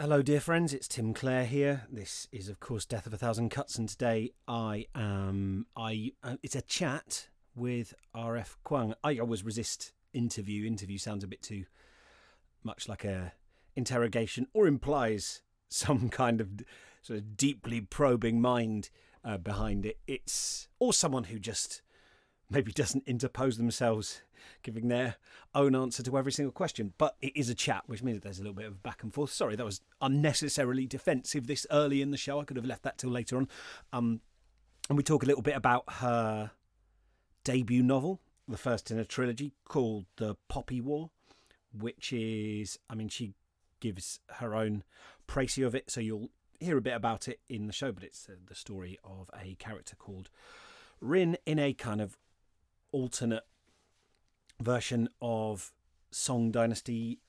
Hello, 0.00 0.22
dear 0.22 0.40
friends. 0.40 0.72
It's 0.72 0.88
Tim 0.88 1.12
Clare 1.12 1.44
here. 1.44 1.82
This 1.92 2.26
is, 2.32 2.48
of 2.48 2.58
course, 2.58 2.86
Death 2.86 3.06
of 3.06 3.12
a 3.12 3.18
Thousand 3.18 3.50
Cuts, 3.50 3.76
and 3.76 3.86
today 3.86 4.30
I 4.48 4.86
am 4.94 5.66
I. 5.76 6.12
Uh, 6.24 6.36
it's 6.42 6.56
a 6.56 6.62
chat 6.62 7.28
with 7.54 7.92
RF 8.16 8.56
Kuang. 8.64 8.94
I 9.04 9.18
always 9.18 9.44
resist 9.44 9.92
interview. 10.14 10.66
Interview 10.66 10.96
sounds 10.96 11.22
a 11.22 11.28
bit 11.28 11.42
too 11.42 11.66
much 12.64 12.88
like 12.88 13.04
a 13.04 13.34
interrogation, 13.76 14.46
or 14.54 14.66
implies 14.66 15.42
some 15.68 16.08
kind 16.08 16.40
of 16.40 16.48
sort 17.02 17.18
of 17.18 17.36
deeply 17.36 17.82
probing 17.82 18.40
mind 18.40 18.88
uh, 19.22 19.36
behind 19.36 19.84
it. 19.84 19.98
It's 20.06 20.68
or 20.78 20.94
someone 20.94 21.24
who 21.24 21.38
just 21.38 21.82
maybe 22.48 22.72
doesn't 22.72 23.06
interpose 23.06 23.58
themselves 23.58 24.22
giving 24.62 24.88
their 24.88 25.16
own 25.54 25.74
answer 25.74 26.02
to 26.02 26.18
every 26.18 26.32
single 26.32 26.52
question. 26.52 26.92
But 26.98 27.16
it 27.20 27.36
is 27.36 27.48
a 27.48 27.54
chat, 27.54 27.84
which 27.86 28.02
means 28.02 28.20
there's 28.20 28.38
a 28.38 28.42
little 28.42 28.54
bit 28.54 28.66
of 28.66 28.82
back 28.82 29.02
and 29.02 29.12
forth. 29.12 29.30
Sorry, 29.30 29.56
that 29.56 29.64
was 29.64 29.80
unnecessarily 30.00 30.86
defensive 30.86 31.46
this 31.46 31.66
early 31.70 32.02
in 32.02 32.10
the 32.10 32.16
show. 32.16 32.40
I 32.40 32.44
could 32.44 32.56
have 32.56 32.66
left 32.66 32.82
that 32.82 32.98
till 32.98 33.10
later 33.10 33.36
on. 33.36 33.48
Um, 33.92 34.20
and 34.88 34.96
we 34.96 35.02
talk 35.02 35.22
a 35.22 35.26
little 35.26 35.42
bit 35.42 35.56
about 35.56 35.84
her 35.94 36.50
debut 37.44 37.82
novel, 37.82 38.20
the 38.48 38.56
first 38.56 38.90
in 38.90 38.98
a 38.98 39.04
trilogy 39.04 39.52
called 39.64 40.06
The 40.16 40.36
Poppy 40.48 40.80
War, 40.80 41.10
which 41.72 42.12
is, 42.12 42.78
I 42.90 42.94
mean, 42.94 43.08
she 43.08 43.34
gives 43.80 44.20
her 44.36 44.54
own 44.54 44.84
précis 45.26 45.66
of 45.66 45.74
it, 45.74 45.90
so 45.90 46.00
you'll 46.00 46.30
hear 46.60 46.78
a 46.78 46.82
bit 46.82 46.94
about 46.94 47.28
it 47.28 47.40
in 47.48 47.66
the 47.66 47.72
show, 47.72 47.92
but 47.92 48.04
it's 48.04 48.28
uh, 48.28 48.34
the 48.46 48.54
story 48.54 48.98
of 49.04 49.30
a 49.38 49.54
character 49.56 49.96
called 49.96 50.30
Rin 51.00 51.36
in 51.44 51.58
a 51.58 51.72
kind 51.72 52.00
of 52.00 52.16
alternate 52.92 53.44
version 54.62 55.08
of 55.20 55.72
Song 56.10 56.50
Dynasty 56.50 57.20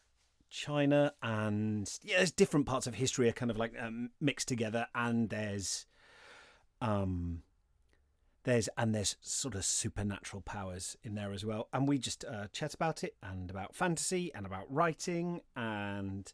China, 0.49 1.13
and 1.21 1.91
yeah, 2.03 2.17
there's 2.17 2.31
different 2.31 2.65
parts 2.65 2.85
of 2.85 2.95
history 2.95 3.27
are 3.27 3.33
kind 3.33 3.49
of 3.49 3.57
like 3.57 3.73
um, 3.79 4.11
mixed 4.21 4.47
together, 4.47 4.87
and 4.93 5.29
there's 5.29 5.85
um 6.81 7.41
there's 8.43 8.69
and 8.77 8.93
there's 8.93 9.15
sort 9.21 9.55
of 9.55 9.65
supernatural 9.65 10.41
powers 10.41 10.97
in 11.03 11.15
there 11.15 11.33
as 11.33 11.43
well, 11.43 11.69
and 11.73 11.87
we 11.87 11.97
just 11.97 12.23
uh, 12.25 12.47
chat 12.51 12.73
about 12.73 13.03
it 13.03 13.15
and 13.23 13.49
about 13.49 13.75
fantasy 13.75 14.31
and 14.35 14.45
about 14.45 14.65
writing 14.69 15.41
and 15.55 16.31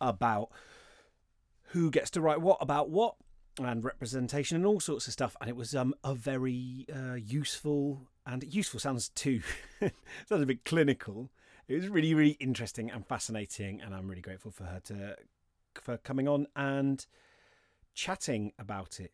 about 0.00 0.50
who 1.70 1.90
gets 1.90 2.10
to 2.10 2.20
write 2.20 2.40
what 2.40 2.58
about 2.60 2.90
what 2.90 3.16
and 3.58 3.84
representation 3.84 4.56
and 4.56 4.66
all 4.66 4.80
sorts 4.80 5.06
of 5.06 5.12
stuff. 5.12 5.36
And 5.40 5.48
it 5.48 5.56
was 5.56 5.74
um, 5.74 5.94
a 6.04 6.14
very 6.14 6.86
uh, 6.94 7.14
useful 7.14 8.08
and 8.26 8.42
useful 8.54 8.80
sounds 8.80 9.08
too 9.08 9.42
sounds 9.80 10.42
a 10.42 10.46
bit 10.46 10.64
clinical. 10.64 11.30
It 11.68 11.74
was 11.74 11.88
really 11.88 12.14
really 12.14 12.36
interesting 12.40 12.90
and 12.90 13.06
fascinating, 13.06 13.80
and 13.80 13.94
I'm 13.94 14.08
really 14.08 14.22
grateful 14.22 14.50
for 14.50 14.64
her 14.64 14.80
to 14.84 15.16
for 15.74 15.96
coming 15.98 16.28
on 16.28 16.46
and 16.54 17.04
chatting 17.94 18.52
about 18.58 19.00
it. 19.00 19.12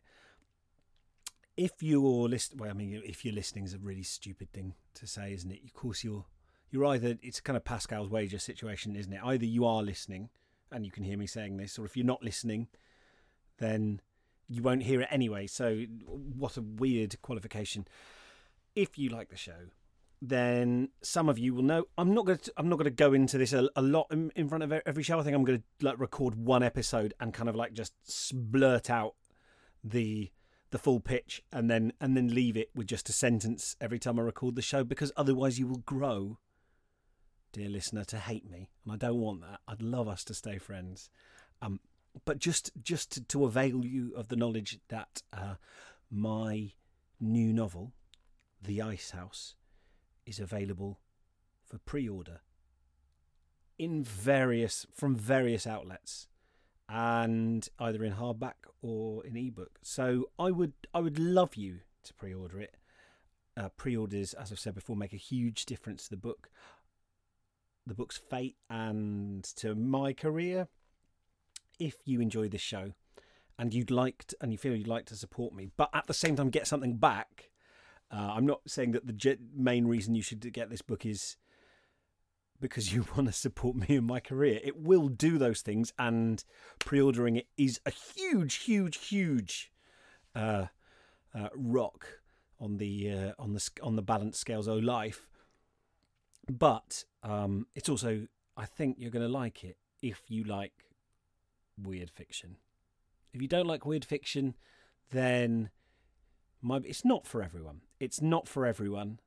If 1.57 1.83
you're 1.83 2.29
listening, 2.29 2.59
well, 2.59 2.69
I 2.69 2.73
mean, 2.73 3.01
if 3.05 3.25
you're 3.25 3.33
listening 3.33 3.65
is 3.65 3.73
a 3.73 3.79
really 3.79 4.03
stupid 4.03 4.51
thing 4.53 4.75
to 4.95 5.07
say, 5.07 5.33
isn't 5.33 5.51
it? 5.51 5.61
Of 5.63 5.73
course, 5.73 6.03
you're 6.03 6.25
you're 6.71 6.85
either 6.85 7.17
it's 7.21 7.41
kind 7.41 7.57
of 7.57 7.63
Pascal's 7.63 8.09
wager 8.09 8.39
situation, 8.39 8.95
isn't 8.95 9.11
it? 9.11 9.21
Either 9.23 9.45
you 9.45 9.65
are 9.65 9.83
listening 9.83 10.29
and 10.71 10.85
you 10.85 10.91
can 10.91 11.03
hear 11.03 11.17
me 11.17 11.27
saying 11.27 11.57
this, 11.57 11.79
or 11.79 11.85
if 11.85 11.97
you're 11.97 12.05
not 12.05 12.23
listening, 12.23 12.67
then 13.57 14.01
you 14.47 14.61
won't 14.61 14.83
hear 14.83 15.01
it 15.01 15.07
anyway. 15.11 15.47
So, 15.47 15.85
what 16.05 16.57
a 16.57 16.61
weird 16.61 17.21
qualification. 17.21 17.87
If 18.75 18.97
you 18.97 19.09
like 19.09 19.29
the 19.29 19.37
show, 19.37 19.69
then 20.21 20.89
some 21.01 21.29
of 21.29 21.39
you 21.39 21.53
will 21.53 21.63
know. 21.63 21.85
I'm 21.97 22.13
not 22.13 22.25
going 22.25 22.39
to. 22.39 22.53
I'm 22.57 22.69
not 22.69 22.75
going 22.75 22.85
to 22.85 22.91
go 22.91 23.13
into 23.13 23.37
this 23.37 23.53
a, 23.53 23.69
a 23.75 23.81
lot 23.81 24.07
in, 24.11 24.31
in, 24.35 24.49
front 24.49 24.63
of 24.63 24.71
every 24.71 25.03
show. 25.03 25.19
I 25.19 25.23
think 25.23 25.35
I'm 25.35 25.45
going 25.45 25.59
to 25.59 25.85
like 25.85 25.99
record 25.99 26.35
one 26.35 26.63
episode 26.63 27.13
and 27.19 27.33
kind 27.33 27.49
of 27.49 27.55
like 27.55 27.73
just 27.73 27.93
blurt 28.33 28.89
out 28.89 29.15
the 29.83 30.31
the 30.71 30.77
full 30.77 30.99
pitch 30.99 31.41
and 31.51 31.69
then 31.69 31.93
and 31.99 32.15
then 32.15 32.33
leave 32.33 32.55
it 32.55 32.69
with 32.75 32.87
just 32.87 33.09
a 33.09 33.13
sentence 33.13 33.75
every 33.81 33.97
time 33.97 34.19
I 34.19 34.23
record 34.23 34.55
the 34.55 34.61
show 34.61 34.83
because 34.83 35.11
otherwise 35.15 35.57
you 35.57 35.67
will 35.67 35.79
grow, 35.79 36.37
dear 37.53 37.69
listener, 37.69 38.03
to 38.05 38.17
hate 38.17 38.49
me, 38.49 38.69
and 38.83 38.93
I 38.93 38.97
don't 38.97 39.19
want 39.19 39.41
that. 39.41 39.61
I'd 39.67 39.81
love 39.81 40.07
us 40.07 40.23
to 40.25 40.33
stay 40.33 40.57
friends. 40.57 41.09
Um, 41.61 41.79
but 42.25 42.39
just 42.39 42.71
just 42.81 43.11
to, 43.13 43.21
to, 43.21 43.45
avail 43.45 43.85
you 43.85 44.13
of 44.15 44.27
the 44.27 44.35
knowledge 44.35 44.79
that 44.89 45.21
uh, 45.31 45.55
my 46.11 46.71
new 47.19 47.53
novel, 47.53 47.93
The 48.61 48.81
Ice 48.81 49.11
House, 49.11 49.55
is 50.25 50.39
available 50.39 50.99
for 51.65 51.77
pre-order 51.79 52.41
in 53.77 54.03
various 54.03 54.85
from 54.93 55.15
various 55.15 55.65
outlets 55.65 56.27
and 56.87 57.67
either 57.79 58.03
in 58.03 58.13
hardback 58.13 58.55
or 58.81 59.25
in 59.25 59.37
ebook. 59.37 59.79
So 59.81 60.29
I 60.37 60.51
would 60.51 60.73
I 60.93 60.99
would 60.99 61.17
love 61.19 61.55
you 61.55 61.79
to 62.03 62.13
pre-order 62.13 62.59
it. 62.59 62.75
Uh, 63.57 63.69
pre-orders, 63.69 64.33
as 64.33 64.51
I've 64.51 64.59
said 64.59 64.75
before, 64.75 64.95
make 64.95 65.13
a 65.13 65.17
huge 65.17 65.65
difference 65.65 66.03
to 66.03 66.11
the 66.11 66.17
book, 66.17 66.49
the 67.85 67.93
book's 67.93 68.17
fate, 68.17 68.55
and 68.69 69.43
to 69.57 69.75
my 69.75 70.13
career 70.13 70.67
if 71.79 71.95
you 72.05 72.21
enjoy 72.21 72.47
this 72.47 72.61
show 72.61 72.93
and 73.57 73.73
you'd 73.73 73.91
like 73.91 74.25
to, 74.25 74.37
and 74.41 74.51
you 74.51 74.57
feel 74.57 74.75
you'd 74.75 74.87
like 74.87 75.05
to 75.05 75.15
support 75.15 75.53
me, 75.53 75.69
but 75.75 75.89
at 75.93 76.07
the 76.07 76.13
same 76.13 76.35
time 76.35 76.49
get 76.49 76.67
something 76.67 76.97
back. 76.97 77.48
Uh, 78.11 78.33
I'm 78.35 78.45
not 78.45 78.61
saying 78.67 78.91
that 78.91 79.05
the 79.05 79.37
main 79.55 79.85
reason 79.87 80.15
you 80.15 80.23
should 80.23 80.51
get 80.51 80.69
this 80.69 80.81
book 80.81 81.05
is 81.05 81.37
because 82.59 82.93
you 82.93 83.05
want 83.15 83.27
to 83.27 83.33
support 83.33 83.75
me 83.75 83.95
in 83.95 84.05
my 84.05 84.19
career. 84.19 84.59
It 84.63 84.77
will 84.77 85.07
do 85.07 85.37
those 85.37 85.61
things, 85.61 85.93
and 85.97 86.43
pre-ordering 86.79 87.35
it 87.35 87.47
is 87.57 87.79
a 87.85 87.91
huge, 87.91 88.55
huge, 88.55 88.97
huge 88.97 89.71
uh, 90.35 90.65
uh, 91.33 91.49
rock 91.55 92.19
on 92.59 92.77
the 92.77 93.11
uh, 93.11 93.31
on 93.39 93.53
the 93.53 93.69
on 93.81 93.95
the 93.95 94.01
balance 94.01 94.37
scales 94.37 94.67
of 94.67 94.83
life. 94.83 95.27
But 96.49 97.03
um, 97.21 97.67
it's 97.75 97.89
also, 97.89 98.25
I 98.57 98.65
think 98.65 98.97
you're 98.99 99.11
going 99.11 99.25
to 99.25 99.31
like 99.31 99.63
it 99.63 99.77
if 100.01 100.23
you 100.27 100.43
like 100.43 100.73
weird 101.77 102.09
fiction. 102.09 102.57
If 103.33 103.41
you 103.41 103.47
don't 103.47 103.67
like 103.67 103.85
weird 103.85 104.03
fiction, 104.03 104.55
then 105.11 105.69
my, 106.61 106.81
it's 106.85 107.05
not 107.05 107.25
for 107.25 107.41
everyone. 107.41 107.81
It's 107.99 108.21
not 108.21 108.47
for 108.47 108.65
everyone. 108.65 109.19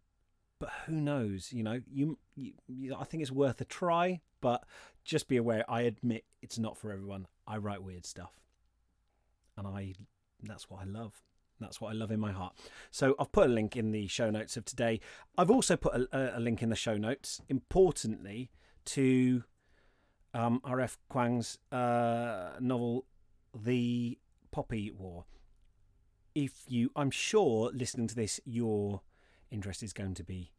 But 0.59 0.71
who 0.87 0.93
knows? 0.93 1.53
You 1.53 1.65
know, 1.65 1.81
you, 1.91 2.19
you, 2.37 2.53
you, 2.69 2.95
I 2.95 3.05
think 3.05 3.23
it's 3.23 3.33
worth 3.33 3.61
a 3.61 3.65
try. 3.65 4.21
But 4.41 4.65
just 5.05 5.29
be 5.29 5.37
aware. 5.37 5.65
I 5.69 5.83
admit 5.83 6.25
it's 6.41 6.59
not 6.59 6.77
for 6.77 6.93
everyone. 6.93 7.27
I 7.47 7.57
write 7.57 7.83
weird 7.83 8.07
stuff, 8.07 8.41
and 9.57 9.67
I 9.67 9.95
that's 10.43 10.69
what 10.69 10.83
I 10.83 10.85
love. 10.85 11.23
That's 11.61 11.81
what 11.81 11.91
I 11.91 11.95
love 11.95 12.11
in 12.11 12.19
my 12.19 12.33
heart. 12.33 12.55
So 12.91 13.15
I've 13.19 13.31
put 13.31 13.47
a 13.47 13.53
link 13.53 13.77
in 13.77 13.93
the 13.93 14.09
show 14.09 14.31
notes 14.31 14.57
of 14.57 14.65
today. 14.65 15.01
I've 15.39 15.51
also 15.51 15.77
put 15.77 15.95
a, 15.95 16.39
a 16.39 16.41
link 16.41 16.63
in 16.63 16.71
the 16.71 16.77
show 16.77 16.97
notes, 16.97 17.41
importantly, 17.49 18.51
to 18.87 19.45
um, 20.35 20.61
R.F. 20.65 20.99
Kuang's 21.11 21.59
uh, 21.71 22.57
novel, 22.59 23.07
The 23.55 24.19
Poppy 24.51 24.91
War. 24.91 25.25
If 26.35 26.65
you, 26.69 26.91
I'm 26.97 27.11
sure, 27.11 27.71
listening 27.75 28.09
to 28.09 28.15
this, 28.15 28.41
your 28.45 29.03
interest 29.51 29.83
is 29.83 29.93
going 29.93 30.15
to 30.15 30.25
be 30.25 30.53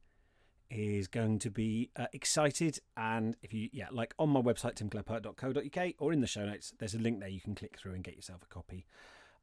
is 0.70 1.08
going 1.08 1.38
to 1.38 1.52
be 1.52 1.92
uh, 1.96 2.08
excited. 2.14 2.80
And 2.98 3.36
if 3.44 3.54
you, 3.54 3.70
yeah, 3.72 3.88
like 3.92 4.16
on 4.18 4.30
my 4.30 4.42
website, 4.42 4.74
timclarepoet.co.uk 4.76 5.94
or 6.00 6.12
in 6.12 6.22
the 6.22 6.28
show 6.28 6.46
notes, 6.46 6.74
there's 6.80 6.96
a 6.96 7.00
link 7.00 7.20
there 7.20 7.30
you 7.30 7.42
can 7.42 7.54
click 7.54 7.78
through 7.78 7.94
and 7.94 8.04
get 8.04 8.16
yourself 8.16 8.42
a 8.44 8.48
copy. 8.48 8.88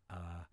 Uh, 0.09 0.45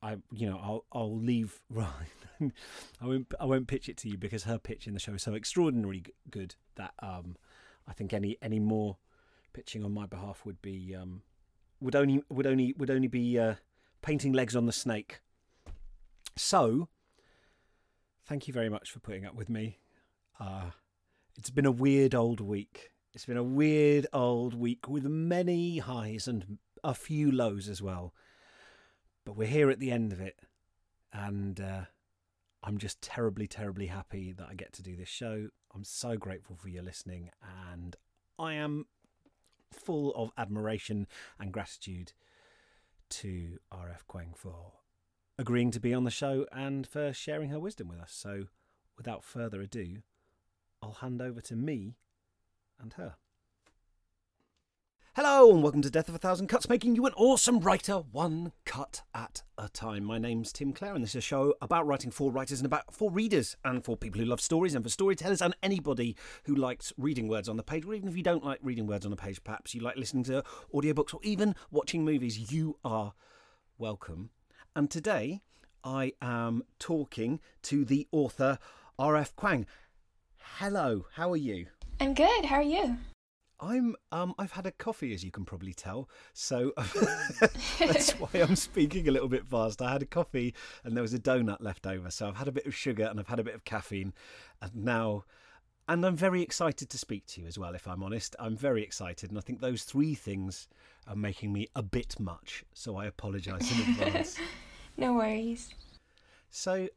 I, 0.00 0.16
you 0.30 0.48
know, 0.48 0.60
I'll 0.62 0.84
I'll 0.92 1.18
leave. 1.18 1.60
Ryan. 1.70 2.52
I 3.00 3.06
won't 3.06 3.34
I 3.40 3.44
won't 3.46 3.66
pitch 3.66 3.88
it 3.88 3.96
to 3.98 4.08
you 4.08 4.16
because 4.16 4.44
her 4.44 4.58
pitch 4.58 4.86
in 4.86 4.94
the 4.94 5.00
show 5.00 5.14
is 5.14 5.22
so 5.22 5.34
extraordinarily 5.34 6.04
good 6.30 6.54
that 6.76 6.94
um 7.00 7.36
I 7.88 7.94
think 7.94 8.12
any 8.12 8.36
any 8.40 8.60
more 8.60 8.98
pitching 9.52 9.84
on 9.84 9.92
my 9.92 10.06
behalf 10.06 10.42
would 10.44 10.60
be 10.62 10.94
um, 10.94 11.22
would 11.80 11.96
only 11.96 12.22
would 12.28 12.46
only 12.46 12.74
would 12.76 12.90
only 12.90 13.08
be 13.08 13.38
uh, 13.38 13.54
painting 14.02 14.32
legs 14.32 14.56
on 14.56 14.66
the 14.66 14.72
snake. 14.72 15.20
So, 16.36 16.88
thank 18.26 18.46
you 18.46 18.54
very 18.54 18.68
much 18.68 18.90
for 18.90 19.00
putting 19.00 19.26
up 19.26 19.34
with 19.34 19.48
me. 19.48 19.78
Uh, 20.38 20.70
it's 21.36 21.50
been 21.50 21.66
a 21.66 21.72
weird 21.72 22.14
old 22.14 22.40
week. 22.40 22.90
It's 23.14 23.24
been 23.24 23.36
a 23.36 23.42
weird 23.42 24.06
old 24.12 24.54
week 24.54 24.88
with 24.88 25.04
many 25.04 25.78
highs 25.78 26.28
and 26.28 26.58
a 26.84 26.94
few 26.94 27.32
lows 27.32 27.68
as 27.68 27.82
well. 27.82 28.14
But 29.24 29.36
we're 29.36 29.48
here 29.48 29.70
at 29.70 29.80
the 29.80 29.90
end 29.90 30.12
of 30.12 30.20
it, 30.20 30.38
and 31.12 31.60
uh, 31.60 31.80
I'm 32.62 32.78
just 32.78 33.02
terribly, 33.02 33.46
terribly 33.46 33.86
happy 33.86 34.32
that 34.32 34.46
I 34.48 34.54
get 34.54 34.72
to 34.74 34.82
do 34.82 34.96
this 34.96 35.08
show. 35.08 35.48
I'm 35.74 35.84
so 35.84 36.16
grateful 36.16 36.56
for 36.56 36.68
your 36.68 36.82
listening, 36.82 37.30
and 37.72 37.96
I 38.38 38.54
am 38.54 38.86
full 39.72 40.14
of 40.14 40.30
admiration 40.38 41.06
and 41.38 41.52
gratitude 41.52 42.12
to 43.10 43.58
RF 43.72 44.06
Kuang 44.08 44.36
for 44.36 44.72
agreeing 45.38 45.70
to 45.70 45.80
be 45.80 45.94
on 45.94 46.04
the 46.04 46.10
show 46.10 46.46
and 46.52 46.86
for 46.86 47.12
sharing 47.12 47.50
her 47.50 47.60
wisdom 47.60 47.88
with 47.88 48.00
us. 48.00 48.12
So, 48.12 48.44
without 48.96 49.24
further 49.24 49.60
ado, 49.60 49.98
I'll 50.82 50.92
hand 50.92 51.20
over 51.20 51.40
to 51.42 51.56
me 51.56 51.96
and 52.80 52.92
her. 52.94 53.16
Hello 55.20 55.50
and 55.50 55.64
welcome 55.64 55.82
to 55.82 55.90
Death 55.90 56.08
of 56.08 56.14
a 56.14 56.18
Thousand 56.18 56.46
Cuts, 56.46 56.68
making 56.68 56.94
you 56.94 57.04
an 57.04 57.12
awesome 57.16 57.58
writer 57.58 57.94
one 57.94 58.52
cut 58.64 59.02
at 59.12 59.42
a 59.58 59.68
time. 59.68 60.04
My 60.04 60.16
name's 60.16 60.52
Tim 60.52 60.72
Clare, 60.72 60.94
and 60.94 61.02
this 61.02 61.10
is 61.10 61.16
a 61.16 61.20
show 61.20 61.54
about 61.60 61.88
writing 61.88 62.12
for 62.12 62.30
writers 62.30 62.60
and 62.60 62.66
about 62.66 62.94
for 62.94 63.10
readers 63.10 63.56
and 63.64 63.84
for 63.84 63.96
people 63.96 64.20
who 64.20 64.26
love 64.28 64.40
stories 64.40 64.76
and 64.76 64.84
for 64.84 64.90
storytellers 64.90 65.42
and 65.42 65.56
anybody 65.60 66.14
who 66.44 66.54
likes 66.54 66.92
reading 66.96 67.26
words 67.26 67.48
on 67.48 67.56
the 67.56 67.64
page, 67.64 67.84
or 67.84 67.94
even 67.94 68.08
if 68.08 68.16
you 68.16 68.22
don't 68.22 68.44
like 68.44 68.60
reading 68.62 68.86
words 68.86 69.04
on 69.04 69.10
the 69.10 69.16
page, 69.16 69.42
perhaps 69.42 69.74
you 69.74 69.80
like 69.80 69.96
listening 69.96 70.22
to 70.22 70.44
audiobooks 70.72 71.12
or 71.12 71.18
even 71.24 71.56
watching 71.72 72.04
movies, 72.04 72.52
you 72.52 72.78
are 72.84 73.12
welcome. 73.76 74.30
And 74.76 74.88
today 74.88 75.40
I 75.82 76.12
am 76.22 76.62
talking 76.78 77.40
to 77.62 77.84
the 77.84 78.06
author 78.12 78.60
R.F. 79.00 79.34
Kuang. 79.34 79.66
Hello, 80.58 81.06
how 81.14 81.32
are 81.32 81.36
you? 81.36 81.66
I'm 81.98 82.14
good. 82.14 82.44
How 82.44 82.58
are 82.58 82.62
you? 82.62 82.98
I'm 83.60 83.96
um 84.12 84.34
I've 84.38 84.52
had 84.52 84.66
a 84.66 84.70
coffee 84.70 85.12
as 85.12 85.24
you 85.24 85.30
can 85.30 85.44
probably 85.44 85.74
tell. 85.74 86.08
So 86.32 86.72
that's 87.78 88.12
why 88.12 88.28
I'm 88.34 88.56
speaking 88.56 89.08
a 89.08 89.10
little 89.10 89.28
bit 89.28 89.46
fast. 89.46 89.82
I 89.82 89.92
had 89.92 90.02
a 90.02 90.06
coffee 90.06 90.54
and 90.84 90.96
there 90.96 91.02
was 91.02 91.14
a 91.14 91.18
donut 91.18 91.60
left 91.60 91.86
over. 91.86 92.10
So 92.10 92.28
I've 92.28 92.36
had 92.36 92.48
a 92.48 92.52
bit 92.52 92.66
of 92.66 92.74
sugar 92.74 93.04
and 93.04 93.18
I've 93.18 93.28
had 93.28 93.40
a 93.40 93.44
bit 93.44 93.54
of 93.54 93.64
caffeine 93.64 94.12
and 94.62 94.74
now 94.74 95.24
and 95.88 96.04
I'm 96.04 96.16
very 96.16 96.42
excited 96.42 96.90
to 96.90 96.98
speak 96.98 97.26
to 97.28 97.40
you 97.40 97.46
as 97.46 97.58
well 97.58 97.74
if 97.74 97.88
I'm 97.88 98.02
honest. 98.02 98.36
I'm 98.38 98.56
very 98.56 98.82
excited 98.82 99.30
and 99.30 99.38
I 99.38 99.42
think 99.42 99.60
those 99.60 99.82
three 99.82 100.14
things 100.14 100.68
are 101.06 101.16
making 101.16 101.52
me 101.52 101.68
a 101.74 101.82
bit 101.82 102.20
much. 102.20 102.64
So 102.74 102.96
I 102.96 103.06
apologize 103.06 103.70
in 103.72 103.90
advance. 103.90 104.36
no 104.96 105.14
worries. 105.14 105.74
So 106.50 106.88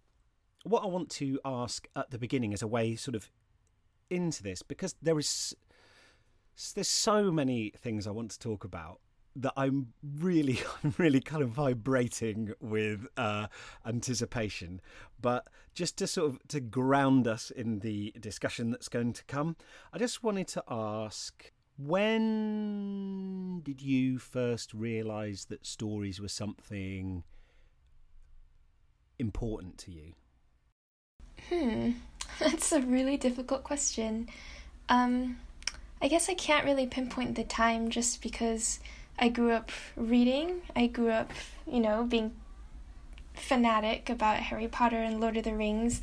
what 0.63 0.83
I 0.83 0.87
want 0.87 1.09
to 1.11 1.39
ask 1.43 1.87
at 1.95 2.11
the 2.11 2.19
beginning 2.19 2.53
is 2.53 2.61
a 2.61 2.67
way 2.67 2.95
sort 2.95 3.15
of 3.15 3.31
into 4.09 4.43
this 4.43 4.61
because 4.61 4.95
there 5.01 5.17
is 5.17 5.55
there's 6.73 6.87
so 6.87 7.31
many 7.31 7.71
things 7.77 8.07
I 8.07 8.11
want 8.11 8.31
to 8.31 8.39
talk 8.39 8.63
about 8.63 8.99
that 9.35 9.53
I'm 9.55 9.93
really, 10.19 10.59
I'm 10.83 10.93
really 10.97 11.21
kind 11.21 11.43
of 11.43 11.49
vibrating 11.49 12.53
with 12.59 13.07
uh, 13.17 13.47
anticipation. 13.85 14.81
But 15.21 15.47
just 15.73 15.97
to 15.97 16.07
sort 16.07 16.31
of 16.31 16.39
to 16.49 16.59
ground 16.59 17.27
us 17.27 17.51
in 17.51 17.79
the 17.79 18.13
discussion 18.19 18.71
that's 18.71 18.89
going 18.89 19.13
to 19.13 19.23
come, 19.25 19.55
I 19.93 19.97
just 19.97 20.23
wanted 20.23 20.47
to 20.49 20.63
ask: 20.69 21.51
When 21.77 23.61
did 23.61 23.81
you 23.81 24.19
first 24.19 24.73
realise 24.73 25.45
that 25.45 25.65
stories 25.65 26.19
were 26.19 26.27
something 26.27 27.23
important 29.17 29.77
to 29.79 29.91
you? 29.91 30.13
Hmm, 31.49 31.91
that's 32.39 32.71
a 32.71 32.81
really 32.81 33.17
difficult 33.17 33.63
question. 33.63 34.29
Um, 34.89 35.37
I 36.01 36.07
guess 36.07 36.29
I 36.29 36.33
can't 36.33 36.65
really 36.65 36.87
pinpoint 36.87 37.35
the 37.35 37.43
time 37.43 37.89
just 37.89 38.21
because 38.21 38.79
I 39.19 39.29
grew 39.29 39.51
up 39.51 39.71
reading. 39.95 40.61
I 40.75 40.87
grew 40.87 41.11
up, 41.11 41.31
you 41.71 41.79
know, 41.79 42.03
being 42.03 42.31
fanatic 43.33 44.09
about 44.09 44.37
Harry 44.37 44.67
Potter 44.67 44.97
and 44.97 45.19
Lord 45.19 45.37
of 45.37 45.43
the 45.43 45.53
Rings 45.53 46.01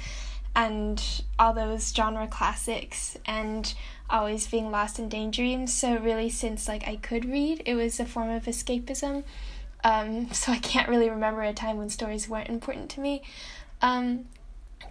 and 0.55 1.03
all 1.39 1.53
those 1.53 1.93
genre 1.93 2.27
classics 2.27 3.17
and 3.27 3.75
always 4.09 4.47
being 4.47 4.71
lost 4.71 4.99
in 4.99 5.09
daydreams. 5.09 5.75
So 5.75 5.97
really 5.97 6.31
since 6.31 6.69
like 6.69 6.87
I 6.87 6.97
could 6.97 7.25
read, 7.25 7.63
it 7.67 7.75
was 7.75 7.99
a 7.99 8.05
form 8.05 8.31
of 8.31 8.45
escapism. 8.45 9.25
Um, 9.83 10.29
so 10.33 10.53
I 10.53 10.59
can't 10.59 10.89
really 10.89 11.11
remember 11.11 11.43
a 11.43 11.53
time 11.53 11.77
when 11.77 11.91
stories 11.91 12.29
weren't 12.29 12.49
important 12.49 12.89
to 12.91 13.01
me. 13.01 13.23
Um, 13.83 14.27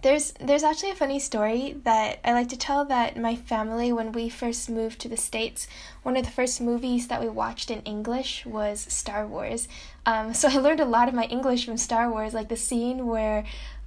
there's 0.02 0.32
there's 0.40 0.62
actually 0.62 0.90
a 0.90 0.94
funny 0.94 1.18
story 1.18 1.76
that 1.84 2.20
I 2.24 2.32
like 2.32 2.48
to 2.50 2.56
tell 2.56 2.84
that 2.86 3.16
my 3.16 3.34
family 3.34 3.92
when 3.92 4.12
we 4.12 4.28
first 4.28 4.70
moved 4.70 5.00
to 5.00 5.08
the 5.08 5.16
states, 5.16 5.66
one 6.02 6.16
of 6.16 6.24
the 6.24 6.30
first 6.30 6.60
movies 6.60 7.08
that 7.08 7.20
we 7.20 7.28
watched 7.28 7.70
in 7.70 7.80
English 7.82 8.46
was 8.46 8.80
Star 8.80 9.26
Wars. 9.26 9.66
Um, 10.06 10.34
so 10.38 10.48
I 10.48 10.58
learned 10.58 10.80
a 10.80 10.84
lot 10.84 11.08
of 11.08 11.14
my 11.14 11.24
English 11.24 11.66
from 11.66 11.76
Star 11.76 12.10
Wars, 12.10 12.34
like 12.34 12.48
the 12.48 12.56
scene 12.56 13.06
where 13.06 13.44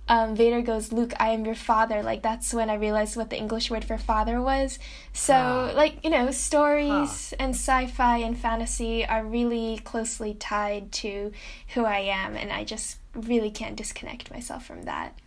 um, 0.08 0.36
Vader 0.36 0.62
goes, 0.62 0.92
Luke, 0.92 1.14
I 1.20 1.30
am 1.30 1.46
your 1.46 1.56
father. 1.56 2.04
Like, 2.04 2.22
that's 2.22 2.54
when 2.54 2.70
I 2.70 2.74
realized 2.74 3.16
what 3.16 3.30
the 3.30 3.38
English 3.38 3.72
word 3.72 3.86
for 3.86 3.98
father 3.98 4.42
was. 4.42 4.78
So, 5.14 5.34
ah. 5.34 5.72
like, 5.74 6.04
you 6.04 6.10
know, 6.10 6.32
stories 6.32 7.30
huh. 7.30 7.36
and 7.40 7.56
sci 7.56 7.86
fi 7.88 8.18
and 8.18 8.38
fantasy 8.38 9.06
are 9.06 9.24
really 9.24 9.80
closely 9.86 10.34
tied 10.34 10.92
to 10.94 11.32
who 11.76 11.86
I 11.86 12.00
am, 12.00 12.36
and 12.36 12.52
I 12.52 12.66
just 12.66 12.98
really 13.14 13.52
can't 13.52 13.78
disconnect 13.78 14.32
myself 14.32 14.66
from 14.66 14.84
that. 14.84 15.18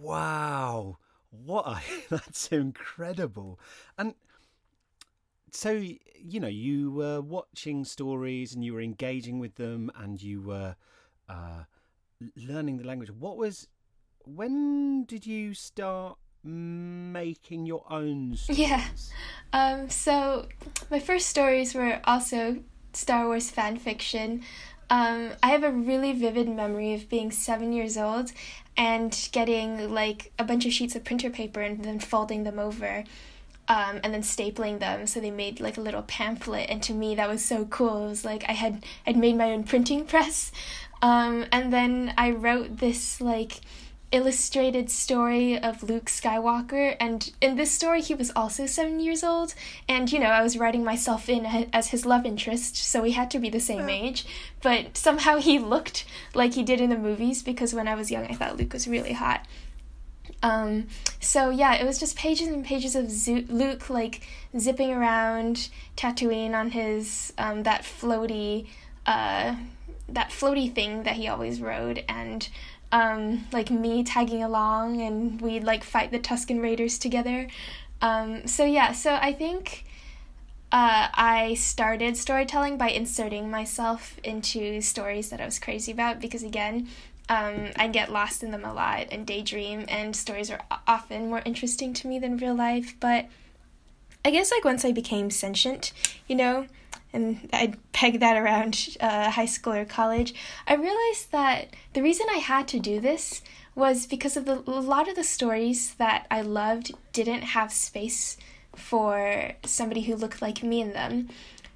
Wow. 0.00 0.98
What 1.30 1.66
a, 1.66 1.80
that's 2.10 2.48
incredible. 2.48 3.58
And 3.98 4.14
so, 5.50 5.70
you 5.70 6.40
know, 6.40 6.48
you 6.48 6.90
were 6.90 7.20
watching 7.20 7.84
stories 7.84 8.54
and 8.54 8.64
you 8.64 8.74
were 8.74 8.80
engaging 8.80 9.38
with 9.38 9.56
them 9.56 9.90
and 9.96 10.20
you 10.22 10.40
were 10.40 10.76
uh, 11.28 11.64
learning 12.36 12.78
the 12.78 12.84
language. 12.84 13.10
What 13.10 13.36
was, 13.36 13.68
when 14.24 15.04
did 15.04 15.26
you 15.26 15.54
start 15.54 16.18
making 16.42 17.66
your 17.66 17.84
own 17.90 18.36
stories? 18.36 18.58
Yeah. 18.58 18.84
Um, 19.52 19.90
so, 19.90 20.48
my 20.90 21.00
first 21.00 21.28
stories 21.28 21.74
were 21.74 22.00
also 22.04 22.62
Star 22.94 23.26
Wars 23.26 23.50
fan 23.50 23.78
fiction. 23.78 24.42
Um, 24.92 25.30
I 25.42 25.48
have 25.48 25.64
a 25.64 25.70
really 25.70 26.12
vivid 26.12 26.50
memory 26.50 26.92
of 26.92 27.08
being 27.08 27.30
seven 27.30 27.72
years 27.72 27.96
old 27.96 28.30
and 28.76 29.28
getting 29.32 29.90
like 29.90 30.32
a 30.38 30.44
bunch 30.44 30.66
of 30.66 30.72
sheets 30.74 30.94
of 30.94 31.02
printer 31.02 31.30
paper 31.30 31.62
and 31.62 31.82
then 31.82 31.98
folding 31.98 32.44
them 32.44 32.58
over 32.58 33.04
um, 33.68 34.00
and 34.04 34.12
then 34.12 34.20
stapling 34.20 34.80
them. 34.80 35.06
So 35.06 35.18
they 35.18 35.30
made 35.30 35.60
like 35.60 35.78
a 35.78 35.80
little 35.80 36.02
pamphlet. 36.02 36.68
And 36.68 36.82
to 36.82 36.92
me 36.92 37.14
that 37.14 37.26
was 37.26 37.42
so 37.42 37.64
cool. 37.64 38.04
It 38.04 38.08
was 38.10 38.24
like 38.26 38.44
i 38.50 38.52
had 38.52 38.84
i'd 39.06 39.16
made 39.16 39.38
my 39.38 39.52
own 39.52 39.64
printing 39.64 40.04
press. 40.12 40.52
Um, 41.00 41.46
and 41.50 41.72
then 41.72 42.12
i 42.18 42.30
wrote 42.30 42.76
this 42.76 43.18
like 43.18 43.62
illustrated 44.12 44.90
story 44.90 45.58
of 45.58 45.82
Luke 45.82 46.06
Skywalker. 46.06 46.96
And 47.00 47.32
in 47.40 47.56
this 47.56 47.72
story, 47.72 48.02
he 48.02 48.14
was 48.14 48.30
also 48.36 48.66
seven 48.66 49.00
years 49.00 49.24
old. 49.24 49.54
And, 49.88 50.12
you 50.12 50.18
know, 50.18 50.26
I 50.26 50.42
was 50.42 50.56
writing 50.58 50.84
myself 50.84 51.28
in 51.28 51.46
as 51.72 51.88
his 51.88 52.06
love 52.06 52.24
interest, 52.24 52.76
so 52.76 53.02
we 53.02 53.12
had 53.12 53.30
to 53.32 53.38
be 53.38 53.50
the 53.50 53.60
same 53.60 53.88
age. 53.88 54.24
But 54.62 54.96
somehow 54.96 55.38
he 55.38 55.58
looked 55.58 56.04
like 56.34 56.54
he 56.54 56.62
did 56.62 56.80
in 56.80 56.90
the 56.90 56.98
movies 56.98 57.42
because 57.42 57.74
when 57.74 57.88
I 57.88 57.94
was 57.94 58.10
young, 58.10 58.26
I 58.26 58.34
thought 58.34 58.56
Luke 58.56 58.72
was 58.72 58.86
really 58.86 59.14
hot. 59.14 59.46
Um, 60.42 60.88
so 61.20 61.50
yeah, 61.50 61.74
it 61.74 61.84
was 61.84 61.98
just 61.98 62.16
pages 62.16 62.48
and 62.48 62.64
pages 62.64 62.96
of 62.96 63.10
Zo- 63.10 63.44
Luke 63.48 63.88
like 63.88 64.22
zipping 64.58 64.92
around 64.92 65.68
Tatooine 65.96 66.52
on 66.52 66.70
his 66.70 67.32
um, 67.38 67.62
that 67.62 67.82
floaty 67.82 68.66
uh, 69.06 69.54
that 70.08 70.30
floaty 70.30 70.72
thing 70.72 71.04
that 71.04 71.14
he 71.14 71.28
always 71.28 71.60
rode, 71.60 72.04
and 72.08 72.48
um, 72.92 73.46
like 73.52 73.70
me 73.70 74.04
tagging 74.04 74.42
along 74.42 75.00
and 75.00 75.40
we'd 75.40 75.64
like 75.64 75.82
fight 75.82 76.12
the 76.12 76.18
Tusken 76.18 76.62
Raiders 76.62 76.98
together. 76.98 77.48
Um, 78.00 78.46
so 78.46 78.64
yeah, 78.64 78.92
so 78.92 79.14
I 79.14 79.32
think 79.32 79.86
uh, 80.70 81.08
I 81.14 81.54
started 81.54 82.16
storytelling 82.16 82.76
by 82.76 82.90
inserting 82.90 83.50
myself 83.50 84.18
into 84.22 84.80
stories 84.80 85.30
that 85.30 85.40
I 85.40 85.46
was 85.46 85.58
crazy 85.58 85.90
about 85.90 86.20
because 86.20 86.42
again, 86.42 86.88
um, 87.28 87.70
I 87.76 87.88
get 87.88 88.12
lost 88.12 88.42
in 88.42 88.50
them 88.50 88.64
a 88.64 88.74
lot 88.74 89.06
and 89.10 89.26
daydream, 89.26 89.86
and 89.88 90.14
stories 90.14 90.50
are 90.50 90.60
often 90.86 91.30
more 91.30 91.40
interesting 91.44 91.94
to 91.94 92.08
me 92.08 92.18
than 92.18 92.36
real 92.36 92.54
life. 92.54 92.94
But 93.00 93.26
I 94.24 94.30
guess 94.30 94.50
like 94.50 94.64
once 94.64 94.84
I 94.84 94.92
became 94.92 95.30
sentient, 95.30 95.92
you 96.26 96.34
know, 96.34 96.66
and 97.12 97.48
I'd 97.52 97.76
peg 97.92 98.20
that 98.20 98.36
around 98.36 98.96
uh, 99.00 99.30
high 99.30 99.46
school 99.46 99.74
or 99.74 99.84
college, 99.84 100.34
I 100.66 100.74
realized 100.74 101.30
that 101.32 101.68
the 101.92 102.02
reason 102.02 102.26
I 102.30 102.38
had 102.38 102.68
to 102.68 102.80
do 102.80 103.00
this 103.00 103.42
was 103.74 104.06
because 104.06 104.36
of 104.36 104.44
the 104.44 104.62
a 104.66 104.80
lot 104.80 105.08
of 105.08 105.16
the 105.16 105.24
stories 105.24 105.94
that 105.94 106.26
I 106.30 106.42
loved 106.42 106.92
didn't 107.12 107.42
have 107.42 107.72
space 107.72 108.36
for 108.76 109.52
somebody 109.64 110.02
who 110.02 110.16
looked 110.16 110.42
like 110.42 110.62
me 110.62 110.80
in 110.80 110.92
them. 110.92 111.28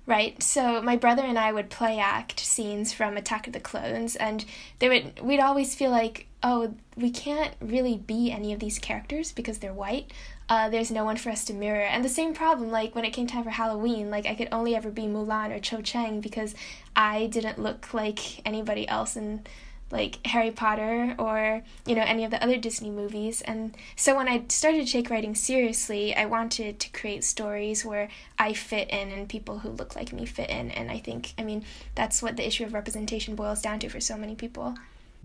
Right, 0.09 0.41
so 0.41 0.81
my 0.83 0.95
brother 0.95 1.25
and 1.25 1.37
I 1.37 1.53
would 1.53 1.69
play 1.69 1.99
act 1.99 2.39
scenes 2.39 2.93
from 2.93 3.17
Attack 3.17 3.49
of 3.49 3.53
the 3.53 3.59
Clones, 3.59 4.15
and 4.15 4.45
they 4.79 4.89
would 4.89 5.21
we'd 5.21 5.41
always 5.41 5.75
feel 5.75 5.91
like, 5.91 6.29
oh, 6.45 6.75
we 6.97 7.11
can't 7.11 7.55
really 7.61 7.97
be 7.97 8.31
any 8.31 8.53
of 8.53 8.61
these 8.61 8.79
characters 8.79 9.33
because 9.33 9.59
they're 9.59 9.73
white 9.73 10.13
uh, 10.49 10.69
there's 10.69 10.91
no 10.91 11.05
one 11.05 11.17
for 11.17 11.31
us 11.31 11.45
to 11.47 11.53
mirror. 11.53 11.83
And 11.83 12.05
the 12.05 12.09
same 12.09 12.35
problem, 12.35 12.71
like 12.71 12.95
when 12.95 13.05
it 13.05 13.13
came 13.13 13.27
time 13.27 13.45
for 13.45 13.51
Halloween, 13.51 14.11
like 14.11 14.27
I 14.27 14.35
could 14.35 14.49
only 14.53 14.77
ever 14.77 14.91
be 14.91 15.03
Mulan 15.03 15.55
or 15.55 15.59
Cho 15.59 15.81
Chang 15.83 16.21
because 16.21 16.55
I 16.95 17.27
didn't 17.27 17.59
look 17.59 17.93
like 17.93 18.47
anybody 18.47 18.87
else 18.89 19.17
in 19.17 19.45
like 19.91 20.19
Harry 20.27 20.51
Potter 20.51 21.15
or 21.17 21.63
you 21.87 21.95
know 21.95 22.03
any 22.03 22.25
of 22.25 22.33
the 22.33 22.43
other 22.43 22.57
Disney 22.57 22.91
movies. 22.91 23.41
And 23.43 23.77
so 23.95 24.17
when 24.17 24.29
I 24.29 24.45
started 24.49 24.89
Shake 24.89 25.11
writing 25.11 25.35
seriously, 25.35 26.15
I 26.15 26.27
wanted 26.27 26.81
to 26.81 26.91
create 26.91 27.25
stories 27.25 27.85
where 27.85 28.09
I 28.39 28.53
fit 28.53 28.91
in 28.91 29.11
and 29.11 29.29
people 29.29 29.61
who 29.61 29.71
look 29.71 29.95
like 29.97 30.13
me 30.13 30.27
fit 30.27 30.51
in. 30.51 30.71
And 30.71 30.91
I 30.91 30.99
think, 30.99 31.35
I 31.39 31.43
mean, 31.43 31.65
that's 31.95 32.23
what 32.23 32.37
the 32.37 32.47
issue 32.47 32.65
of 32.65 32.75
representation 32.75 33.35
boils 33.35 33.63
down 33.63 33.79
to 33.81 33.89
for 33.89 34.01
so 34.01 34.17
many 34.17 34.35
people 34.35 34.77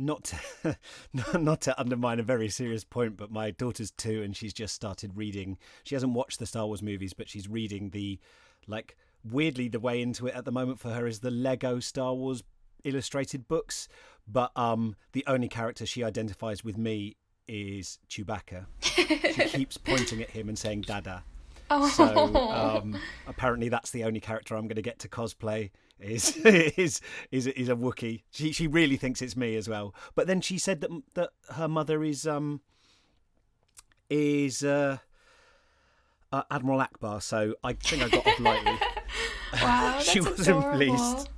not 0.02 0.24
to, 0.64 0.78
not 1.40 1.62
to 1.62 1.80
undermine 1.80 2.20
a 2.20 2.24
very 2.24 2.50
serious 2.50 2.84
point, 2.84 3.18
but 3.18 3.32
my 3.32 3.52
daughter's 3.52 3.92
two 3.92 4.22
and 4.24 4.36
she's 4.36 4.54
just 4.54 4.74
started 4.74 5.16
reading. 5.16 5.58
She 5.84 5.96
hasn't 5.96 6.14
watched 6.14 6.40
the 6.40 6.46
Star 6.46 6.66
Wars 6.66 6.82
movies, 6.82 7.14
but 7.14 7.30
she's 7.30 7.48
reading 7.48 7.92
the 7.92 8.20
like 8.68 8.96
weirdly 9.24 9.68
the 9.68 9.80
way 9.80 10.02
into 10.02 10.28
it 10.28 10.36
at 10.36 10.46
the 10.46 10.52
moment 10.52 10.80
for 10.80 10.90
her 10.90 11.08
is 11.08 11.20
the 11.20 11.32
Lego 11.32 11.80
Star 11.80 12.14
Wars 12.14 12.44
illustrated 12.84 13.48
books, 13.48 13.88
but 14.28 14.52
um, 14.56 14.96
the 15.14 15.24
only 15.28 15.48
character 15.48 15.86
she 15.86 16.04
identifies 16.04 16.64
with 16.64 16.78
me 16.78 17.16
is 17.48 18.00
Chewbacca. 18.10 18.66
she 18.82 19.06
keeps 19.58 19.78
pointing 19.78 20.22
at 20.22 20.30
him 20.30 20.50
and 20.50 20.58
saying 20.58 20.82
"Dada." 20.82 21.24
Oh. 21.70 21.88
So 21.90 22.36
um, 22.36 22.98
apparently 23.28 23.70
that's 23.70 23.92
the 23.92 24.04
only 24.04 24.20
character 24.20 24.56
I'm 24.56 24.68
going 24.68 24.76
to 24.76 24.82
get 24.82 25.00
to 25.00 25.08
cosplay 25.08 25.72
is 26.02 26.36
is 26.46 27.02
is 27.32 27.48
is 27.48 27.70
a 27.70 27.76
Wookiee. 27.76 28.24
She 28.32 28.52
she 28.52 28.68
really 28.68 28.98
thinks 28.98 29.22
it's 29.22 29.36
me 29.36 29.56
as 29.56 29.70
well. 29.70 29.94
But 30.16 30.28
then 30.28 30.42
she 30.42 30.58
said 30.58 30.82
that 30.82 30.92
that 31.14 31.30
her 31.52 31.68
mother 31.68 32.04
is 32.04 32.28
um 32.28 32.62
is 34.10 34.64
uh, 34.64 34.98
uh 36.32 36.44
Admiral 36.52 36.80
Ackbar. 36.80 37.22
So 37.22 37.56
I 37.64 37.74
think 37.74 38.04
I 38.04 38.10
got 38.10 38.28
off 38.28 38.40
lightly. 38.40 38.72
wow, 38.74 38.80
that's 39.62 40.10
she 40.10 40.20
wasn't 40.20 40.60
adorable. 40.60 40.78
pleased. 40.78 41.30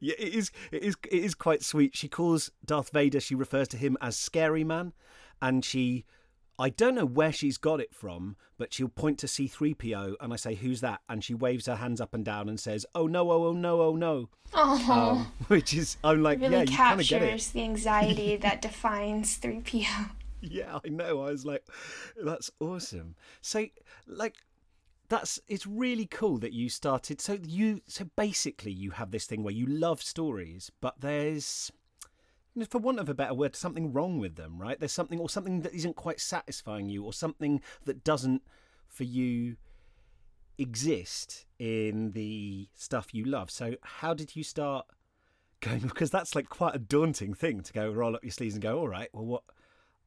Yeah, 0.00 0.14
it 0.18 0.34
is. 0.34 0.50
It 0.72 0.82
is. 0.82 0.96
It 1.10 1.24
is 1.24 1.34
quite 1.34 1.62
sweet. 1.62 1.96
She 1.96 2.08
calls 2.08 2.50
Darth 2.64 2.90
Vader. 2.90 3.20
She 3.20 3.34
refers 3.34 3.68
to 3.68 3.76
him 3.76 3.96
as 4.00 4.16
Scary 4.16 4.64
Man, 4.64 4.92
and 5.40 5.64
she. 5.64 6.04
I 6.58 6.70
don't 6.70 6.94
know 6.96 7.06
where 7.06 7.32
she's 7.32 7.56
got 7.58 7.80
it 7.80 7.94
from, 7.94 8.36
but 8.56 8.72
she'll 8.72 8.88
point 8.88 9.18
to 9.20 9.26
C3PO 9.26 10.14
and 10.20 10.32
I 10.32 10.36
say, 10.36 10.54
Who's 10.54 10.80
that? 10.80 11.00
And 11.08 11.22
she 11.22 11.34
waves 11.34 11.66
her 11.66 11.76
hands 11.76 12.00
up 12.00 12.14
and 12.14 12.24
down 12.24 12.48
and 12.48 12.58
says, 12.58 12.84
Oh 12.94 13.06
no, 13.06 13.30
oh, 13.30 13.46
oh 13.46 13.52
no, 13.52 13.80
oh 13.82 13.94
no. 13.96 14.28
Oh, 14.54 14.92
Um, 14.92 15.32
which 15.48 15.74
is, 15.74 15.96
I'm 16.02 16.22
like, 16.22 16.40
really 16.40 16.52
Yeah, 16.54 16.62
you 16.62 16.76
kind 16.76 17.00
of 17.00 17.06
get 17.06 17.22
it. 17.22 17.26
captures 17.26 17.50
the 17.50 17.62
anxiety 17.62 18.36
that 18.42 18.60
defines 18.62 19.38
3PO. 19.38 20.10
Yeah, 20.40 20.78
I 20.84 20.88
know. 20.88 21.22
I 21.22 21.30
was 21.30 21.44
like, 21.44 21.64
That's 22.22 22.50
awesome. 22.60 23.14
So, 23.40 23.66
like, 24.06 24.34
that's 25.08 25.40
it's 25.48 25.66
really 25.66 26.04
cool 26.04 26.36
that 26.36 26.52
you 26.52 26.68
started 26.68 27.18
so 27.18 27.38
you 27.42 27.80
so 27.86 28.04
basically 28.14 28.70
you 28.70 28.90
have 28.90 29.10
this 29.10 29.24
thing 29.24 29.42
where 29.42 29.54
you 29.54 29.64
love 29.64 30.02
stories 30.02 30.70
but 30.82 31.00
there's 31.00 31.72
for 32.64 32.78
want 32.78 32.98
of 32.98 33.08
a 33.08 33.14
better 33.14 33.34
word 33.34 33.56
something 33.56 33.92
wrong 33.92 34.18
with 34.18 34.36
them 34.36 34.58
right? 34.60 34.78
There's 34.78 34.92
something 34.92 35.18
or 35.18 35.28
something 35.28 35.62
that 35.62 35.74
isn't 35.74 35.96
quite 35.96 36.20
satisfying 36.20 36.88
you 36.88 37.04
or 37.04 37.12
something 37.12 37.60
that 37.84 38.04
doesn't 38.04 38.42
for 38.86 39.04
you 39.04 39.56
exist 40.58 41.46
in 41.58 42.12
the 42.12 42.68
stuff 42.74 43.14
you 43.14 43.24
love. 43.24 43.50
So 43.50 43.76
how 43.82 44.14
did 44.14 44.34
you 44.34 44.42
start 44.42 44.86
going 45.60 45.78
because 45.82 46.10
that's 46.10 46.34
like 46.34 46.48
quite 46.48 46.74
a 46.74 46.78
daunting 46.78 47.34
thing 47.34 47.62
to 47.62 47.72
go 47.72 47.90
roll 47.90 48.14
up 48.14 48.24
your 48.24 48.32
sleeves 48.32 48.54
and 48.54 48.62
go 48.62 48.78
all 48.78 48.88
right 48.88 49.08
well 49.12 49.26
what 49.26 49.42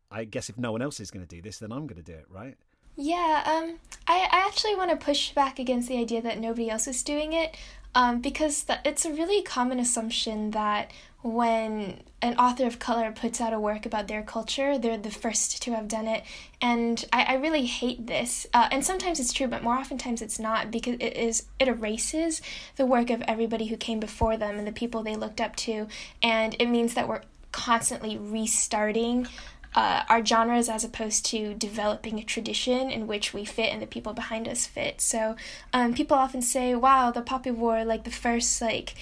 i 0.10 0.24
guess 0.24 0.50
if 0.50 0.58
no 0.58 0.72
one 0.72 0.82
else 0.82 1.02
is 1.02 1.12
going 1.12 1.26
to 1.26 1.36
do 1.36 1.42
this 1.42 1.60
then 1.60 1.74
i'm 1.74 1.88
going 1.88 2.02
to 2.02 2.12
do 2.12 2.18
it 2.18 2.26
right? 2.30 2.56
Yeah, 2.96 3.44
um, 3.46 3.80
I, 4.06 4.28
I 4.32 4.46
actually 4.46 4.76
want 4.76 4.92
to 4.92 4.98
push 4.98 5.32
back 5.32 5.60
against 5.60 5.88
the 5.88 5.98
idea 5.98 6.22
that 6.22 6.40
nobody 6.40 6.70
else 6.70 6.88
is 6.88 7.04
doing 7.04 7.34
it, 7.34 7.56
um, 7.96 8.22
because 8.22 8.64
th- 8.64 8.80
it's 8.84 9.06
a 9.06 9.14
really 9.14 9.42
common 9.42 9.80
assumption 9.80 10.52
that 10.52 10.92
when 11.24 12.02
an 12.22 12.36
author 12.38 12.66
of 12.66 12.80
color 12.80 13.12
puts 13.12 13.40
out 13.40 13.54
a 13.54 13.60
work 13.60 13.86
about 13.86 14.08
their 14.08 14.24
culture, 14.24 14.78
they're 14.78 14.98
the 14.98 15.12
first 15.12 15.62
to 15.62 15.72
have 15.74 15.88
done 15.88 16.08
it, 16.08 16.24
and 16.62 17.06
I, 17.14 17.24
I 17.24 17.34
really 17.36 17.66
hate 17.66 18.08
this. 18.08 18.48
Uh, 18.54 18.70
and 18.72 18.86
sometimes 18.86 19.20
it's 19.20 19.34
true, 19.34 19.48
but 19.48 19.64
more 19.64 19.76
oftentimes 19.76 20.22
it's 20.22 20.40
not 20.40 20.72
because 20.72 20.96
it 21.00 21.16
is 21.16 21.46
it 21.60 21.68
erases 21.68 22.42
the 22.76 22.86
work 22.86 23.10
of 23.10 23.22
everybody 23.28 23.68
who 23.68 23.78
came 23.78 24.00
before 24.00 24.38
them 24.38 24.58
and 24.58 24.68
the 24.68 24.72
people 24.72 25.04
they 25.04 25.16
looked 25.16 25.42
up 25.42 25.56
to, 25.58 25.88
and 26.24 26.56
it 26.60 26.68
means 26.68 26.94
that 26.96 27.08
we're 27.08 27.22
constantly 27.52 28.18
restarting 28.18 29.28
uh, 29.74 30.04
our 30.10 30.26
genres 30.26 30.70
as 30.70 30.84
opposed 30.84 31.26
to 31.26 31.54
developing 31.54 32.20
a 32.20 32.24
tradition 32.24 32.92
in 32.92 33.08
which 33.08 33.34
we 33.34 33.46
fit 33.46 33.72
and 33.72 33.82
the 33.82 33.88
people 33.88 34.14
behind 34.14 34.48
us 34.48 34.66
fit. 34.66 35.00
So 35.00 35.36
um, 35.72 35.94
people 35.94 36.18
often 36.18 36.42
say, 36.42 36.76
"Wow, 36.76 37.12
the 37.12 37.22
Poppy 37.22 37.52
War, 37.52 37.86
like 37.86 38.04
the 38.04 38.12
first 38.12 38.62
like." 38.62 38.96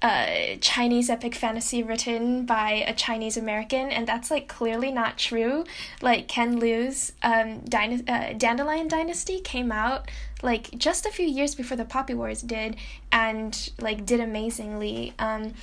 Uh, 0.00 0.54
Chinese 0.60 1.10
epic 1.10 1.34
fantasy 1.34 1.82
written 1.82 2.46
by 2.46 2.84
a 2.86 2.94
Chinese 2.94 3.36
American, 3.36 3.90
and 3.90 4.06
that's 4.06 4.30
like 4.30 4.46
clearly 4.46 4.92
not 4.92 5.18
true. 5.18 5.64
Like 6.00 6.28
Ken 6.28 6.60
Liu's 6.60 7.12
um, 7.24 7.64
uh, 7.74 8.32
Dandelion 8.34 8.86
Dynasty 8.86 9.40
came 9.40 9.72
out 9.72 10.08
like 10.40 10.70
just 10.78 11.04
a 11.04 11.10
few 11.10 11.26
years 11.26 11.56
before 11.56 11.76
the 11.76 11.84
Poppy 11.84 12.14
Wars 12.14 12.42
did, 12.42 12.76
and 13.10 13.70
like 13.80 14.06
did 14.06 14.20
amazingly. 14.20 15.14
Um, 15.18 15.54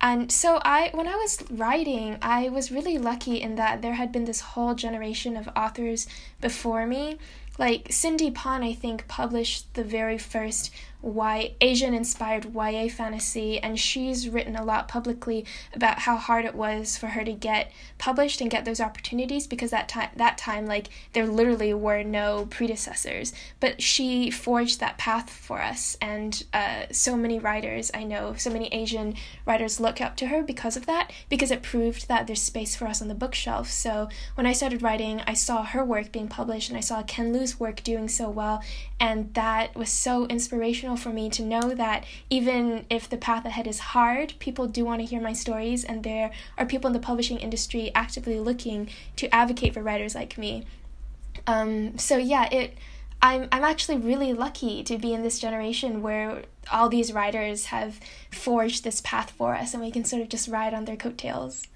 and 0.00 0.30
so 0.30 0.60
I 0.64 0.90
when 0.92 1.08
I 1.08 1.16
was 1.16 1.42
writing, 1.50 2.18
I 2.22 2.48
was 2.50 2.70
really 2.70 2.98
lucky 2.98 3.40
in 3.40 3.56
that 3.56 3.82
there 3.82 3.94
had 3.94 4.12
been 4.12 4.26
this 4.26 4.40
whole 4.40 4.74
generation 4.74 5.36
of 5.36 5.48
authors 5.56 6.06
before 6.40 6.86
me. 6.86 7.18
Like 7.58 7.88
Cindy 7.90 8.30
Pon, 8.30 8.62
I 8.62 8.72
think, 8.72 9.08
published 9.08 9.74
the 9.74 9.82
very 9.82 10.16
first 10.16 10.72
y 11.00 11.54
Asian 11.60 11.94
inspired 11.94 12.52
YA 12.54 12.88
fantasy, 12.88 13.58
and 13.58 13.78
she's 13.78 14.28
written 14.28 14.56
a 14.56 14.64
lot 14.64 14.88
publicly 14.88 15.44
about 15.72 16.00
how 16.00 16.16
hard 16.16 16.44
it 16.44 16.54
was 16.54 16.96
for 16.96 17.08
her 17.08 17.24
to 17.24 17.32
get 17.32 17.70
published 17.98 18.40
and 18.40 18.50
get 18.50 18.64
those 18.64 18.80
opportunities 18.80 19.46
because 19.46 19.70
that 19.70 19.88
time 19.88 20.10
that 20.16 20.36
time 20.36 20.66
like 20.66 20.88
there 21.12 21.26
literally 21.26 21.72
were 21.72 22.02
no 22.02 22.46
predecessors. 22.50 23.32
But 23.60 23.80
she 23.80 24.30
forged 24.30 24.80
that 24.80 24.98
path 24.98 25.30
for 25.30 25.62
us, 25.62 25.96
and 26.00 26.44
uh, 26.52 26.86
so 26.90 27.16
many 27.16 27.38
writers 27.38 27.90
I 27.94 28.04
know, 28.04 28.34
so 28.36 28.50
many 28.50 28.66
Asian 28.68 29.14
writers 29.46 29.80
look 29.80 30.00
up 30.00 30.16
to 30.16 30.26
her 30.28 30.42
because 30.42 30.76
of 30.76 30.86
that, 30.86 31.12
because 31.28 31.50
it 31.50 31.62
proved 31.62 32.08
that 32.08 32.26
there's 32.26 32.42
space 32.42 32.74
for 32.74 32.86
us 32.86 33.00
on 33.00 33.08
the 33.08 33.14
bookshelf. 33.14 33.70
So 33.70 34.08
when 34.34 34.46
I 34.46 34.52
started 34.52 34.82
writing, 34.82 35.22
I 35.26 35.34
saw 35.34 35.62
her 35.62 35.84
work 35.84 36.10
being 36.10 36.28
published, 36.28 36.68
and 36.68 36.76
I 36.76 36.80
saw 36.80 37.02
Ken 37.02 37.32
Liu's 37.32 37.60
work 37.60 37.84
doing 37.84 38.08
so 38.08 38.28
well, 38.28 38.62
and 38.98 39.32
that 39.34 39.76
was 39.76 39.90
so 39.90 40.26
inspirational 40.26 40.87
for 40.96 41.10
me 41.10 41.28
to 41.30 41.42
know 41.42 41.74
that 41.74 42.04
even 42.30 42.86
if 42.88 43.08
the 43.08 43.16
path 43.16 43.44
ahead 43.44 43.66
is 43.66 43.78
hard, 43.78 44.34
people 44.38 44.66
do 44.66 44.84
want 44.84 45.00
to 45.00 45.06
hear 45.06 45.20
my 45.20 45.32
stories, 45.32 45.84
and 45.84 46.02
there 46.02 46.30
are 46.56 46.66
people 46.66 46.88
in 46.88 46.92
the 46.92 46.98
publishing 46.98 47.38
industry 47.38 47.90
actively 47.94 48.38
looking 48.38 48.88
to 49.16 49.32
advocate 49.34 49.74
for 49.74 49.82
writers 49.82 50.14
like 50.14 50.38
me. 50.38 50.64
Um, 51.46 51.98
so 51.98 52.16
yeah, 52.16 52.48
it. 52.52 52.76
I'm 53.20 53.48
I'm 53.50 53.64
actually 53.64 53.98
really 53.98 54.32
lucky 54.32 54.84
to 54.84 54.96
be 54.96 55.12
in 55.12 55.22
this 55.22 55.40
generation 55.40 56.02
where 56.02 56.42
all 56.70 56.88
these 56.88 57.12
writers 57.12 57.66
have 57.66 57.98
forged 58.30 58.84
this 58.84 59.00
path 59.00 59.30
for 59.32 59.54
us, 59.56 59.74
and 59.74 59.82
we 59.82 59.90
can 59.90 60.04
sort 60.04 60.22
of 60.22 60.28
just 60.28 60.48
ride 60.48 60.72
on 60.72 60.84
their 60.84 60.96
coattails. 60.96 61.66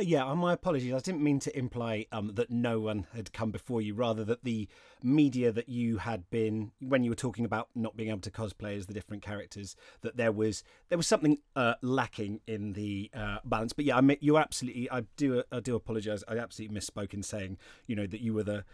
Yeah, 0.00 0.24
uh, 0.24 0.34
my 0.34 0.54
apologies. 0.54 0.94
I 0.94 1.00
didn't 1.00 1.22
mean 1.22 1.38
to 1.40 1.56
imply 1.56 2.06
um, 2.12 2.32
that 2.34 2.50
no 2.50 2.80
one 2.80 3.06
had 3.14 3.32
come 3.34 3.50
before 3.50 3.82
you, 3.82 3.92
rather 3.92 4.24
that 4.24 4.42
the 4.42 4.66
media 5.02 5.52
that 5.52 5.68
you 5.68 5.98
had 5.98 6.30
been 6.30 6.72
when 6.80 7.04
you 7.04 7.10
were 7.10 7.16
talking 7.16 7.44
about 7.44 7.68
not 7.74 7.94
being 7.94 8.08
able 8.08 8.20
to 8.20 8.30
cosplay 8.30 8.74
as 8.76 8.86
the 8.86 8.94
different 8.94 9.22
characters, 9.22 9.76
that 10.00 10.16
there 10.16 10.32
was 10.32 10.64
there 10.88 10.96
was 10.96 11.06
something 11.06 11.38
uh, 11.56 11.74
lacking 11.82 12.40
in 12.46 12.72
the 12.72 13.10
uh, 13.14 13.38
balance. 13.44 13.74
But 13.74 13.84
yeah, 13.84 13.98
I 13.98 14.16
you 14.20 14.38
absolutely. 14.38 14.90
I 14.90 15.02
do. 15.18 15.42
I 15.52 15.60
do 15.60 15.76
apologise. 15.76 16.24
I 16.26 16.38
absolutely 16.38 16.74
misspoke 16.74 17.12
in 17.12 17.22
saying 17.22 17.58
you 17.86 17.94
know 17.94 18.06
that 18.06 18.22
you 18.22 18.32
were 18.32 18.44
the 18.44 18.64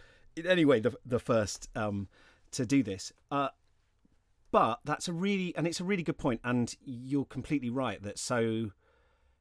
anyway 0.46 0.78
the 0.78 0.94
the 1.04 1.18
first 1.18 1.68
um, 1.74 2.06
to 2.52 2.64
do 2.64 2.84
this. 2.84 3.12
Uh, 3.32 3.48
but 4.52 4.78
that's 4.84 5.08
a 5.08 5.12
really 5.12 5.52
and 5.56 5.66
it's 5.66 5.80
a 5.80 5.84
really 5.84 6.04
good 6.04 6.18
point, 6.18 6.40
and 6.44 6.76
you're 6.84 7.24
completely 7.24 7.70
right 7.70 8.00
that 8.04 8.20
so 8.20 8.70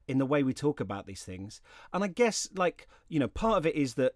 in 0.08 0.18
the 0.18 0.26
way 0.26 0.44
we 0.44 0.54
talk 0.54 0.80
about 0.80 1.06
these 1.06 1.24
things. 1.24 1.62
And 1.94 2.04
I 2.04 2.08
guess, 2.08 2.48
like, 2.56 2.88
you 3.10 3.20
know, 3.20 3.28
part 3.28 3.58
of 3.58 3.66
it 3.66 3.76
is 3.76 3.96
that 3.96 4.16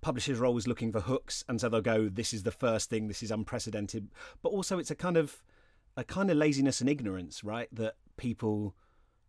publishers 0.00 0.40
are 0.40 0.46
always 0.46 0.66
looking 0.66 0.92
for 0.92 1.00
hooks, 1.00 1.44
and 1.48 1.60
so 1.60 1.68
they'll 1.68 1.80
go, 1.80 2.08
"This 2.08 2.32
is 2.32 2.44
the 2.44 2.50
first 2.50 2.88
thing. 2.88 3.08
This 3.08 3.22
is 3.22 3.30
unprecedented." 3.30 4.10
But 4.42 4.50
also, 4.50 4.78
it's 4.78 4.90
a 4.90 4.94
kind 4.94 5.16
of 5.16 5.42
a 5.96 6.04
kind 6.04 6.30
of 6.30 6.36
laziness 6.36 6.80
and 6.80 6.88
ignorance, 6.88 7.42
right? 7.42 7.68
That 7.72 7.96
people 8.16 8.76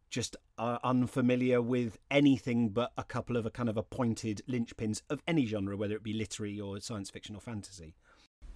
just 0.10 0.36
are 0.58 0.80
unfamiliar 0.84 1.62
with 1.62 1.98
anything 2.10 2.70
but 2.70 2.92
a 2.98 3.04
couple 3.04 3.38
of 3.38 3.46
a 3.46 3.52
kind 3.52 3.70
of 3.70 3.78
appointed 3.78 4.42
linchpins 4.48 5.02
of 5.10 5.22
any 5.28 5.46
genre, 5.46 5.78
whether 5.78 5.96
it 5.96 6.04
be 6.04 6.14
literary 6.14 6.60
or 6.60 6.80
science 6.80 7.10
fiction 7.10 7.36
or 7.36 7.42
fantasy. 7.42 7.96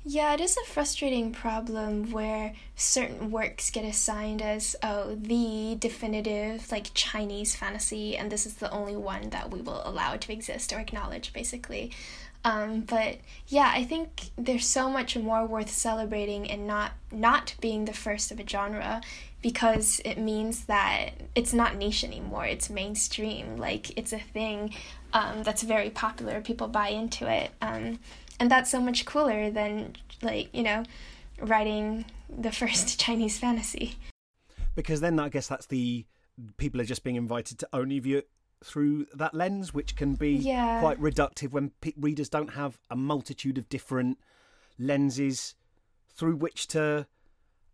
Yeah, 0.06 0.34
it 0.34 0.42
is 0.42 0.58
a 0.58 0.66
frustrating 0.70 1.32
problem 1.32 2.12
where 2.12 2.54
certain 2.76 3.32
works 3.32 3.70
get 3.70 3.86
assigned 3.86 4.42
as, 4.42 4.76
oh, 4.84 5.16
the 5.16 5.78
definitive, 5.80 6.70
like, 6.72 6.94
Chinese 6.94 7.56
fantasy, 7.56 8.18
and 8.18 8.30
this 8.30 8.46
is 8.46 8.56
the 8.56 8.70
only 8.72 8.98
one 8.98 9.30
that 9.30 9.50
we 9.50 9.62
will 9.62 9.82
allow 9.86 10.18
to 10.18 10.34
exist 10.34 10.74
or 10.74 10.80
acknowledge, 10.80 11.32
basically. 11.32 11.92
Um, 12.46 12.82
but 12.82 13.20
yeah, 13.48 13.72
I 13.74 13.86
think 13.86 14.32
there's 14.38 14.68
so 14.68 14.90
much 14.90 15.16
more 15.16 15.46
worth 15.46 15.70
celebrating 15.70 16.46
in 16.46 16.68
not 16.68 16.92
not 17.10 17.56
being 17.62 17.86
the 17.86 17.94
first 17.94 18.32
of 18.32 18.40
a 18.42 18.46
genre 18.46 19.02
because 19.42 20.02
it 20.04 20.18
means 20.18 20.66
that 20.66 21.12
it's 21.36 21.54
not 21.54 21.78
niche 21.78 22.04
anymore. 22.04 22.46
It's 22.46 22.70
mainstream. 22.70 23.56
Like 23.56 23.98
it's 23.98 24.12
a 24.12 24.20
thing 24.20 24.74
um, 25.14 25.44
that's 25.44 25.64
very 25.64 25.90
popular. 25.90 26.42
People 26.42 26.68
buy 26.68 26.90
into 26.90 27.32
it. 27.32 27.52
Um, 27.62 28.00
and 28.40 28.50
that's 28.50 28.70
so 28.70 28.80
much 28.80 29.06
cooler 29.06 29.50
than 29.50 29.96
like 30.22 30.50
you 30.54 30.63
know 30.63 30.84
writing 31.40 32.06
the 32.30 32.52
first 32.60 33.00
chinese 33.00 33.40
fantasy 33.40 33.96
because 34.75 35.02
then 35.02 35.20
i 35.20 35.30
guess 35.30 35.48
that's 35.48 35.68
the 35.68 36.06
people 36.58 36.82
are 36.82 36.86
just 36.86 37.04
being 37.04 37.16
invited 37.16 37.60
to 37.60 37.68
only 37.74 38.00
view 38.00 38.18
it 38.18 38.30
through 38.63 39.06
that 39.13 39.34
lens 39.34 39.74
which 39.74 39.96
can 39.96 40.16
be 40.16 40.32
yeah. 40.32 40.80
quite 40.80 41.00
reductive 41.00 41.52
when 41.52 41.72
pe- 41.82 41.92
readers 41.98 42.30
don't 42.30 42.54
have 42.54 42.80
a 42.90 42.96
multitude 42.96 43.58
of 43.58 43.68
different 43.68 44.18
lenses 44.80 45.56
through 46.16 46.36
which 46.36 46.68
to 46.68 47.06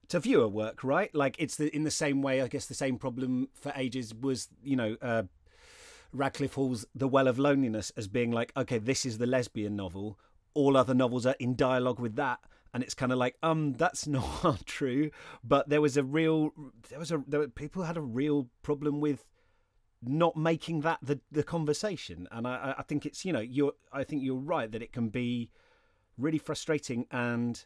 to 0.09 0.19
view 0.19 0.41
a 0.41 0.47
work, 0.47 0.83
right? 0.83 1.13
Like 1.15 1.35
it's 1.39 1.55
the 1.55 1.73
in 1.73 1.83
the 1.83 1.91
same 1.91 2.21
way. 2.21 2.41
I 2.41 2.47
guess 2.47 2.65
the 2.65 2.73
same 2.73 2.97
problem 2.97 3.49
for 3.53 3.71
ages 3.75 4.13
was, 4.13 4.49
you 4.63 4.75
know, 4.75 4.97
uh, 5.01 5.23
Radclyffe 6.15 6.55
Hall's 6.55 6.85
The 6.95 7.07
Well 7.07 7.27
of 7.27 7.39
Loneliness 7.39 7.91
as 7.95 8.07
being 8.07 8.31
like, 8.31 8.51
okay, 8.57 8.79
this 8.79 9.05
is 9.05 9.19
the 9.19 9.27
lesbian 9.27 9.75
novel. 9.75 10.19
All 10.59 10.75
other 10.75 10.93
novels 10.93 11.25
are 11.25 11.35
in 11.39 11.55
dialogue 11.55 11.99
with 11.99 12.15
that, 12.17 12.39
and 12.73 12.83
it's 12.83 12.93
kind 12.93 13.11
of 13.11 13.17
like, 13.17 13.37
um, 13.41 13.73
that's 13.73 14.05
not 14.43 14.65
true. 14.65 15.11
But 15.43 15.69
there 15.69 15.81
was 15.81 15.95
a 15.95 16.03
real, 16.03 16.51
there 16.89 16.99
was 16.99 17.11
a 17.11 17.23
there 17.27 17.39
were, 17.39 17.47
people 17.47 17.83
had 17.83 17.97
a 17.97 18.01
real 18.01 18.49
problem 18.61 18.99
with 18.99 19.25
not 20.01 20.35
making 20.35 20.81
that 20.81 20.99
the 21.01 21.19
the 21.31 21.43
conversation, 21.43 22.27
and 22.31 22.45
I 22.47 22.75
I 22.77 22.83
think 22.83 23.05
it's 23.05 23.23
you 23.23 23.31
know 23.33 23.39
you're 23.39 23.73
I 23.91 24.03
think 24.03 24.23
you're 24.23 24.35
right 24.35 24.69
that 24.71 24.81
it 24.81 24.91
can 24.91 25.09
be 25.09 25.49
really 26.17 26.37
frustrating 26.37 27.05
and 27.11 27.65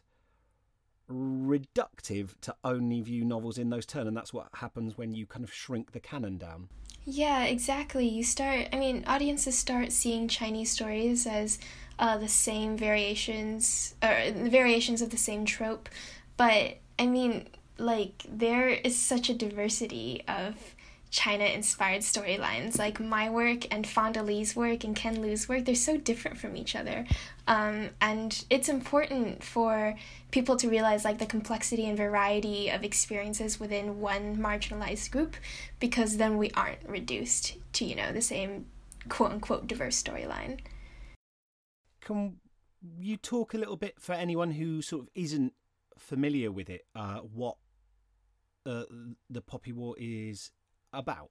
reductive 1.10 2.40
to 2.40 2.54
only 2.64 3.00
view 3.00 3.24
novels 3.24 3.58
in 3.58 3.68
those 3.68 3.84
terms 3.84 4.08
and 4.08 4.16
that's 4.16 4.32
what 4.32 4.48
happens 4.54 4.96
when 4.96 5.12
you 5.12 5.26
kind 5.26 5.44
of 5.44 5.52
shrink 5.52 5.92
the 5.92 6.00
canon 6.00 6.38
down 6.38 6.68
yeah 7.04 7.44
exactly 7.44 8.08
you 8.08 8.24
start 8.24 8.66
i 8.72 8.78
mean 8.78 9.04
audiences 9.06 9.56
start 9.56 9.92
seeing 9.92 10.26
chinese 10.26 10.70
stories 10.70 11.26
as 11.26 11.58
uh, 11.98 12.16
the 12.18 12.28
same 12.28 12.76
variations 12.76 13.94
or 14.02 14.32
variations 14.32 15.02
of 15.02 15.10
the 15.10 15.16
same 15.16 15.44
trope 15.44 15.88
but 16.36 16.76
i 16.98 17.06
mean 17.06 17.46
like 17.78 18.24
there 18.28 18.68
is 18.68 18.96
such 18.96 19.28
a 19.28 19.34
diversity 19.34 20.22
of 20.28 20.74
China 21.14 21.44
inspired 21.44 22.02
storylines. 22.02 22.76
Like 22.76 22.98
my 22.98 23.30
work 23.30 23.72
and 23.72 23.86
Fonda 23.86 24.20
Lee's 24.20 24.56
work 24.56 24.82
and 24.82 24.96
Ken 24.96 25.22
Liu's 25.22 25.48
work, 25.48 25.64
they're 25.64 25.76
so 25.76 25.96
different 25.96 26.38
from 26.38 26.56
each 26.56 26.74
other. 26.74 27.06
Um, 27.46 27.90
and 28.00 28.44
it's 28.50 28.68
important 28.68 29.44
for 29.44 29.94
people 30.32 30.56
to 30.56 30.68
realize 30.68 31.04
like 31.04 31.18
the 31.18 31.26
complexity 31.26 31.86
and 31.86 31.96
variety 31.96 32.68
of 32.68 32.82
experiences 32.82 33.60
within 33.60 34.00
one 34.00 34.36
marginalized 34.36 35.12
group 35.12 35.36
because 35.78 36.16
then 36.16 36.36
we 36.36 36.50
aren't 36.50 36.80
reduced 36.88 37.58
to, 37.74 37.84
you 37.84 37.94
know, 37.94 38.12
the 38.12 38.20
same 38.20 38.66
quote 39.08 39.30
unquote 39.30 39.68
diverse 39.68 40.02
storyline. 40.02 40.58
Can 42.04 42.36
you 42.98 43.16
talk 43.16 43.54
a 43.54 43.58
little 43.58 43.76
bit 43.76 44.00
for 44.00 44.12
anyone 44.12 44.52
who 44.52 44.82
sort 44.82 45.02
of 45.02 45.08
isn't 45.14 45.52
familiar 45.98 46.52
with 46.52 46.68
it, 46.68 46.84
uh, 46.94 47.18
what 47.18 47.56
uh, 48.66 48.84
the 49.30 49.40
Poppy 49.40 49.72
War 49.72 49.94
is 49.98 50.50
about? 50.92 51.30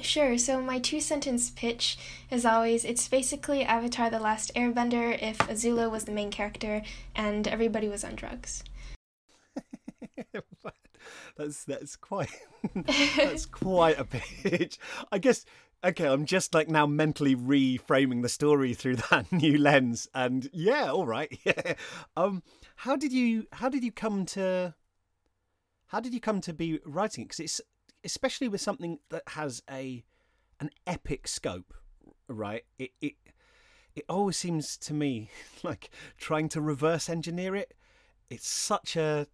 Sure. 0.00 0.38
So 0.38 0.60
my 0.60 0.78
two 0.78 1.00
sentence 1.00 1.50
pitch 1.50 1.98
is 2.30 2.44
always 2.44 2.84
it's 2.84 3.06
basically 3.08 3.62
Avatar 3.64 4.10
the 4.10 4.18
Last 4.18 4.52
Airbender 4.54 5.16
if 5.22 5.38
Azula 5.38 5.90
was 5.90 6.04
the 6.04 6.12
main 6.12 6.30
character 6.30 6.82
and 7.14 7.46
everybody 7.46 7.88
was 7.88 8.02
on 8.02 8.14
drugs. 8.14 8.64
that's 11.36 11.64
that's 11.64 11.96
quite 11.96 12.30
that's 13.16 13.46
quite 13.50 13.98
a 13.98 14.04
pitch. 14.04 14.78
I 15.12 15.18
guess 15.18 15.44
okay, 15.84 16.06
I'm 16.06 16.24
just 16.24 16.54
like 16.54 16.68
now 16.68 16.86
mentally 16.86 17.36
reframing 17.36 18.22
the 18.22 18.28
story 18.28 18.74
through 18.74 18.96
that 19.10 19.30
new 19.30 19.58
lens 19.58 20.08
and 20.14 20.48
yeah, 20.52 20.90
all 20.90 21.06
right. 21.06 21.38
Yeah. 21.44 21.74
Um 22.16 22.42
how 22.76 22.96
did 22.96 23.12
you 23.12 23.46
how 23.52 23.68
did 23.68 23.84
you 23.84 23.92
come 23.92 24.24
to 24.26 24.74
how 25.88 26.00
did 26.00 26.14
you 26.14 26.20
come 26.20 26.40
to 26.40 26.52
be 26.52 26.80
writing? 26.84 27.24
Because 27.24 27.40
it's 27.40 27.60
especially 28.02 28.48
with 28.48 28.60
something 28.60 28.98
that 29.10 29.22
has 29.28 29.62
a 29.70 30.04
an 30.60 30.70
epic 30.86 31.28
scope, 31.28 31.74
right? 32.28 32.64
It 32.78 32.92
it 33.00 33.14
it 33.94 34.04
always 34.08 34.36
seems 34.36 34.76
to 34.78 34.94
me 34.94 35.30
like 35.62 35.90
trying 36.16 36.48
to 36.50 36.60
reverse 36.60 37.08
engineer 37.08 37.54
it. 37.54 37.74
It's 38.30 38.48
such 38.48 38.96
a 38.96 39.26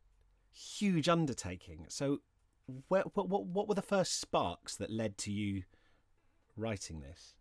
huge 0.53 1.09
undertaking. 1.09 1.87
So, 1.89 2.19
what 2.89 3.15
what 3.17 3.29
what 3.29 3.69
were 3.69 3.75
the 3.75 3.83
first 3.83 4.21
sparks 4.21 4.77
that 4.77 4.91
led 4.91 5.17
to 5.19 5.33
you 5.33 5.63
writing 6.61 7.01
this? 7.01 7.35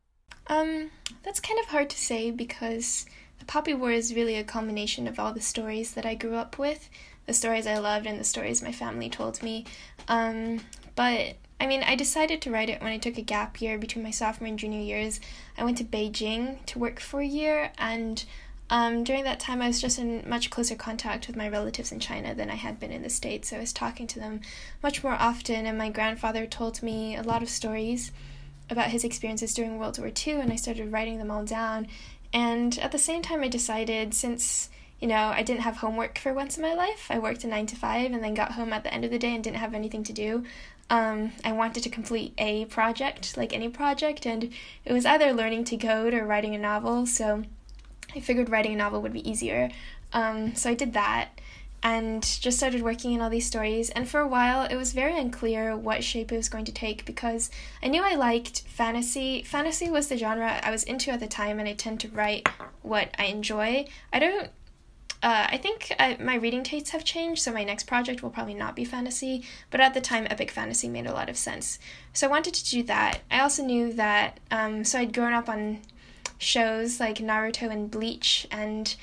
Um, 0.48 0.90
that's 1.24 1.40
kind 1.40 1.60
of 1.60 1.68
hard 1.68 1.90
to 1.92 1.98
say 1.98 2.32
because 2.32 3.06
the 3.38 3.46
Poppy 3.46 3.74
War 3.74 3.92
is 3.92 4.16
really 4.16 4.36
a 4.36 4.44
combination 4.44 5.08
of 5.08 5.20
all 5.20 5.34
the 5.34 5.42
stories 5.42 5.94
that 5.94 6.06
I 6.06 6.16
grew 6.16 6.36
up 6.36 6.58
with, 6.58 6.90
the 7.26 7.34
stories 7.34 7.68
I 7.68 7.78
loved, 7.78 8.08
and 8.08 8.20
the 8.20 8.24
stories 8.24 8.64
my 8.64 8.72
family 8.72 9.10
told 9.10 9.44
me. 9.44 9.66
Um, 10.08 10.62
but 10.96 11.36
I 11.62 11.68
mean, 11.68 11.84
I 11.84 11.96
decided 11.96 12.42
to 12.42 12.52
write 12.52 12.70
it 12.70 12.82
when 12.82 12.92
I 12.92 12.98
took 12.98 13.18
a 13.18 13.22
gap 13.22 13.62
year 13.62 13.78
between 13.78 14.04
my 14.04 14.12
sophomore 14.12 14.48
and 14.48 14.58
junior 14.58 14.80
years. 14.80 15.20
I 15.58 15.64
went 15.64 15.78
to 15.78 15.84
Beijing 15.84 16.66
to 16.68 16.80
work 16.80 17.00
for 17.00 17.20
a 17.20 17.26
year, 17.26 17.72
and 17.78 18.24
um, 18.70 19.04
during 19.04 19.24
that 19.26 19.40
time, 19.40 19.62
I 19.62 19.68
was 19.68 19.82
just 19.82 20.00
in 20.00 20.28
much 20.28 20.50
closer 20.50 20.76
contact 20.76 21.28
with 21.28 21.36
my 21.36 21.50
relatives 21.50 21.92
in 21.92 22.00
China 22.00 22.34
than 22.34 22.50
I 22.50 22.56
had 22.56 22.80
been 22.80 22.92
in 22.92 23.02
the 23.02 23.10
States. 23.10 23.50
So 23.50 23.58
I 23.58 23.60
was 23.60 23.74
talking 23.74 24.08
to 24.08 24.20
them 24.20 24.42
much 24.82 25.04
more 25.04 25.14
often, 25.14 25.66
and 25.66 25.78
my 25.78 25.90
grandfather 25.90 26.46
told 26.46 26.82
me 26.82 27.16
a 27.16 27.24
lot 27.24 27.44
of 27.44 27.50
stories 27.50 28.12
about 28.70 28.90
his 28.90 29.04
experiences 29.04 29.54
during 29.54 29.78
World 29.78 29.98
War 29.98 30.12
II, 30.16 30.34
and 30.34 30.52
I 30.52 30.56
started 30.56 30.92
writing 30.92 31.18
them 31.18 31.32
all 31.32 31.44
down. 31.44 31.88
And 32.32 32.78
at 32.80 32.92
the 32.92 33.00
same 33.00 33.22
time, 33.22 33.42
I 33.42 33.48
decided 33.48 34.14
since 34.14 34.70
you 35.00 35.08
know, 35.08 35.32
I 35.34 35.44
didn't 35.44 35.62
have 35.62 35.78
homework 35.78 36.20
for 36.20 36.34
once 36.34 36.58
in 36.58 36.64
my 36.64 36.74
life. 36.74 37.08
I 37.10 37.20
worked 37.20 37.44
a 37.44 37.48
nine 37.48 37.66
to 37.68 37.76
five 37.76 38.12
and 38.12 38.22
then 38.22 38.34
got 38.34 38.54
home 38.54 38.74
at 38.74 38.84
the 38.84 38.94
end 38.94 39.06
of 39.06 39.12
the 39.12 39.20
day 39.20 39.34
and 39.34 39.44
didn't 39.44 39.58
have 39.58 39.74
anything 39.74 40.04
to 40.04 40.14
do. 40.14 40.44
Um, 40.90 41.32
I 41.46 41.52
wanted 41.54 41.84
to 41.84 41.90
complete 41.90 42.34
a 42.38 42.66
project, 42.66 43.38
like 43.38 43.54
any 43.54 43.70
project, 43.70 44.26
and 44.26 44.52
it 44.84 44.92
was 44.92 45.06
either 45.06 45.32
learning 45.32 45.64
to 45.66 45.78
code 45.78 46.14
or 46.14 46.26
writing 46.26 46.54
a 46.54 46.58
novel. 46.58 47.06
So 47.06 47.44
I 48.14 48.20
figured 48.20 48.50
writing 48.50 48.74
a 48.74 48.78
novel 48.78 49.02
would 49.02 49.14
be 49.14 49.30
easier. 49.30 49.70
Um, 50.12 50.56
so 50.56 50.70
I 50.70 50.74
did 50.74 50.94
that 50.94 51.30
and 51.82 52.22
just 52.24 52.58
started 52.58 52.82
working 52.82 53.14
in 53.14 53.22
all 53.22 53.30
these 53.30 53.46
stories. 53.46 53.90
And 53.90 54.08
for 54.08 54.20
a 54.20 54.28
while, 54.28 54.66
it 54.66 54.76
was 54.76 54.94
very 54.94 55.18
unclear 55.18 55.76
what 55.76 56.04
shape 56.04 56.32
it 56.32 56.38
was 56.38 56.50
going 56.50 56.66
to 56.66 56.72
take 56.72 57.06
because 57.06 57.50
I 57.82 57.88
knew 57.88 58.04
I 58.04 58.16
liked 58.16 58.62
fantasy. 58.62 59.44
Fantasy 59.44 59.90
was 59.90 60.08
the 60.08 60.18
genre 60.18 60.60
I 60.64 60.72
was 60.72 60.84
into 60.84 61.12
at 61.12 61.20
the 61.20 61.28
time, 61.28 61.60
and 61.60 61.68
I 61.68 61.74
tend 61.74 62.00
to 62.02 62.10
write 62.10 62.48
what 62.82 63.10
I 63.18 63.26
enjoy. 63.26 63.88
I 64.12 64.20
don't 64.20 64.50
uh, 65.22 65.48
I 65.50 65.58
think 65.58 65.94
I, 66.00 66.16
my 66.20 66.36
reading 66.36 66.64
tastes 66.64 66.92
have 66.92 67.04
changed, 67.04 67.42
so 67.42 67.52
my 67.52 67.66
next 67.66 67.88
project 67.88 68.24
will 68.24 68.30
probably 68.30 68.54
not 68.54 68.76
be 68.76 68.86
fantasy, 68.86 69.44
but 69.70 69.82
at 69.82 69.94
the 69.94 70.00
time, 70.00 70.26
epic 70.30 70.50
fantasy 70.50 70.88
made 70.88 71.08
a 71.08 71.14
lot 71.14 71.28
of 71.28 71.38
sense. 71.38 71.78
So 72.14 72.28
I 72.28 72.30
wanted 72.30 72.54
to 72.54 72.70
do 72.70 72.84
that. 72.84 73.20
I 73.30 73.42
also 73.42 73.64
knew 73.64 73.92
that, 73.94 74.40
um, 74.50 74.86
so 74.86 74.98
I'd 75.00 75.14
grown 75.14 75.34
up 75.34 75.50
on 75.50 75.80
shows 76.38 77.02
like 77.02 77.18
Naruto 77.18 77.70
and 77.70 77.92
Bleach, 77.92 78.48
and 78.50 78.96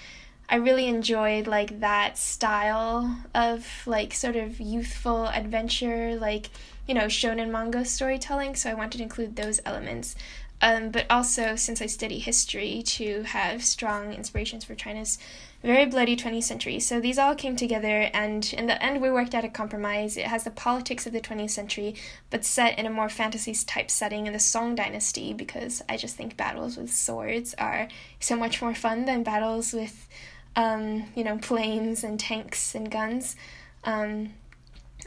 I 0.49 0.57
really 0.57 0.87
enjoyed 0.87 1.47
like 1.47 1.81
that 1.81 2.19
style 2.19 3.19
of 3.35 3.67
like 3.87 4.15
sort 4.15 4.37
of 4.37 4.61
youthful 4.61 5.27
adventure, 5.27 6.17
like 6.17 6.51
you 6.87 6.95
know, 6.95 7.07
shonen 7.07 7.51
manga 7.51 7.85
storytelling, 7.85 8.55
so 8.55 8.71
I 8.71 8.75
wanted 8.75 8.99
to 8.99 9.03
include 9.03 9.35
those 9.37 9.61
elements. 9.65 10.15
Um, 10.63 10.91
but 10.91 11.05
also, 11.11 11.55
since 11.57 11.83
I 11.83 11.87
study 11.87 12.19
history, 12.19 12.83
to 12.87 13.25
have 13.25 13.63
strong 13.63 14.15
inspirations 14.15 14.65
for 14.65 14.75
China's 14.75 15.19
very 15.63 15.85
bloody 15.85 16.17
20th 16.17 16.45
century. 16.45 16.81
So 16.81 16.99
these 16.99 17.19
all 17.19 17.35
came 17.35 17.57
together, 17.57 18.09
and 18.15 18.51
in 18.55 18.67
the 18.67 18.83
end, 18.83 19.03
we 19.03 19.11
worked 19.11 19.35
out 19.35 19.45
a 19.45 19.51
compromise. 19.51 20.17
It 20.17 20.27
has 20.27 20.45
the 20.45 20.51
politics 20.51 21.07
of 21.07 21.13
the 21.13 21.21
20th 21.21 21.51
century, 21.51 21.95
but 22.31 22.45
set 22.45 22.79
in 22.79 22.87
a 22.87 22.91
more 22.91 23.11
fantasy 23.11 23.55
type 23.67 23.91
setting 23.91 24.27
in 24.27 24.33
the 24.33 24.39
Song 24.39 24.75
Dynasty, 24.75 25.35
because 25.35 25.83
I 25.91 25.99
just 25.99 26.17
think 26.17 26.39
battles 26.39 26.79
with 26.79 26.93
swords 26.93 27.55
are 27.59 27.89
so 28.19 28.37
much 28.37 28.63
more 28.63 28.75
fun 28.75 29.05
than 29.05 29.25
battles 29.25 29.75
with, 29.75 30.09
um, 30.57 31.05
you 31.15 31.23
know, 31.23 31.39
planes 31.39 32.03
and 32.03 32.19
tanks 32.19 32.75
and 32.75 32.91
guns. 32.91 33.37
Um, 33.85 34.33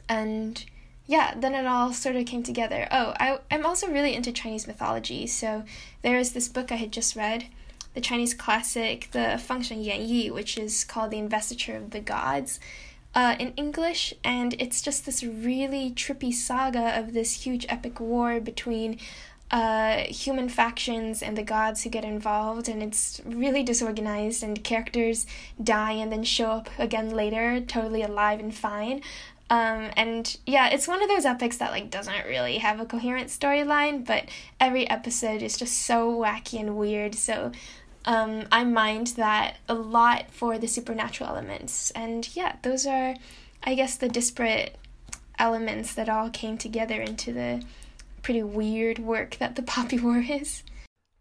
and 0.07 0.63
yeah, 1.07 1.33
then 1.35 1.55
it 1.55 1.65
all 1.65 1.91
sort 1.91 2.15
of 2.15 2.25
came 2.27 2.43
together. 2.43 2.87
Oh, 2.91 3.13
I, 3.19 3.39
I'm 3.49 3.65
also 3.65 3.87
really 3.87 4.13
into 4.13 4.31
Chinese 4.31 4.67
mythology, 4.67 5.25
so 5.27 5.63
there 6.03 6.17
is 6.17 6.33
this 6.33 6.47
book 6.47 6.71
I 6.71 6.75
had 6.75 6.91
just 6.91 7.15
read 7.15 7.45
the 7.95 8.01
Chinese 8.01 8.35
classic, 8.35 9.09
the 9.11 9.39
Fengshen 9.39 9.83
Yan 9.83 10.07
Yi, 10.07 10.29
which 10.29 10.57
is 10.57 10.83
called 10.83 11.09
The 11.09 11.17
Investiture 11.17 11.75
of 11.75 11.89
the 11.89 11.99
Gods. 11.99 12.59
Uh, 13.15 13.35
in 13.39 13.53
English, 13.57 14.13
and 14.23 14.53
it's 14.59 14.83
just 14.83 15.03
this 15.03 15.23
really 15.23 15.89
trippy 15.89 16.31
saga 16.31 16.95
of 16.95 17.13
this 17.13 17.41
huge 17.41 17.65
epic 17.67 17.99
war 17.99 18.39
between 18.39 18.99
uh, 19.51 20.03
human 20.03 20.49
factions 20.49 21.23
and 21.23 21.37
the 21.37 21.43
gods 21.43 21.83
who 21.83 21.89
get 21.89 22.05
involved, 22.05 22.69
and 22.69 22.83
it's 22.83 23.21
really 23.25 23.63
disorganized, 23.63 24.43
and 24.43 24.63
characters 24.63 25.25
die 25.61 25.93
and 25.93 26.11
then 26.11 26.23
show 26.23 26.51
up 26.51 26.69
again 26.77 27.09
later, 27.09 27.59
totally 27.61 28.03
alive 28.03 28.39
and 28.39 28.53
fine. 28.53 29.01
Um, 29.49 29.89
and 29.97 30.37
yeah, 30.45 30.69
it's 30.69 30.87
one 30.87 31.01
of 31.01 31.09
those 31.09 31.25
epics 31.25 31.57
that 31.57 31.71
like 31.71 31.89
doesn't 31.89 32.25
really 32.27 32.59
have 32.59 32.79
a 32.79 32.85
coherent 32.85 33.29
storyline, 33.29 34.05
but 34.05 34.25
every 34.59 34.87
episode 34.87 35.41
is 35.41 35.57
just 35.57 35.75
so 35.75 36.13
wacky 36.13 36.59
and 36.59 36.77
weird. 36.77 37.15
So 37.15 37.51
um, 38.05 38.43
I 38.51 38.63
mind 38.63 39.07
that 39.17 39.57
a 39.67 39.73
lot 39.73 40.31
for 40.31 40.59
the 40.59 40.67
supernatural 40.67 41.31
elements. 41.31 41.89
And 41.91 42.29
yeah, 42.35 42.57
those 42.61 42.85
are, 42.85 43.15
I 43.63 43.73
guess, 43.73 43.97
the 43.97 44.07
disparate 44.07 44.77
elements 45.39 45.95
that 45.95 46.09
all 46.09 46.29
came 46.29 46.57
together 46.57 47.01
into 47.01 47.33
the 47.33 47.63
pretty 48.19 48.43
weird 48.43 48.99
work 48.99 49.37
that 49.37 49.55
the 49.55 49.63
Poppy 49.63 49.99
War 49.99 50.17
is. 50.17 50.63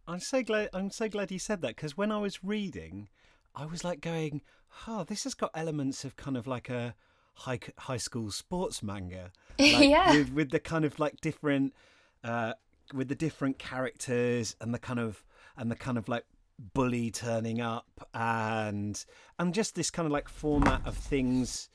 I'm 0.07 0.21
so 0.21 0.43
glad. 0.43 0.71
I'm 0.73 0.91
so 0.91 1.09
glad 1.09 1.31
you 1.31 1.39
said 1.39 1.63
that 1.63 1.77
because 1.77 1.97
when 1.97 2.11
I 2.11 2.19
was 2.19 2.43
reading, 2.43 3.09
I 3.55 3.67
was 3.67 3.85
like 3.85 4.01
going, 4.01 4.43
"Oh, 4.87 5.05
this 5.05 5.25
has 5.25 5.35
got 5.35 5.51
elements 5.55 6.05
of 6.05 6.17
kind 6.17 6.37
of 6.37 6.47
like 6.47 6.71
a 6.71 6.95
high 7.39 7.61
high 7.79 7.97
school 7.97 8.31
sports 8.31 8.83
manga. 8.83 9.33
Like, 9.61 9.89
yeah. 9.89 10.13
With, 10.13 10.33
with 10.33 10.51
the 10.51 10.61
kind 10.61 10.85
of 10.85 11.01
like 11.01 11.21
different, 11.21 11.75
uh, 12.23 12.53
with 12.95 13.09
the 13.09 13.17
different 13.17 13.59
characters 13.59 14.55
and 14.61 14.73
the 14.73 14.79
kind 14.79 15.01
of 15.01 15.25
and 15.57 15.69
the 15.69 15.75
kind 15.75 15.99
of 15.99 16.09
like 16.09 16.25
bully 16.75 17.11
turning 17.11 17.61
up 17.61 18.09
and 18.15 19.05
and 19.39 19.53
just 19.53 19.75
this 19.75 19.91
kind 19.91 20.07
of 20.07 20.13
like 20.13 20.29
format 20.29 20.81
of 20.87 20.97
things 20.97 21.69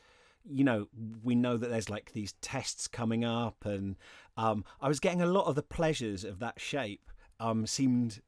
you 0.49 0.63
know 0.63 0.87
we 1.23 1.35
know 1.35 1.57
that 1.57 1.69
there's 1.69 1.89
like 1.89 2.11
these 2.13 2.33
tests 2.41 2.87
coming 2.87 3.23
up 3.23 3.65
and 3.65 3.95
um 4.37 4.63
i 4.81 4.87
was 4.87 4.99
getting 4.99 5.21
a 5.21 5.25
lot 5.25 5.45
of 5.45 5.55
the 5.55 5.63
pleasures 5.63 6.23
of 6.23 6.39
that 6.39 6.59
shape 6.59 7.09
um 7.39 7.65
seemed 7.65 8.21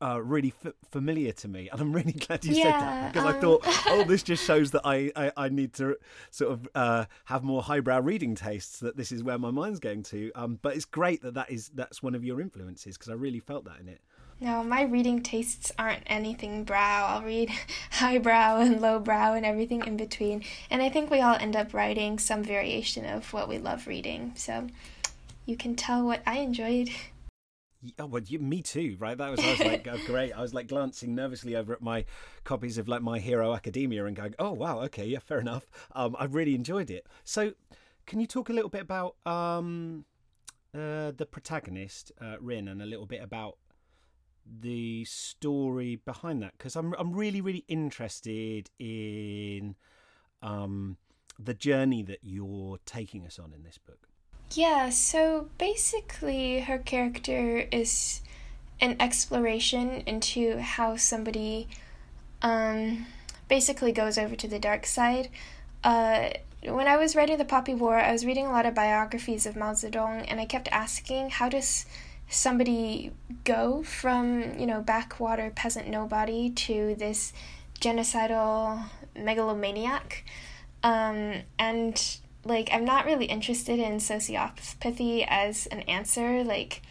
uh, 0.00 0.20
really 0.22 0.54
f- 0.64 0.72
familiar 0.90 1.32
to 1.32 1.48
me, 1.48 1.68
and 1.70 1.80
I'm 1.80 1.92
really 1.92 2.12
glad 2.26 2.44
you 2.44 2.54
said 2.54 2.72
that 2.72 3.12
because 3.12 3.26
I 3.26 3.34
um, 3.34 3.40
thought, 3.40 3.62
oh, 3.86 4.04
this 4.04 4.22
just 4.22 4.44
shows 4.44 4.70
that 4.70 4.82
I, 4.84 5.10
I, 5.16 5.32
I 5.36 5.48
need 5.48 5.72
to 5.74 5.96
sort 6.30 6.52
of 6.52 6.68
uh, 6.74 7.04
have 7.24 7.42
more 7.42 7.62
highbrow 7.62 8.00
reading 8.00 8.34
tastes. 8.34 8.78
That 8.80 8.96
this 8.96 9.10
is 9.10 9.24
where 9.24 9.38
my 9.38 9.50
mind's 9.50 9.80
going 9.80 10.04
to. 10.04 10.30
Um, 10.34 10.58
but 10.62 10.76
it's 10.76 10.84
great 10.84 11.22
that 11.22 11.34
that 11.34 11.50
is 11.50 11.70
that's 11.74 12.02
one 12.02 12.14
of 12.14 12.24
your 12.24 12.40
influences 12.40 12.96
because 12.96 13.10
I 13.10 13.14
really 13.14 13.40
felt 13.40 13.64
that 13.64 13.80
in 13.80 13.88
it. 13.88 14.00
No, 14.40 14.62
my 14.62 14.82
reading 14.82 15.20
tastes 15.22 15.72
aren't 15.78 16.04
anything 16.06 16.62
brow. 16.62 17.06
I'll 17.06 17.22
read 17.22 17.50
highbrow 17.90 18.60
and 18.60 18.80
lowbrow 18.80 19.34
and 19.34 19.44
everything 19.44 19.84
in 19.84 19.96
between. 19.96 20.44
And 20.70 20.80
I 20.80 20.88
think 20.90 21.10
we 21.10 21.20
all 21.20 21.34
end 21.34 21.56
up 21.56 21.74
writing 21.74 22.20
some 22.20 22.44
variation 22.44 23.04
of 23.04 23.32
what 23.32 23.48
we 23.48 23.58
love 23.58 23.88
reading. 23.88 24.32
So 24.36 24.68
you 25.44 25.56
can 25.56 25.74
tell 25.74 26.04
what 26.04 26.22
I 26.24 26.38
enjoyed. 26.38 26.90
Yeah, 27.82 28.04
well, 28.04 28.22
you, 28.22 28.38
me 28.38 28.62
too, 28.62 28.96
right? 29.00 29.18
That 29.18 29.30
was, 29.30 29.40
I 29.40 29.50
was 29.50 29.60
like, 29.60 29.88
oh, 29.90 29.98
great. 30.06 30.32
I 30.32 30.40
was 30.40 30.54
like 30.54 30.68
glancing 30.68 31.16
nervously 31.16 31.56
over 31.56 31.72
at 31.72 31.82
my 31.82 32.04
copies 32.44 32.78
of 32.78 32.86
like 32.86 33.02
My 33.02 33.18
Hero 33.18 33.54
Academia 33.54 34.04
and 34.04 34.14
going, 34.14 34.34
oh 34.38 34.52
wow, 34.52 34.80
okay, 34.82 35.06
yeah, 35.06 35.20
fair 35.20 35.38
enough. 35.38 35.68
Um, 35.94 36.16
I 36.18 36.24
really 36.24 36.54
enjoyed 36.54 36.90
it. 36.90 37.06
So, 37.24 37.54
can 38.06 38.20
you 38.20 38.26
talk 38.26 38.48
a 38.48 38.52
little 38.52 38.70
bit 38.70 38.82
about 38.82 39.16
um, 39.26 40.04
uh, 40.74 41.12
the 41.16 41.26
protagonist, 41.30 42.10
uh, 42.20 42.36
Rin, 42.40 42.68
and 42.68 42.82
a 42.82 42.86
little 42.86 43.06
bit 43.06 43.22
about 43.22 43.58
the 44.60 45.04
story 45.04 45.96
behind 45.96 46.42
that? 46.42 46.52
Because 46.56 46.76
I'm 46.76 46.94
I'm 46.98 47.12
really 47.12 47.40
really 47.40 47.64
interested 47.68 48.70
in 48.78 49.76
um, 50.42 50.96
the 51.38 51.54
journey 51.54 52.02
that 52.04 52.20
you're 52.22 52.78
taking 52.84 53.26
us 53.26 53.38
on 53.38 53.52
in 53.52 53.62
this 53.62 53.78
book. 53.78 54.08
Yeah, 54.54 54.90
so 54.90 55.50
basically, 55.58 56.60
her 56.60 56.78
character 56.78 57.68
is 57.70 58.22
an 58.80 58.96
exploration 59.00 60.02
into 60.06 60.58
how 60.58 60.96
somebody 60.96 61.68
um, 62.42 63.06
basically 63.48 63.92
goes 63.92 64.16
over 64.16 64.36
to 64.36 64.48
the 64.48 64.58
dark 64.58 64.86
side. 64.86 65.28
Uh, 65.84 66.30
when 66.64 66.88
I 66.88 66.96
was 66.96 67.14
writing 67.14 67.38
The 67.38 67.44
Poppy 67.44 67.74
War, 67.74 67.98
I 67.98 68.12
was 68.12 68.24
reading 68.24 68.46
a 68.46 68.50
lot 68.50 68.66
of 68.66 68.74
biographies 68.74 69.46
of 69.46 69.54
Mao 69.54 69.72
Zedong, 69.72 70.24
and 70.28 70.40
I 70.40 70.44
kept 70.44 70.68
asking, 70.72 71.30
how 71.30 71.48
does 71.48 71.86
somebody 72.28 73.12
go 73.44 73.82
from, 73.82 74.58
you 74.58 74.66
know, 74.66 74.80
backwater 74.80 75.50
peasant 75.54 75.88
nobody 75.88 76.50
to 76.50 76.94
this 76.98 77.32
genocidal 77.80 78.84
megalomaniac? 79.16 80.24
Um, 80.82 81.42
and 81.58 82.18
like 82.44 82.70
I'm 82.72 82.84
not 82.84 83.04
really 83.04 83.26
interested 83.26 83.78
in 83.78 83.98
sociopathy 83.98 85.24
as 85.28 85.66
an 85.66 85.80
answer. 85.82 86.44
Like 86.44 86.82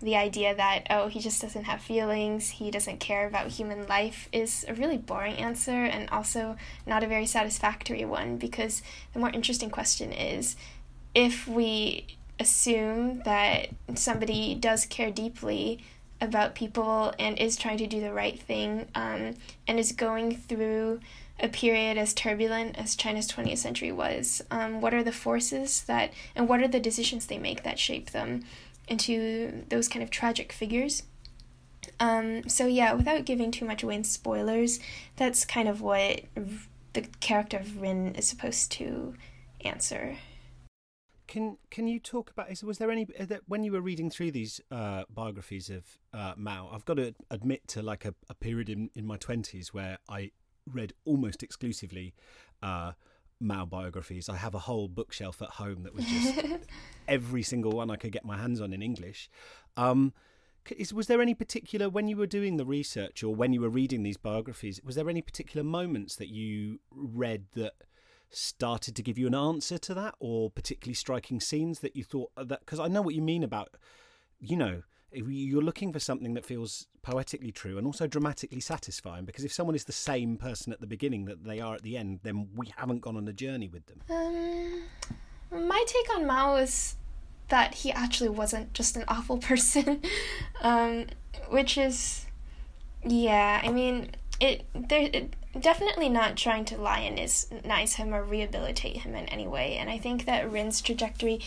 the 0.00 0.16
idea 0.16 0.54
that 0.54 0.86
oh 0.90 1.08
he 1.08 1.20
just 1.20 1.40
doesn't 1.40 1.64
have 1.64 1.80
feelings, 1.80 2.50
he 2.50 2.70
doesn't 2.70 3.00
care 3.00 3.26
about 3.26 3.48
human 3.48 3.86
life 3.86 4.28
is 4.32 4.64
a 4.68 4.74
really 4.74 4.98
boring 4.98 5.36
answer 5.36 5.84
and 5.84 6.08
also 6.10 6.56
not 6.86 7.02
a 7.02 7.06
very 7.06 7.26
satisfactory 7.26 8.04
one 8.04 8.36
because 8.36 8.82
the 9.12 9.18
more 9.18 9.30
interesting 9.30 9.70
question 9.70 10.12
is 10.12 10.56
if 11.14 11.48
we 11.48 12.06
assume 12.38 13.20
that 13.20 13.68
somebody 13.94 14.54
does 14.54 14.86
care 14.86 15.10
deeply 15.10 15.82
about 16.20 16.54
people 16.54 17.12
and 17.18 17.38
is 17.38 17.56
trying 17.56 17.78
to 17.78 17.86
do 17.86 18.00
the 18.00 18.12
right 18.12 18.40
thing 18.40 18.86
um, 18.94 19.34
and 19.66 19.78
is 19.78 19.92
going 19.92 20.36
through 20.36 21.00
a 21.38 21.48
period 21.48 21.98
as 21.98 22.14
turbulent 22.14 22.78
as 22.78 22.96
China's 22.96 23.30
20th 23.30 23.58
century 23.58 23.92
was? 23.92 24.42
Um, 24.50 24.80
what 24.80 24.94
are 24.94 25.04
the 25.04 25.12
forces 25.12 25.82
that, 25.84 26.12
and 26.34 26.48
what 26.48 26.60
are 26.60 26.68
the 26.68 26.80
decisions 26.80 27.26
they 27.26 27.38
make 27.38 27.62
that 27.62 27.78
shape 27.78 28.10
them 28.10 28.44
into 28.88 29.64
those 29.68 29.88
kind 29.88 30.02
of 30.02 30.10
tragic 30.10 30.52
figures? 30.52 31.02
Um, 32.00 32.48
so, 32.48 32.66
yeah, 32.66 32.94
without 32.94 33.24
giving 33.24 33.50
too 33.50 33.64
much 33.64 33.82
away 33.82 33.96
in 33.96 34.04
spoilers, 34.04 34.80
that's 35.16 35.44
kind 35.44 35.68
of 35.68 35.80
what 35.80 36.22
the 36.92 37.02
character 37.20 37.58
of 37.58 37.80
Rin 37.80 38.14
is 38.14 38.26
supposed 38.26 38.72
to 38.72 39.14
answer. 39.62 40.16
Can 41.26 41.58
can 41.70 41.88
you 41.88 41.98
talk 41.98 42.30
about? 42.30 42.50
Is, 42.50 42.62
was 42.62 42.78
there 42.78 42.90
any 42.90 43.04
that 43.18 43.42
when 43.46 43.64
you 43.64 43.72
were 43.72 43.80
reading 43.80 44.10
through 44.10 44.30
these 44.30 44.60
uh, 44.70 45.04
biographies 45.10 45.70
of 45.70 45.84
uh, 46.12 46.34
Mao? 46.36 46.70
I've 46.72 46.84
got 46.84 46.98
to 46.98 47.14
admit 47.30 47.66
to 47.68 47.82
like 47.82 48.04
a, 48.04 48.14
a 48.28 48.34
period 48.34 48.68
in, 48.68 48.90
in 48.94 49.06
my 49.06 49.16
twenties 49.16 49.74
where 49.74 49.98
I 50.08 50.30
read 50.72 50.92
almost 51.04 51.42
exclusively 51.42 52.14
uh, 52.62 52.92
Mao 53.40 53.66
biographies. 53.66 54.28
I 54.28 54.36
have 54.36 54.54
a 54.54 54.60
whole 54.60 54.88
bookshelf 54.88 55.42
at 55.42 55.50
home 55.50 55.82
that 55.82 55.94
was 55.94 56.04
just 56.04 56.38
every 57.08 57.42
single 57.42 57.72
one 57.72 57.90
I 57.90 57.96
could 57.96 58.12
get 58.12 58.24
my 58.24 58.36
hands 58.36 58.60
on 58.60 58.72
in 58.72 58.82
English. 58.82 59.28
Um, 59.76 60.12
is, 60.70 60.92
was 60.92 61.06
there 61.06 61.20
any 61.20 61.34
particular 61.34 61.88
when 61.88 62.08
you 62.08 62.16
were 62.16 62.26
doing 62.26 62.56
the 62.56 62.64
research 62.64 63.22
or 63.22 63.34
when 63.34 63.52
you 63.52 63.60
were 63.60 63.68
reading 63.68 64.02
these 64.02 64.16
biographies? 64.16 64.80
Was 64.82 64.96
there 64.96 65.08
any 65.08 65.22
particular 65.22 65.62
moments 65.62 66.16
that 66.16 66.28
you 66.28 66.80
read 66.90 67.46
that 67.54 67.74
started 68.30 68.96
to 68.96 69.02
give 69.02 69.18
you 69.18 69.26
an 69.26 69.34
answer 69.34 69.78
to 69.78 69.94
that, 69.94 70.14
or 70.20 70.50
particularly 70.50 70.94
striking 70.94 71.40
scenes 71.40 71.80
that 71.80 71.96
you 71.96 72.04
thought 72.04 72.30
uh, 72.36 72.44
that? 72.44 72.60
Because 72.60 72.80
I 72.80 72.88
know 72.88 73.02
what 73.02 73.14
you 73.14 73.22
mean 73.22 73.42
about, 73.42 73.76
you 74.40 74.56
know, 74.56 74.82
you're 75.12 75.62
looking 75.62 75.92
for 75.92 76.00
something 76.00 76.34
that 76.34 76.44
feels 76.44 76.86
poetically 77.02 77.52
true 77.52 77.78
and 77.78 77.86
also 77.86 78.06
dramatically 78.06 78.60
satisfying 78.60 79.24
because 79.24 79.44
if 79.44 79.52
someone 79.52 79.76
is 79.76 79.84
the 79.84 79.92
same 79.92 80.36
person 80.36 80.72
at 80.72 80.80
the 80.80 80.86
beginning 80.86 81.24
that 81.24 81.44
they 81.44 81.60
are 81.60 81.74
at 81.74 81.82
the 81.82 81.96
end 81.96 82.18
then 82.24 82.48
we 82.56 82.72
haven't 82.76 83.00
gone 83.00 83.16
on 83.16 83.28
a 83.28 83.32
journey 83.32 83.68
with 83.68 83.86
them 83.86 84.00
um 84.10 85.68
my 85.68 85.84
take 85.86 86.16
on 86.16 86.26
mao 86.26 86.56
is 86.56 86.96
that 87.48 87.74
he 87.74 87.92
actually 87.92 88.28
wasn't 88.28 88.72
just 88.72 88.96
an 88.96 89.04
awful 89.06 89.38
person 89.50 90.02
um 90.62 91.06
which 91.48 91.78
is 91.78 92.26
yeah 93.04 93.60
i 93.62 93.70
mean 93.70 94.10
it 94.40 94.64
there 94.74 95.08
it, 95.12 95.34
definitely 95.60 96.08
not 96.08 96.36
trying 96.36 96.64
to 96.64 96.76
lionize 96.76 97.94
him 97.94 98.14
or 98.14 98.22
rehabilitate 98.22 98.98
him 98.98 99.14
in 99.14 99.26
any 99.26 99.46
way 99.46 99.76
and 99.76 99.88
i 99.88 99.98
think 99.98 100.26
that 100.26 100.50
rin's 100.50 100.80
trajectory 100.80 101.40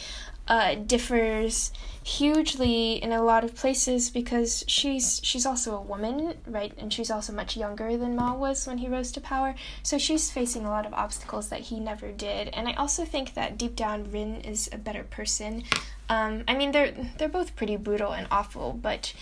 uh, 0.49 0.73
differs 0.73 1.71
hugely 2.03 2.93
in 2.93 3.11
a 3.11 3.21
lot 3.21 3.43
of 3.43 3.53
places 3.53 4.09
because 4.09 4.63
she's 4.67 5.21
she's 5.23 5.45
also 5.45 5.75
a 5.75 5.81
woman, 5.81 6.33
right? 6.47 6.73
And 6.79 6.91
she's 6.91 7.11
also 7.11 7.31
much 7.31 7.55
younger 7.55 7.95
than 7.97 8.15
Mao 8.15 8.35
was 8.35 8.65
when 8.65 8.79
he 8.79 8.87
rose 8.87 9.11
to 9.11 9.21
power. 9.21 9.53
So 9.83 9.99
she's 9.99 10.31
facing 10.31 10.65
a 10.65 10.69
lot 10.69 10.87
of 10.87 10.93
obstacles 10.93 11.49
that 11.49 11.61
he 11.61 11.79
never 11.79 12.11
did. 12.11 12.49
And 12.49 12.67
I 12.67 12.73
also 12.73 13.05
think 13.05 13.35
that 13.35 13.59
deep 13.59 13.75
down 13.75 14.11
Rin 14.11 14.41
is 14.41 14.67
a 14.71 14.79
better 14.79 15.03
person. 15.03 15.63
Um, 16.09 16.43
I 16.47 16.55
mean 16.55 16.71
they're 16.71 16.93
they're 17.19 17.29
both 17.29 17.55
pretty 17.55 17.77
brutal 17.77 18.11
and 18.11 18.27
awful, 18.31 18.73
but 18.73 19.13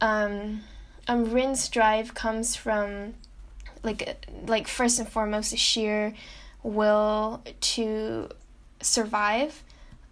um, 0.00 0.62
um 1.08 1.30
Rin's 1.30 1.68
drive 1.68 2.14
comes 2.14 2.54
from 2.54 3.14
like 3.82 4.26
like 4.46 4.68
first 4.68 4.98
and 4.98 5.08
foremost 5.08 5.52
a 5.52 5.56
sheer 5.56 6.14
will 6.62 7.42
to 7.60 8.28
survive 8.80 9.62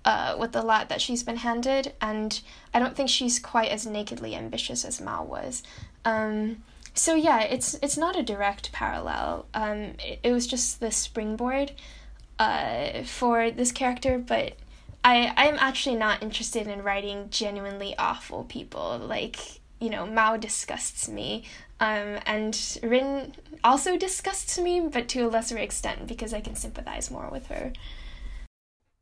uh, 0.05 0.37
with 0.39 0.53
the 0.53 0.63
lot 0.63 0.89
that 0.89 1.01
she's 1.01 1.25
been 1.25 1.39
handed, 1.39 1.93
and 2.01 2.41
I 2.73 2.79
don't 2.79 2.97
think 2.97 3.11
she's 3.11 3.41
quite 3.41 3.71
as 3.71 3.87
nakedly 3.87 4.37
ambitious 4.37 4.85
as 4.85 5.01
Mao 5.01 5.25
was. 5.25 5.65
Um, 6.05 6.63
so 6.95 7.15
yeah, 7.15 7.41
it's 7.41 7.75
it's 7.83 7.99
not 7.99 8.17
a 8.17 8.23
direct 8.23 8.71
parallel. 8.73 9.47
Um, 9.53 9.95
it, 9.99 10.21
it 10.23 10.33
was 10.33 10.47
just 10.47 10.79
the 10.81 10.93
springboard 10.93 11.73
uh, 12.39 13.03
for 13.03 13.51
this 13.51 13.73
character, 13.73 14.17
but 14.17 14.55
I 15.05 15.33
I'm 15.37 15.57
actually 15.59 15.97
not 15.97 16.23
interested 16.23 16.69
in 16.69 16.83
writing 16.83 17.29
genuinely 17.31 17.95
awful 17.99 18.45
people. 18.45 18.99
Like 18.99 19.61
you 19.81 19.91
know, 19.91 20.07
Mao 20.07 20.37
disgusts 20.37 21.09
me, 21.09 21.45
um, 21.81 22.19
and 22.27 22.79
Rin 22.83 23.35
also 23.63 23.97
disgusts 23.97 24.59
me, 24.59 24.81
but 24.81 25.09
to 25.09 25.23
a 25.23 25.29
lesser 25.29 25.59
extent 25.59 26.07
because 26.07 26.33
I 26.33 26.41
can 26.41 26.55
sympathize 26.55 27.11
more 27.11 27.29
with 27.31 27.47
her. 27.49 27.73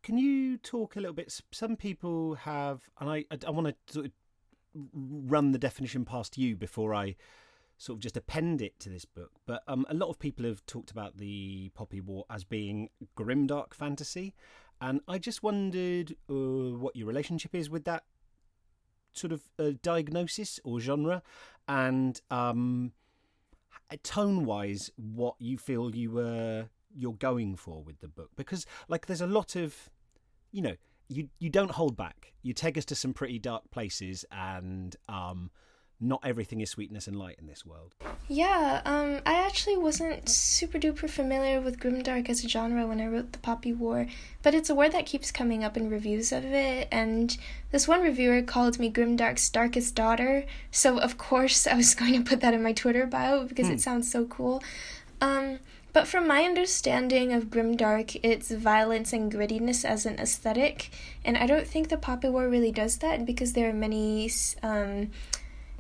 Can 0.03 0.19
you 0.19 0.59
talk 0.59 0.97
a 0.97 1.01
little 1.01 1.15
bit? 1.15 1.41
Some 1.51 1.77
people 1.77 2.35
have, 2.35 2.83
and 3.01 3.09
I, 3.09 3.25
I, 3.31 3.39
I 3.47 3.51
want 3.51 3.69
to 3.69 3.93
sort 3.93 4.07
of 4.07 4.13
run 4.93 5.53
the 5.53 5.59
definition 5.59 6.05
past 6.05 6.37
you 6.37 6.57
before 6.57 6.95
I 6.95 7.17
sort 7.79 7.97
of 7.97 8.03
just 8.03 8.17
append 8.17 8.61
it 8.61 8.79
to 8.81 8.89
this 8.89 9.05
book. 9.05 9.31
But 9.47 9.63
um, 9.69 9.87
a 9.89 9.95
lot 9.95 10.09
of 10.09 10.19
people 10.19 10.45
have 10.45 10.65
talked 10.67 10.91
about 10.91 11.17
the 11.17 11.71
Poppy 11.75 12.01
War 12.01 12.25
as 12.29 12.45
being 12.45 12.91
grimdark 13.17 13.75
fantasy, 13.75 14.35
and 14.81 15.01
I 15.09 15.19
just 15.19 15.43
wondered 15.43 16.17
uh, 16.29 16.77
what 16.77 16.97
your 16.97 17.07
relationship 17.07 17.55
is 17.55 17.71
with 17.71 17.85
that 17.85 18.05
sort 19.15 19.33
of 19.33 19.43
uh, 19.59 19.73
diagnosis 19.83 20.61
or 20.65 20.81
genre, 20.81 21.23
and 21.67 22.21
um, 22.31 22.93
tone-wise, 24.03 24.91
what 24.97 25.37
you 25.39 25.57
feel 25.57 25.95
you 25.95 26.11
were 26.11 26.69
you're 26.97 27.15
going 27.15 27.57
for 27.57 27.83
with 27.83 28.01
the 28.01 28.09
book. 28.09 28.31
Because 28.37 28.67
like 28.89 29.07
there's 29.07 29.21
a 29.21 29.27
lot 29.27 29.57
of 29.57 29.91
you 30.53 30.63
know 30.63 30.77
you 31.09 31.29
you 31.39 31.51
don't 31.51 31.73
hold 31.73 31.97
back. 31.97 32.33
You 32.43 32.53
take 32.53 32.77
us 32.77 32.85
to 32.87 32.95
some 32.95 33.15
pretty 33.15 33.39
dark 33.39 33.71
places 33.71 34.25
and 34.31 34.95
um 35.09 35.51
not 36.01 36.21
everything 36.25 36.61
is 36.61 36.71
sweetness 36.71 37.07
and 37.07 37.19
light 37.19 37.37
in 37.39 37.47
this 37.47 37.65
world. 37.65 37.95
Yeah, 38.29 38.83
um, 38.85 39.21
I 39.25 39.35
actually 39.47 39.77
wasn't 39.77 40.29
super 40.29 40.79
duper 40.79 41.09
familiar 41.09 41.61
with 41.61 41.79
grimdark 41.79 42.29
as 42.29 42.45
a 42.45 42.49
genre 42.49 42.87
when 42.87 43.01
I 43.01 43.07
wrote 43.07 43.33
The 43.33 43.39
Poppy 43.39 43.73
War, 43.73 44.07
but 44.43 44.55
it's 44.55 44.71
a 44.71 44.75
word 44.75 44.93
that 44.93 45.07
keeps 45.07 45.31
coming 45.31 45.63
up 45.63 45.77
in 45.77 45.89
reviews 45.89 46.33
of 46.33 46.45
it, 46.45 46.89
and 46.91 47.37
this 47.71 47.87
one 47.87 48.03
reviewer 48.03 48.43
called 48.43 48.79
me 48.79 48.91
Grimdark's 48.91 49.49
darkest 49.51 49.95
daughter, 49.95 50.45
so 50.71 50.99
of 50.99 51.17
course 51.17 51.67
I 51.67 51.75
was 51.75 51.95
going 51.97 52.15
to 52.15 52.29
put 52.29 52.41
that 52.41 52.55
in 52.55 52.63
my 52.63 52.73
Twitter 52.73 53.07
bio 53.07 53.45
because 53.45 53.69
hmm. 53.69 53.75
it 53.75 53.81
sounds 53.81 54.11
so 54.11 54.25
cool. 54.27 54.63
Um, 55.21 55.61
but 55.95 56.09
from 56.09 56.27
my 56.27 56.43
understanding 56.43 57.33
of 57.33 57.51
Grimdark, 57.51 58.19
it's 58.25 58.51
violence 58.51 59.13
and 59.13 59.33
grittiness 59.33 59.85
as 59.85 60.05
an 60.07 60.19
aesthetic, 60.19 60.91
and 61.25 61.39
I 61.39 61.47
don't 61.47 61.69
think 61.69 61.89
the 61.89 61.97
Poppy 61.97 62.29
War 62.29 62.49
really 62.49 62.73
does 62.73 62.99
that 62.99 63.25
because 63.25 63.53
there 63.53 63.71
are 63.71 63.73
many 63.73 64.29
um, 64.61 65.11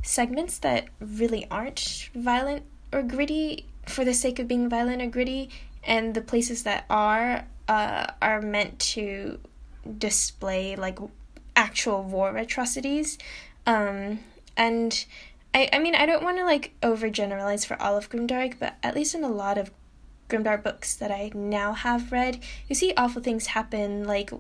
segments 0.04 0.58
that 0.58 0.86
really 1.00 1.46
aren't 1.50 2.10
violent 2.14 2.62
or 2.92 3.02
gritty 3.02 3.66
for 3.86 4.04
the 4.04 4.14
sake 4.14 4.38
of 4.38 4.46
being 4.46 4.68
violent 4.68 5.02
or 5.02 5.06
gritty, 5.06 5.50
and 5.82 6.14
the 6.14 6.20
places 6.20 6.62
that 6.62 6.84
are 6.88 7.46
uh, 7.68 8.06
are 8.22 8.40
meant 8.40 8.78
to 8.78 9.38
display 9.98 10.76
like 10.76 10.98
actual 11.56 12.02
war 12.02 12.36
atrocities. 12.36 13.18
Um, 13.66 14.20
and 14.56 15.04
I, 15.54 15.68
I 15.72 15.78
mean, 15.78 15.94
I 15.94 16.06
don't 16.06 16.22
want 16.22 16.38
to 16.38 16.44
like 16.44 16.72
overgeneralize 16.82 17.66
for 17.66 17.80
all 17.80 17.96
of 17.96 18.10
Grimdark, 18.10 18.58
but 18.58 18.74
at 18.82 18.94
least 18.94 19.14
in 19.14 19.24
a 19.24 19.28
lot 19.28 19.58
of 19.58 19.70
Grimdark 20.28 20.62
books 20.62 20.96
that 20.96 21.10
I 21.10 21.30
now 21.34 21.72
have 21.72 22.10
read, 22.10 22.42
you 22.68 22.74
see 22.74 22.92
awful 22.96 23.22
things 23.22 23.46
happen, 23.48 24.04
like 24.04 24.30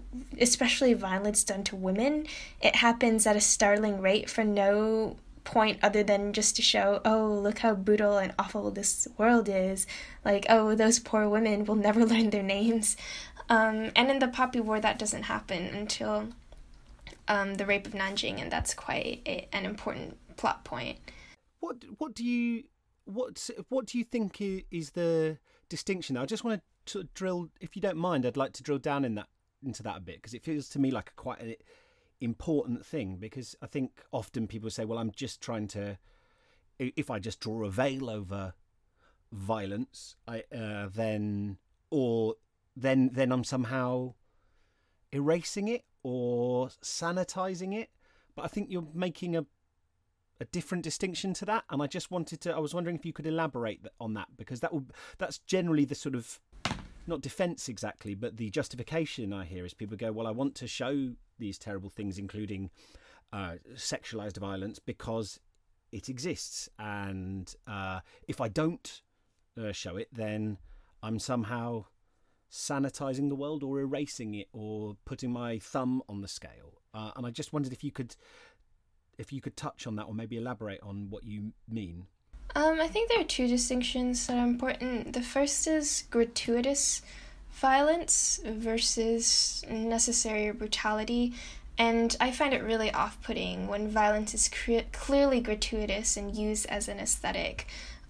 especially 0.40 0.94
violence 0.94 1.44
done 1.44 1.62
to 1.64 1.76
women. 1.76 2.26
It 2.60 2.76
happens 2.76 3.26
at 3.26 3.36
a 3.36 3.40
startling 3.40 4.00
rate 4.00 4.30
for 4.30 4.44
no 4.44 5.16
point 5.44 5.78
other 5.82 6.02
than 6.02 6.32
just 6.32 6.56
to 6.56 6.62
show, 6.62 7.00
oh, 7.04 7.28
look 7.28 7.58
how 7.58 7.74
brutal 7.74 8.18
and 8.18 8.32
awful 8.38 8.70
this 8.70 9.06
world 9.16 9.48
is. 9.48 9.86
Like, 10.24 10.46
oh, 10.48 10.74
those 10.74 10.98
poor 10.98 11.28
women 11.28 11.64
will 11.64 11.76
never 11.76 12.04
learn 12.06 12.30
their 12.30 12.42
names. 12.42 12.96
Um, 13.48 13.90
and 13.94 14.10
in 14.10 14.18
the 14.18 14.28
Poppy 14.28 14.60
War, 14.60 14.80
that 14.80 14.98
doesn't 14.98 15.24
happen 15.24 15.64
until 15.66 16.28
um, 17.28 17.54
the 17.54 17.66
rape 17.66 17.86
of 17.86 17.92
Nanjing, 17.92 18.40
and 18.40 18.50
that's 18.50 18.74
quite 18.74 19.22
a, 19.26 19.48
an 19.52 19.64
important 19.64 20.16
plot 20.36 20.64
point. 20.64 20.98
What 21.60 21.84
what 21.98 22.14
do 22.14 22.24
you 22.24 22.64
what 23.04 23.48
what 23.68 23.86
do 23.86 23.98
you 23.98 24.04
think 24.04 24.40
is 24.40 24.90
the 24.90 25.38
distinction? 25.68 26.16
I 26.16 26.26
just 26.26 26.44
want 26.44 26.62
to 26.86 27.04
drill, 27.14 27.48
if 27.60 27.76
you 27.76 27.82
don't 27.82 27.96
mind, 27.96 28.26
I'd 28.26 28.36
like 28.36 28.52
to 28.54 28.62
drill 28.62 28.78
down 28.78 29.04
in 29.04 29.14
that 29.14 29.28
into 29.64 29.82
that 29.82 29.96
a 29.96 30.00
bit 30.00 30.16
because 30.16 30.34
it 30.34 30.44
feels 30.44 30.68
to 30.70 30.78
me 30.78 30.90
like 30.90 31.10
a 31.10 31.14
quite 31.14 31.40
a, 31.40 31.56
important 32.24 32.84
thing 32.84 33.16
because 33.16 33.54
I 33.62 33.66
think 33.66 34.02
often 34.12 34.46
people 34.46 34.70
say, 34.70 34.84
well, 34.84 34.98
I'm 34.98 35.12
just 35.12 35.40
trying 35.40 35.68
to, 35.68 35.98
if 36.78 37.10
I 37.10 37.18
just 37.18 37.40
draw 37.40 37.64
a 37.64 37.70
veil 37.70 38.10
over 38.10 38.54
violence, 39.32 40.16
I 40.26 40.44
uh, 40.54 40.88
then 40.94 41.58
or 41.90 42.36
then 42.76 43.10
then 43.12 43.32
I'm 43.32 43.44
somehow 43.44 44.14
erasing 45.12 45.68
it 45.68 45.84
or 46.02 46.68
sanitizing 46.82 47.74
it. 47.74 47.90
But 48.34 48.44
I 48.44 48.48
think 48.48 48.68
you're 48.70 48.88
making 48.94 49.36
a 49.36 49.46
a 50.40 50.44
different 50.46 50.82
distinction 50.82 51.32
to 51.34 51.44
that, 51.44 51.64
and 51.70 51.82
I 51.82 51.86
just 51.86 52.10
wanted 52.10 52.40
to. 52.42 52.54
I 52.54 52.58
was 52.58 52.74
wondering 52.74 52.96
if 52.96 53.06
you 53.06 53.12
could 53.12 53.26
elaborate 53.26 53.86
on 54.00 54.14
that 54.14 54.28
because 54.36 54.60
that 54.60 54.72
will 54.72 54.86
that's 55.18 55.38
generally 55.38 55.84
the 55.84 55.94
sort 55.94 56.14
of 56.14 56.40
not 57.06 57.20
defense 57.20 57.68
exactly, 57.68 58.14
but 58.14 58.36
the 58.36 58.50
justification 58.50 59.32
I 59.32 59.44
hear 59.44 59.64
is 59.64 59.74
people 59.74 59.96
go, 59.96 60.10
well, 60.10 60.26
I 60.26 60.30
want 60.30 60.54
to 60.56 60.66
show 60.66 61.12
these 61.38 61.58
terrible 61.58 61.90
things, 61.90 62.18
including 62.18 62.70
uh, 63.32 63.54
sexualized 63.74 64.38
violence, 64.38 64.78
because 64.78 65.40
it 65.92 66.08
exists. 66.08 66.68
And 66.78 67.54
uh, 67.66 68.00
if 68.28 68.40
I 68.40 68.48
don't 68.48 69.02
uh, 69.58 69.72
show 69.72 69.96
it, 69.96 70.08
then 70.12 70.58
I'm 71.02 71.18
somehow 71.18 71.84
sanitizing 72.50 73.28
the 73.28 73.34
world 73.34 73.62
or 73.62 73.80
erasing 73.80 74.34
it 74.34 74.48
or 74.52 74.96
putting 75.04 75.32
my 75.32 75.58
thumb 75.58 76.02
on 76.08 76.20
the 76.20 76.28
scale. 76.28 76.80
Uh, 76.94 77.10
and 77.16 77.26
I 77.26 77.30
just 77.30 77.52
wondered 77.52 77.72
if 77.72 77.82
you 77.82 77.90
could 77.90 78.14
if 79.18 79.32
you 79.32 79.40
could 79.40 79.56
touch 79.56 79.86
on 79.86 79.96
that 79.96 80.04
or 80.04 80.14
maybe 80.14 80.36
elaborate 80.36 80.80
on 80.82 81.08
what 81.08 81.24
you 81.24 81.52
mean. 81.68 82.06
Um, 82.56 82.80
I 82.80 82.88
think 82.88 83.08
there 83.08 83.20
are 83.20 83.24
two 83.24 83.46
distinctions 83.46 84.26
that 84.26 84.36
are 84.36 84.46
important. 84.46 85.12
The 85.12 85.22
first 85.22 85.66
is 85.66 86.04
gratuitous 86.10 87.00
violence 87.54 88.40
versus 88.44 89.64
necessary 89.70 90.50
brutality. 90.50 91.32
And 91.78 92.16
I 92.20 92.30
find 92.30 92.52
it 92.54 92.62
really 92.62 92.92
off 92.92 93.20
putting 93.22 93.68
when 93.68 93.88
violence 93.88 94.34
is 94.34 94.48
cre- 94.48 94.88
clearly 94.92 95.40
gratuitous 95.40 96.16
and 96.16 96.36
used 96.36 96.66
as 96.66 96.88
an 96.88 96.98
aesthetic 96.98 97.66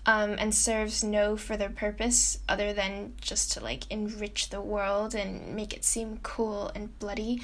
um, 0.07 0.37
and 0.38 0.54
serves 0.54 1.02
no 1.02 1.37
further 1.37 1.70
purpose 1.70 2.38
other 2.48 2.72
than 2.72 3.14
just 3.20 3.52
to 3.52 3.61
like 3.61 3.90
enrich 3.90 4.50
the 4.50 4.61
world 4.61 5.14
and 5.14 5.54
make 5.54 5.72
it 5.72 5.85
seem 5.85 6.18
cool 6.22 6.70
and 6.74 6.98
bloody. 6.98 7.40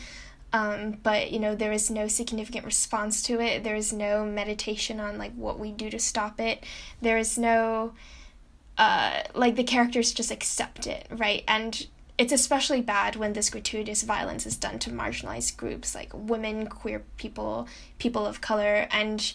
Um, 0.52 0.98
but 1.02 1.30
you 1.30 1.38
know 1.38 1.54
there 1.54 1.72
is 1.72 1.90
no 1.90 2.08
significant 2.08 2.64
response 2.64 3.22
to 3.22 3.40
it 3.40 3.62
there 3.62 3.76
is 3.76 3.92
no 3.92 4.24
meditation 4.24 4.98
on 4.98 5.16
like 5.16 5.32
what 5.34 5.60
we 5.60 5.70
do 5.70 5.88
to 5.90 6.00
stop 6.00 6.40
it 6.40 6.64
there 7.00 7.18
is 7.18 7.38
no 7.38 7.92
uh, 8.80 9.22
like 9.34 9.56
the 9.56 9.62
characters 9.62 10.10
just 10.10 10.30
accept 10.30 10.86
it 10.86 11.06
right? 11.10 11.44
And 11.46 11.86
it's 12.16 12.32
especially 12.32 12.80
bad 12.80 13.16
when 13.16 13.34
this 13.34 13.50
gratuitous 13.50 14.02
violence 14.02 14.46
is 14.46 14.56
done 14.56 14.78
to 14.78 14.90
marginalized 14.90 15.56
groups 15.56 15.94
like 15.94 16.10
women 16.12 16.66
queer 16.66 17.02
people 17.16 17.66
people 17.98 18.26
of 18.26 18.40
color 18.40 18.86
and 18.90 19.32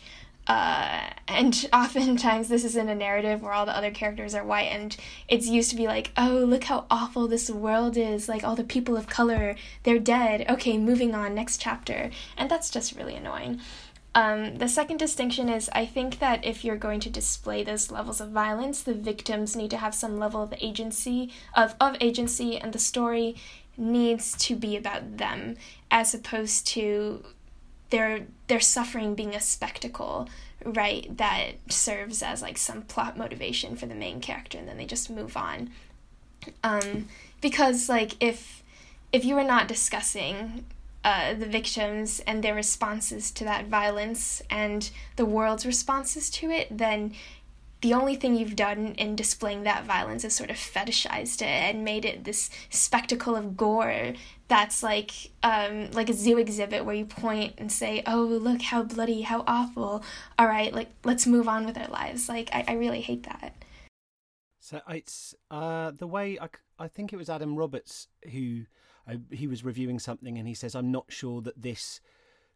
uh, 0.48 1.02
and 1.28 1.68
oftentimes 1.74 2.48
this 2.48 2.64
is 2.64 2.76
in 2.76 2.88
a 2.90 2.94
narrative 2.94 3.42
where 3.42 3.54
all 3.54 3.66
the 3.66 3.76
other 3.76 3.90
characters 3.90 4.36
are 4.36 4.44
white 4.44 4.72
and 4.72 4.98
it's 5.28 5.48
used 5.48 5.72
to 5.72 5.76
be 5.76 5.88
like 5.88 6.12
oh 6.18 6.46
look 6.48 6.66
how 6.66 6.86
awful 6.92 7.28
this 7.28 7.50
world 7.50 7.98
is 7.98 8.30
like 8.30 8.44
all 8.44 8.56
the 8.56 8.64
people 8.64 8.96
of 8.98 9.08
color 9.08 9.56
they're 9.84 10.00
dead. 10.00 10.46
Okay 10.50 10.78
moving 10.78 11.16
on 11.16 11.34
next 11.34 11.60
chapter. 11.60 12.12
And 12.38 12.50
that's 12.50 12.70
just 12.70 12.96
really 12.96 13.16
annoying 13.16 13.60
um, 14.16 14.56
the 14.56 14.70
second 14.70 14.98
distinction 14.98 15.50
is 15.50 15.70
I 15.74 15.86
think 15.86 16.20
that 16.20 16.46
if 16.46 16.64
you're 16.64 16.78
going 16.78 17.02
to 17.02 17.10
display 17.10 17.64
those 17.64 17.92
levels 17.92 18.22
of 18.22 18.30
violence, 18.30 18.82
the 18.82 18.94
victims 18.94 19.58
need 19.58 19.70
to 19.72 19.78
have 19.78 19.94
some 19.94 20.18
level 20.18 20.42
of 20.42 20.54
agency 20.62 21.34
of, 21.54 21.76
of 21.82 21.98
agency, 22.00 22.58
and 22.58 22.72
the 22.72 22.80
story 22.80 23.36
needs 23.78 24.38
to 24.38 24.56
be 24.56 24.78
about 24.78 25.18
them 25.18 25.58
as 25.92 26.14
opposed 26.14 26.66
to 26.68 27.26
their 27.90 28.22
their 28.48 28.62
suffering 28.62 29.16
being 29.16 29.36
a 29.36 29.42
spectacle 29.42 30.30
right 30.64 31.18
that 31.18 31.52
serves 31.70 32.24
as 32.24 32.42
like 32.42 32.58
some 32.58 32.82
plot 32.84 33.18
motivation 33.18 33.76
for 33.76 33.86
the 33.86 33.94
main 33.94 34.22
character 34.22 34.58
and 34.58 34.68
then 34.68 34.78
they 34.78 34.86
just 34.86 35.10
move 35.10 35.36
on. 35.36 35.70
Um 36.64 37.10
because 37.42 37.90
like 37.90 38.16
if 38.24 38.64
if 39.12 39.26
you 39.26 39.36
were 39.36 39.44
not 39.44 39.68
discussing 39.68 40.64
uh, 41.06 41.36
the 41.36 41.46
victims 41.46 42.20
and 42.26 42.44
their 42.44 42.56
responses 42.56 43.30
to 43.30 43.44
that 43.44 43.68
violence 43.68 44.42
and 44.50 44.90
the 45.18 45.26
world's 45.26 45.64
responses 45.64 46.32
to 46.32 46.50
it, 46.50 46.68
then 46.76 47.14
the 47.82 47.94
only 47.94 48.16
thing 48.16 48.36
you've 48.36 48.56
done 48.56 48.96
in 48.98 49.16
displaying 49.16 49.62
that 49.64 49.86
violence 49.86 50.26
is 50.26 50.34
sort 50.34 50.50
of 50.50 50.56
fetishized 50.56 51.44
it 51.44 51.76
and 51.76 51.86
made 51.86 52.06
it 52.06 52.24
this 52.24 52.50
spectacle 52.72 53.36
of 53.36 53.56
gore 53.56 54.14
that's 54.48 54.82
like 54.82 55.12
um, 55.44 55.92
like 55.92 56.10
a 56.10 56.14
zoo 56.14 56.40
exhibit 56.40 56.84
where 56.86 56.96
you 56.96 57.06
point 57.06 57.54
and 57.60 57.72
say, 57.72 58.02
"Oh, 58.08 58.22
look 58.24 58.64
how 58.64 58.82
bloody, 58.82 59.22
how 59.22 59.44
awful." 59.48 60.04
All 60.40 60.48
right, 60.48 60.74
like 60.74 60.90
let's 61.04 61.28
move 61.28 61.48
on 61.48 61.66
with 61.66 61.78
our 61.78 61.88
lives. 61.88 62.30
Like 62.30 62.50
I, 62.52 62.66
I 62.68 62.74
really 62.74 63.02
hate 63.02 63.24
that. 63.24 63.54
So 64.60 64.82
it's 64.90 65.36
uh, 65.52 65.92
the 65.92 66.08
way 66.08 66.40
I, 66.40 66.50
I 66.78 66.88
think 66.88 67.14
it 67.14 67.18
was 67.18 67.30
Adam 67.30 67.56
Roberts 67.56 68.08
who 68.32 68.64
I, 69.08 69.20
he 69.32 69.48
was 69.48 69.64
reviewing 69.64 70.00
something 70.00 70.38
and 70.38 70.48
he 70.48 70.54
says, 70.54 70.76
"I'm 70.76 70.92
not 70.92 71.06
sure 71.10 71.42
that 71.42 71.62
this 71.62 72.02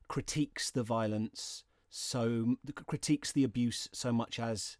critiques 0.07 0.71
the 0.71 0.83
violence 0.83 1.63
so 1.89 2.55
critiques 2.87 3.31
the 3.31 3.43
abuse 3.43 3.89
so 3.93 4.11
much 4.11 4.39
as 4.39 4.77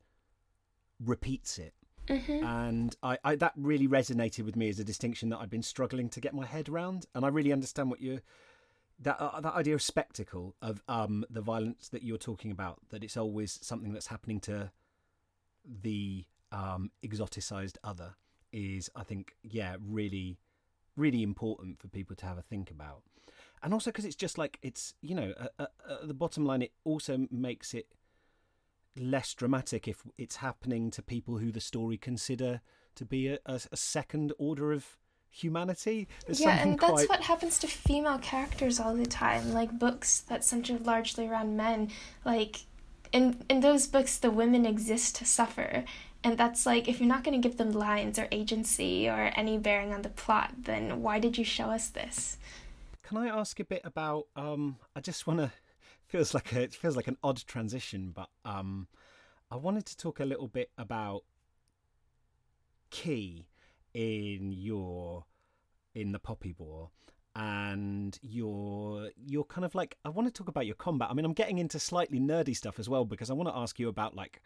repeats 0.99 1.57
it. 1.57 1.73
Mm-hmm. 2.07 2.43
And 2.43 2.95
I, 3.03 3.17
I, 3.23 3.35
that 3.35 3.53
really 3.55 3.87
resonated 3.87 4.43
with 4.43 4.55
me 4.55 4.69
as 4.69 4.79
a 4.79 4.83
distinction 4.83 5.29
that 5.29 5.37
I've 5.37 5.49
been 5.49 5.63
struggling 5.63 6.09
to 6.09 6.19
get 6.19 6.33
my 6.33 6.45
head 6.45 6.67
around. 6.67 7.05
And 7.13 7.23
I 7.23 7.27
really 7.29 7.53
understand 7.53 7.89
what 7.89 8.01
you're 8.01 8.21
that 9.01 9.17
uh, 9.19 9.39
that 9.39 9.53
idea 9.53 9.75
of 9.75 9.81
spectacle 9.81 10.55
of 10.61 10.83
um, 10.87 11.23
the 11.29 11.41
violence 11.41 11.89
that 11.89 12.03
you're 12.03 12.17
talking 12.17 12.51
about. 12.51 12.79
That 12.89 13.03
it's 13.03 13.17
always 13.17 13.59
something 13.61 13.93
that's 13.93 14.07
happening 14.07 14.39
to 14.41 14.71
the 15.65 16.25
um, 16.51 16.91
exoticized 17.03 17.77
other 17.83 18.15
is, 18.51 18.89
I 18.95 19.03
think, 19.03 19.35
yeah, 19.43 19.75
really, 19.85 20.39
really 20.95 21.23
important 21.23 21.79
for 21.79 21.87
people 21.87 22.15
to 22.17 22.25
have 22.25 22.37
a 22.37 22.41
think 22.41 22.71
about. 22.71 23.03
And 23.61 23.73
also 23.73 23.91
because 23.91 24.05
it's 24.05 24.15
just 24.15 24.37
like 24.37 24.57
it's 24.61 24.93
you 25.01 25.13
know 25.13 25.33
uh, 25.37 25.47
uh, 25.59 25.65
uh, 25.87 26.05
the 26.05 26.13
bottom 26.13 26.45
line, 26.45 26.61
it 26.61 26.71
also 26.83 27.27
makes 27.29 27.73
it 27.73 27.87
less 28.97 29.33
dramatic 29.33 29.87
if 29.87 30.03
it's 30.17 30.37
happening 30.37 30.91
to 30.91 31.01
people 31.01 31.37
who 31.37 31.51
the 31.51 31.61
story 31.61 31.97
consider 31.97 32.61
to 32.95 33.05
be 33.05 33.27
a, 33.27 33.39
a, 33.45 33.59
a 33.71 33.77
second 33.77 34.33
order 34.37 34.71
of 34.71 34.97
humanity. 35.29 36.07
There's 36.25 36.39
yeah, 36.39 36.61
and 36.61 36.79
that's 36.79 37.07
what 37.07 37.21
happens 37.21 37.59
to 37.59 37.67
female 37.67 38.19
characters 38.19 38.79
all 38.79 38.95
the 38.95 39.05
time. 39.05 39.53
Like 39.53 39.77
books 39.77 40.21
that 40.21 40.43
center 40.43 40.77
largely 40.77 41.27
around 41.27 41.57
men. 41.57 41.89
Like 42.25 42.61
in 43.11 43.41
in 43.49 43.59
those 43.59 43.87
books, 43.87 44.17
the 44.17 44.31
women 44.31 44.65
exist 44.65 45.15
to 45.17 45.25
suffer, 45.25 45.83
and 46.23 46.37
that's 46.37 46.65
like 46.65 46.87
if 46.87 46.99
you're 46.99 47.09
not 47.09 47.23
going 47.23 47.39
to 47.39 47.47
give 47.47 47.57
them 47.57 47.71
lines 47.71 48.19
or 48.19 48.27
agency 48.31 49.07
or 49.07 49.31
any 49.35 49.57
bearing 49.57 49.93
on 49.93 50.01
the 50.01 50.09
plot, 50.09 50.53
then 50.57 51.01
why 51.01 51.19
did 51.19 51.37
you 51.37 51.43
show 51.43 51.65
us 51.65 51.87
this? 51.87 52.37
Can 53.03 53.17
I 53.17 53.27
ask 53.27 53.59
a 53.59 53.65
bit 53.65 53.81
about? 53.83 54.27
Um, 54.35 54.77
I 54.95 55.01
just 55.01 55.25
want 55.27 55.39
to. 55.39 55.51
Feels 56.07 56.33
like 56.33 56.53
a, 56.53 56.61
it 56.61 56.73
feels 56.73 56.95
like 56.95 57.07
an 57.07 57.17
odd 57.23 57.37
transition, 57.45 58.11
but 58.15 58.29
um, 58.43 58.87
I 59.51 59.57
wanted 59.57 59.85
to 59.85 59.97
talk 59.97 60.19
a 60.19 60.25
little 60.25 60.47
bit 60.47 60.71
about 60.75 61.23
Key 62.89 63.45
in 63.93 64.51
your 64.51 65.25
in 65.93 66.11
the 66.11 66.17
Poppy 66.17 66.55
War 66.57 66.89
and 67.35 68.17
your 68.21 69.09
you're 69.15 69.43
kind 69.43 69.65
of 69.65 69.75
like 69.75 69.97
I 70.03 70.09
want 70.09 70.27
to 70.27 70.33
talk 70.33 70.47
about 70.47 70.65
your 70.65 70.75
combat. 70.75 71.09
I 71.11 71.13
mean, 71.13 71.25
I'm 71.25 71.33
getting 71.33 71.59
into 71.59 71.79
slightly 71.79 72.19
nerdy 72.19 72.55
stuff 72.55 72.79
as 72.79 72.89
well 72.89 73.05
because 73.05 73.29
I 73.29 73.33
want 73.33 73.49
to 73.49 73.55
ask 73.55 73.79
you 73.79 73.87
about 73.87 74.15
like 74.15 74.41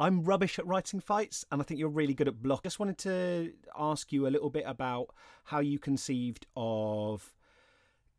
I'm 0.00 0.22
rubbish 0.24 0.58
at 0.58 0.66
writing 0.66 0.98
fights 0.98 1.44
and 1.52 1.60
I 1.60 1.64
think 1.64 1.78
you're 1.78 1.90
really 1.90 2.14
good 2.14 2.26
at 2.26 2.42
block. 2.42 2.64
Just 2.64 2.80
wanted 2.80 2.98
to 2.98 3.52
ask 3.78 4.12
you 4.12 4.26
a 4.26 4.30
little 4.30 4.48
bit 4.48 4.64
about 4.66 5.08
how 5.44 5.60
you 5.60 5.78
conceived 5.78 6.46
of 6.56 7.34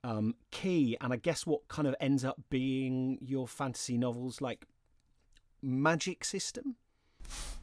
um, 0.03 0.35
Key 0.51 0.95
and 1.01 1.11
I 1.11 1.15
guess 1.15 1.45
what 1.47 1.67
kind 1.67 1.87
of 1.87 1.95
ends 1.99 2.23
up 2.23 2.39
being 2.51 3.17
your 3.19 3.47
fantasy 3.47 3.97
novels 3.97 4.41
like 4.41 4.65
magic 5.63 6.23
system. 6.23 6.75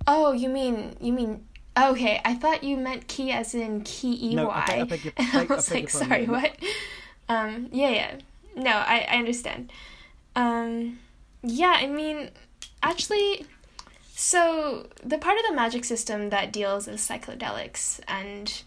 Oh, 0.07 0.33
you 0.33 0.49
mean 0.49 0.97
you 1.01 1.13
mean 1.13 1.47
Okay, 1.79 2.21
I 2.25 2.35
thought 2.35 2.65
you 2.65 2.77
meant 2.77 3.07
key 3.07 3.31
as 3.31 3.55
in 3.55 3.83
key 3.83 4.31
EY. 4.31 4.35
No, 4.35 4.51
I, 4.51 4.67
beg, 4.67 4.81
I, 4.81 4.85
beg 4.85 5.05
your, 5.05 5.13
I 5.17 5.45
was 5.49 5.71
like, 5.71 5.89
sorry, 5.89 6.27
what? 6.27 6.57
Um, 7.29 7.69
yeah, 7.71 7.91
yeah. 7.91 8.17
No, 8.57 8.71
I, 8.73 9.07
I 9.09 9.17
understand. 9.19 9.73
Um, 10.35 10.99
yeah, 11.43 11.77
I 11.77 11.87
mean, 11.87 12.31
actually, 12.83 13.47
so 14.21 14.89
the 15.05 15.17
part 15.17 15.39
of 15.39 15.47
the 15.47 15.55
magic 15.55 15.85
system 15.85 16.31
that 16.31 16.53
deals 16.53 16.89
with 16.89 16.97
psychedelics 16.97 18.01
and 18.09 18.65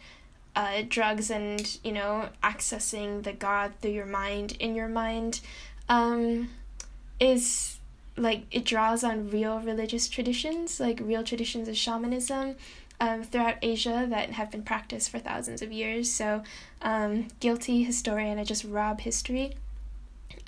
uh, 0.56 0.84
drugs 0.88 1.30
and, 1.30 1.78
you 1.84 1.92
know, 1.92 2.30
accessing 2.42 3.24
the 3.24 3.34
God 3.34 3.74
through 3.82 3.92
your 3.92 4.06
mind, 4.06 4.56
in 4.62 4.76
your 4.76 4.88
mind, 4.88 5.42
um, 5.90 6.52
is 7.20 7.80
like 8.16 8.44
it 8.50 8.64
draws 8.64 9.04
on 9.04 9.30
real 9.30 9.60
religious 9.60 10.08
traditions, 10.08 10.80
like 10.80 11.02
real 11.02 11.22
traditions 11.22 11.68
of 11.68 11.76
shamanism 11.76 12.56
um, 13.02 13.22
throughout 13.22 13.58
Asia 13.62 14.08
that 14.10 14.30
have 14.30 14.52
been 14.52 14.64
practiced 14.64 15.10
for 15.10 15.20
thousands 15.20 15.62
of 15.62 15.74
years. 15.74 16.10
So, 16.10 16.44
um, 16.82 17.28
guilty 17.42 17.84
historian, 17.84 18.40
I 18.40 18.46
just 18.46 18.64
rob 18.64 19.02
history. 19.02 19.56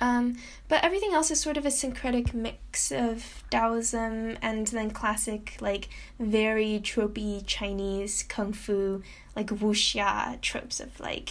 Um, 0.04 0.36
but 0.68 0.84
everything 0.84 1.14
else 1.14 1.30
is 1.30 1.40
sort 1.40 1.56
of 1.56 1.64
a 1.64 1.70
syncretic 1.70 2.34
mix 2.34 2.92
of 2.92 3.42
Taoism 3.48 4.36
and 4.42 4.66
then 4.66 4.90
classic, 4.90 5.56
like 5.60 5.88
very 6.20 6.78
tropey 6.82 7.42
Chinese 7.46 8.22
kung 8.22 8.52
fu, 8.52 9.02
like 9.34 9.46
wuxia 9.46 10.38
tropes 10.42 10.78
of 10.78 11.00
like 11.00 11.30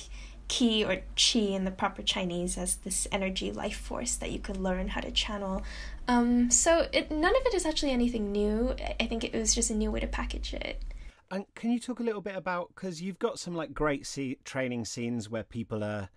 qi 0.50 0.88
or 0.88 1.04
qi 1.16 1.54
in 1.54 1.66
the 1.66 1.72
proper 1.72 2.02
Chinese 2.02 2.58
as 2.58 2.78
this 2.78 3.08
energy 3.12 3.52
life 3.52 3.78
force 3.78 4.16
that 4.16 4.32
you 4.32 4.40
could 4.40 4.58
learn 4.58 4.88
how 4.88 5.02
to 5.02 5.12
channel. 5.12 5.62
Um, 6.08 6.50
so 6.50 6.88
it 6.92 7.12
none 7.12 7.36
of 7.36 7.46
it 7.46 7.54
is 7.54 7.68
actually 7.68 7.92
anything 7.92 8.32
new. 8.32 8.76
I 9.00 9.06
think 9.06 9.24
it 9.24 9.36
was 9.36 9.54
just 9.54 9.70
a 9.70 9.76
new 9.76 9.92
way 9.92 10.00
to 10.00 10.08
package 10.08 10.52
it. 10.52 10.82
And 11.30 11.46
can 11.54 11.72
you 11.72 11.80
talk 11.80 12.00
a 12.00 12.04
little 12.04 12.22
bit 12.22 12.36
about 12.36 12.70
because 12.74 13.04
you've 13.04 13.20
got 13.20 13.38
some 13.38 13.54
like 13.54 13.72
great 13.72 14.08
training 14.44 14.86
scenes 14.86 15.30
where 15.30 15.44
people 15.44 15.84
are 15.84 16.10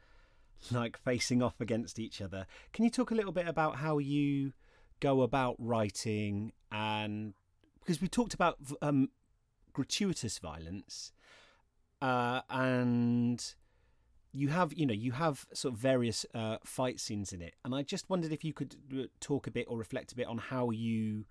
like 0.73 0.97
facing 0.97 1.43
off 1.43 1.61
against 1.61 1.99
each 1.99 2.21
other. 2.21 2.47
Can 2.73 2.85
you 2.85 2.91
talk 2.91 3.11
a 3.11 3.15
little 3.15 3.33
bit 3.33 3.49
about 3.49 3.77
how 3.77 3.99
you 3.99 4.53
go 5.01 5.23
about 5.23 5.57
writing 5.59 6.53
and 6.73 7.35
because 7.81 8.01
we 8.01 8.09
talked 8.09 8.35
about 8.35 8.57
um, 8.83 9.11
gratuitous 9.73 10.39
violence 10.39 11.13
uh, 12.01 12.41
and 12.49 13.55
you 14.33 14.49
have 14.49 14.73
you 14.73 14.87
know 14.87 14.95
you 14.95 15.13
have 15.13 15.47
sort 15.53 15.75
of 15.75 15.81
various 15.81 16.25
uh, 16.35 16.57
fight 16.65 16.99
scenes 16.99 17.33
in 17.33 17.43
it 17.43 17.55
and 17.65 17.75
i 17.75 17.83
just 17.83 18.09
wondered 18.09 18.33
if 18.33 18.43
you 18.43 18.55
could 18.55 18.77
uh, 18.93 19.03
talk 19.21 19.47
a 19.47 19.51
bit 19.51 19.67
or 19.69 19.77
reflect 19.77 20.13
a 20.13 20.17
bit 20.17 20.27
on 20.27 20.39
how 20.39 20.71
you 20.71 21.27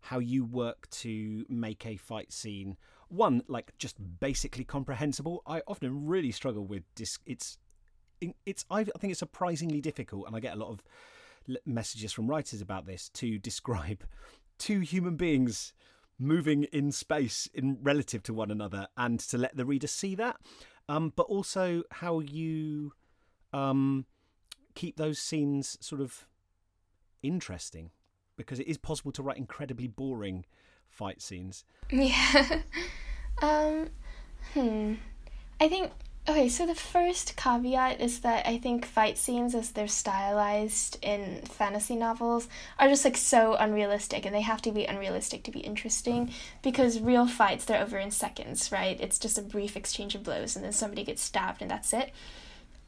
how 0.00 0.20
you 0.20 0.44
work 0.44 0.88
to 0.90 1.44
make 1.48 1.84
a 1.84 1.96
fight 1.96 2.32
scene 2.32 2.76
one 3.08 3.42
like 3.48 3.72
just 3.78 3.96
basically 4.20 4.64
comprehensible. 4.64 5.42
I 5.46 5.62
often 5.66 6.06
really 6.06 6.32
struggle 6.32 6.64
with 6.64 6.82
this. 6.96 7.18
It's 7.26 7.58
it's 8.44 8.64
I 8.70 8.84
think 8.84 9.10
it's 9.10 9.18
surprisingly 9.18 9.80
difficult, 9.80 10.26
and 10.26 10.36
I 10.36 10.40
get 10.40 10.54
a 10.54 10.58
lot 10.58 10.70
of 10.70 10.82
messages 11.64 12.12
from 12.12 12.28
writers 12.28 12.60
about 12.60 12.86
this 12.86 13.08
to 13.10 13.38
describe 13.38 14.04
two 14.58 14.80
human 14.80 15.16
beings 15.16 15.72
moving 16.18 16.64
in 16.64 16.90
space 16.90 17.48
in 17.52 17.78
relative 17.82 18.22
to 18.24 18.34
one 18.34 18.50
another, 18.50 18.88
and 18.96 19.20
to 19.20 19.38
let 19.38 19.56
the 19.56 19.64
reader 19.64 19.86
see 19.86 20.14
that. 20.14 20.36
Um, 20.88 21.12
but 21.16 21.24
also 21.24 21.82
how 21.90 22.20
you 22.20 22.92
um, 23.52 24.06
keep 24.74 24.96
those 24.96 25.18
scenes 25.18 25.76
sort 25.80 26.00
of 26.00 26.26
interesting, 27.22 27.90
because 28.36 28.60
it 28.60 28.68
is 28.68 28.78
possible 28.78 29.12
to 29.12 29.22
write 29.22 29.36
incredibly 29.36 29.88
boring 29.88 30.44
fight 30.88 31.20
scenes. 31.20 31.64
Yeah. 31.90 32.62
um, 33.42 33.88
hmm. 34.54 34.94
I 35.60 35.68
think 35.68 35.92
okay, 36.28 36.48
so 36.48 36.66
the 36.66 36.74
first 36.74 37.36
caveat 37.36 38.00
is 38.00 38.20
that 38.20 38.46
I 38.46 38.58
think 38.58 38.84
fight 38.84 39.16
scenes 39.16 39.54
as 39.54 39.70
they're 39.70 39.86
stylized 39.86 40.98
in 41.02 41.42
fantasy 41.42 41.94
novels 41.94 42.48
are 42.78 42.88
just 42.88 43.04
like 43.04 43.16
so 43.16 43.54
unrealistic 43.54 44.26
and 44.26 44.34
they 44.34 44.40
have 44.40 44.60
to 44.62 44.72
be 44.72 44.84
unrealistic 44.84 45.44
to 45.44 45.50
be 45.50 45.60
interesting 45.60 46.32
because 46.62 47.00
real 47.00 47.26
fights 47.26 47.64
they're 47.64 47.82
over 47.82 47.98
in 47.98 48.10
seconds, 48.10 48.72
right? 48.72 49.00
It's 49.00 49.18
just 49.18 49.38
a 49.38 49.42
brief 49.42 49.76
exchange 49.76 50.14
of 50.14 50.24
blows 50.24 50.56
and 50.56 50.64
then 50.64 50.72
somebody 50.72 51.04
gets 51.04 51.22
stabbed 51.22 51.62
and 51.62 51.70
that's 51.70 51.92
it. 51.92 52.10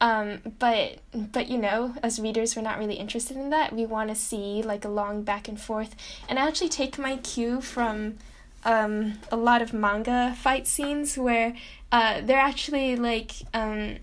Um, 0.01 0.39
but 0.59 0.99
but 1.13 1.49
you 1.49 1.57
know, 1.57 1.93
as 2.01 2.19
readers, 2.19 2.55
we're 2.55 2.61
not 2.61 2.79
really 2.79 2.95
interested 2.95 3.35
in 3.35 3.49
that. 3.49 3.73
We 3.73 3.85
want 3.85 4.09
to 4.09 4.15
see 4.15 4.61
like 4.61 4.85
a 4.85 4.89
long 4.89 5.23
back 5.23 5.47
and 5.47 5.59
forth. 5.59 5.95
And 6.27 6.39
I 6.39 6.47
actually 6.47 6.69
take 6.69 6.97
my 6.97 7.17
cue 7.17 7.59
from 7.59 8.15
um, 8.63 9.19
a 9.31 9.37
lot 9.37 9.61
of 9.61 9.73
manga 9.73 10.35
fight 10.37 10.67
scenes 10.67 11.17
where 11.17 11.55
uh, 11.91 12.21
they're 12.21 12.39
actually 12.39 12.95
like 12.95 13.31
um, 13.53 13.97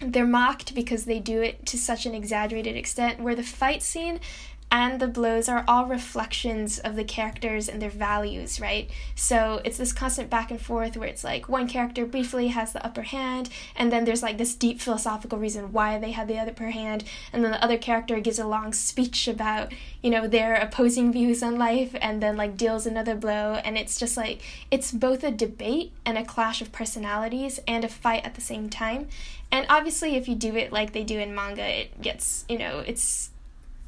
they're 0.00 0.26
mocked 0.26 0.74
because 0.74 1.04
they 1.04 1.18
do 1.18 1.42
it 1.42 1.66
to 1.66 1.78
such 1.78 2.06
an 2.06 2.14
exaggerated 2.14 2.76
extent. 2.76 3.20
Where 3.20 3.34
the 3.34 3.42
fight 3.42 3.82
scene 3.82 4.20
and 4.70 5.00
the 5.00 5.08
blows 5.08 5.48
are 5.48 5.64
all 5.66 5.86
reflections 5.86 6.78
of 6.78 6.94
the 6.94 7.04
characters 7.04 7.68
and 7.68 7.80
their 7.80 7.90
values, 7.90 8.60
right? 8.60 8.90
So 9.14 9.60
it's 9.64 9.78
this 9.78 9.92
constant 9.92 10.28
back 10.28 10.50
and 10.50 10.60
forth 10.60 10.96
where 10.96 11.08
it's 11.08 11.24
like 11.24 11.48
one 11.48 11.68
character 11.68 12.04
briefly 12.04 12.48
has 12.48 12.72
the 12.72 12.84
upper 12.84 13.02
hand, 13.02 13.48
and 13.74 13.90
then 13.90 14.04
there's 14.04 14.22
like 14.22 14.38
this 14.38 14.54
deep 14.54 14.80
philosophical 14.80 15.38
reason 15.38 15.72
why 15.72 15.98
they 15.98 16.12
had 16.12 16.28
the 16.28 16.38
upper 16.38 16.70
hand, 16.70 17.04
and 17.32 17.42
then 17.42 17.52
the 17.52 17.64
other 17.64 17.78
character 17.78 18.20
gives 18.20 18.38
a 18.38 18.46
long 18.46 18.72
speech 18.72 19.26
about, 19.26 19.72
you 20.02 20.10
know, 20.10 20.26
their 20.26 20.54
opposing 20.54 21.12
views 21.12 21.42
on 21.42 21.56
life, 21.56 21.94
and 22.00 22.22
then 22.22 22.36
like 22.36 22.56
deals 22.56 22.86
another 22.86 23.14
blow, 23.14 23.54
and 23.64 23.78
it's 23.78 23.98
just 23.98 24.16
like 24.16 24.40
it's 24.70 24.92
both 24.92 25.24
a 25.24 25.30
debate 25.30 25.92
and 26.04 26.18
a 26.18 26.24
clash 26.24 26.60
of 26.60 26.72
personalities 26.72 27.58
and 27.66 27.84
a 27.84 27.88
fight 27.88 28.24
at 28.24 28.34
the 28.34 28.40
same 28.40 28.68
time. 28.68 29.08
And 29.50 29.64
obviously, 29.70 30.16
if 30.16 30.28
you 30.28 30.34
do 30.34 30.56
it 30.56 30.72
like 30.72 30.92
they 30.92 31.04
do 31.04 31.18
in 31.18 31.34
manga, 31.34 31.64
it 31.64 32.02
gets, 32.02 32.44
you 32.50 32.58
know, 32.58 32.80
it's 32.80 33.30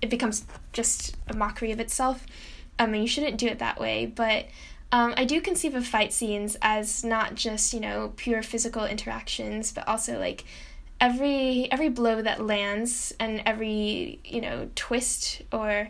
it 0.03 0.11
becomes 0.11 0.45
just 0.73 1.17
a 1.29 1.37
mockery 1.37 1.73
of 1.73 1.81
itself. 1.81 2.27
Um, 2.79 2.95
and 2.95 3.03
you 3.03 3.09
shouldn't 3.09 3.39
do 3.39 3.47
it 3.47 3.59
that 3.59 3.79
way. 3.79 4.07
But 4.07 4.47
um, 4.93 5.15
I 5.17 5.25
do 5.25 5.41
conceive 5.41 5.75
of 5.75 5.87
fight 5.87 6.13
scenes 6.13 6.57
as 6.63 7.05
not 7.05 7.35
just 7.35 7.73
you 7.73 7.81
know 7.81 8.13
pure 8.17 8.43
physical 8.43 8.85
interactions, 8.85 9.73
but 9.73 9.87
also 9.87 10.19
like 10.19 10.45
every 11.01 11.71
every 11.71 11.89
blow 11.89 12.23
that 12.23 12.45
lands 12.45 13.15
and 13.21 13.43
every 13.47 14.21
you 14.25 14.41
know 14.41 14.69
twist 14.75 15.43
or 15.53 15.89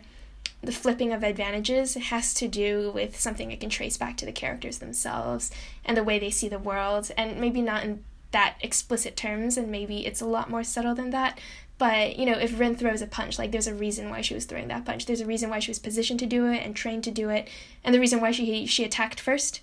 the 0.63 0.71
flipping 0.71 1.11
of 1.11 1.23
advantages 1.23 1.95
has 1.95 2.35
to 2.35 2.47
do 2.47 2.91
with 2.93 3.19
something 3.19 3.51
I 3.51 3.55
can 3.55 3.69
trace 3.69 3.97
back 3.97 4.15
to 4.17 4.25
the 4.27 4.31
characters 4.31 4.77
themselves 4.77 5.49
and 5.83 5.97
the 5.97 6.03
way 6.03 6.19
they 6.19 6.29
see 6.29 6.47
the 6.47 6.59
world, 6.59 7.11
and 7.17 7.39
maybe 7.39 7.61
not 7.61 7.83
in 7.83 8.03
that 8.31 8.55
explicit 8.61 9.15
terms, 9.15 9.57
and 9.57 9.69
maybe 9.69 10.05
it's 10.05 10.21
a 10.21 10.25
lot 10.25 10.49
more 10.49 10.63
subtle 10.63 10.95
than 10.95 11.09
that, 11.09 11.39
but, 11.81 12.15
you 12.15 12.27
know, 12.27 12.37
if 12.37 12.59
Rin 12.59 12.75
throws 12.75 13.01
a 13.01 13.07
punch, 13.07 13.39
like 13.39 13.51
there's 13.51 13.65
a 13.65 13.73
reason 13.73 14.11
why 14.11 14.21
she 14.21 14.35
was 14.35 14.45
throwing 14.45 14.67
that 14.67 14.85
punch. 14.85 15.07
There's 15.07 15.19
a 15.19 15.25
reason 15.25 15.49
why 15.49 15.57
she 15.57 15.71
was 15.71 15.79
positioned 15.79 16.19
to 16.19 16.27
do 16.27 16.45
it 16.45 16.63
and 16.63 16.75
trained 16.75 17.03
to 17.05 17.09
do 17.09 17.29
it, 17.29 17.49
and 17.83 17.91
the 17.91 17.99
reason 17.99 18.21
why 18.21 18.29
she 18.29 18.67
she 18.67 18.83
attacked 18.83 19.19
first. 19.19 19.61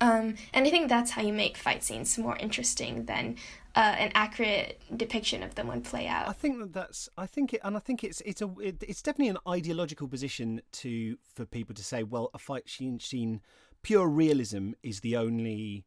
Um, 0.00 0.34
and 0.52 0.66
I 0.66 0.70
think 0.70 0.88
that's 0.88 1.12
how 1.12 1.22
you 1.22 1.32
make 1.32 1.56
fight 1.56 1.84
scenes 1.84 2.18
more 2.18 2.36
interesting 2.38 3.04
than 3.04 3.36
uh, 3.76 3.94
an 4.00 4.10
accurate 4.16 4.80
depiction 4.96 5.44
of 5.44 5.54
them 5.54 5.68
when 5.68 5.82
play 5.82 6.08
out. 6.08 6.28
I 6.28 6.32
think 6.32 6.58
that 6.58 6.72
that's. 6.72 7.08
I 7.16 7.26
think 7.26 7.54
it, 7.54 7.60
and 7.62 7.76
I 7.76 7.78
think 7.78 8.02
it's 8.02 8.20
it's 8.22 8.42
a 8.42 8.50
it, 8.58 8.82
it's 8.82 9.00
definitely 9.00 9.28
an 9.28 9.38
ideological 9.46 10.08
position 10.08 10.60
to 10.72 11.18
for 11.34 11.46
people 11.46 11.72
to 11.76 11.84
say, 11.84 12.02
well, 12.02 12.30
a 12.34 12.38
fight 12.38 12.68
scene, 12.68 12.98
scene 12.98 13.42
pure 13.82 14.08
realism 14.08 14.72
is 14.82 15.02
the 15.02 15.16
only 15.16 15.84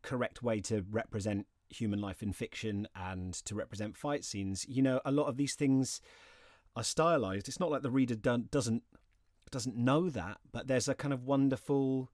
correct 0.00 0.42
way 0.42 0.62
to 0.62 0.82
represent 0.90 1.46
human 1.70 2.00
life 2.00 2.22
in 2.22 2.32
fiction 2.32 2.88
and 2.94 3.34
to 3.34 3.54
represent 3.54 3.96
fight 3.96 4.24
scenes. 4.24 4.66
You 4.68 4.82
know, 4.82 5.00
a 5.04 5.12
lot 5.12 5.26
of 5.26 5.36
these 5.36 5.54
things 5.54 6.00
are 6.76 6.84
stylized. 6.84 7.48
It's 7.48 7.60
not 7.60 7.70
like 7.70 7.82
the 7.82 7.90
reader 7.90 8.14
doesn't 8.14 8.82
doesn't 9.50 9.76
know 9.76 10.10
that, 10.10 10.38
but 10.52 10.68
there's 10.68 10.88
a 10.88 10.94
kind 10.94 11.14
of 11.14 11.24
wonderful 11.24 12.10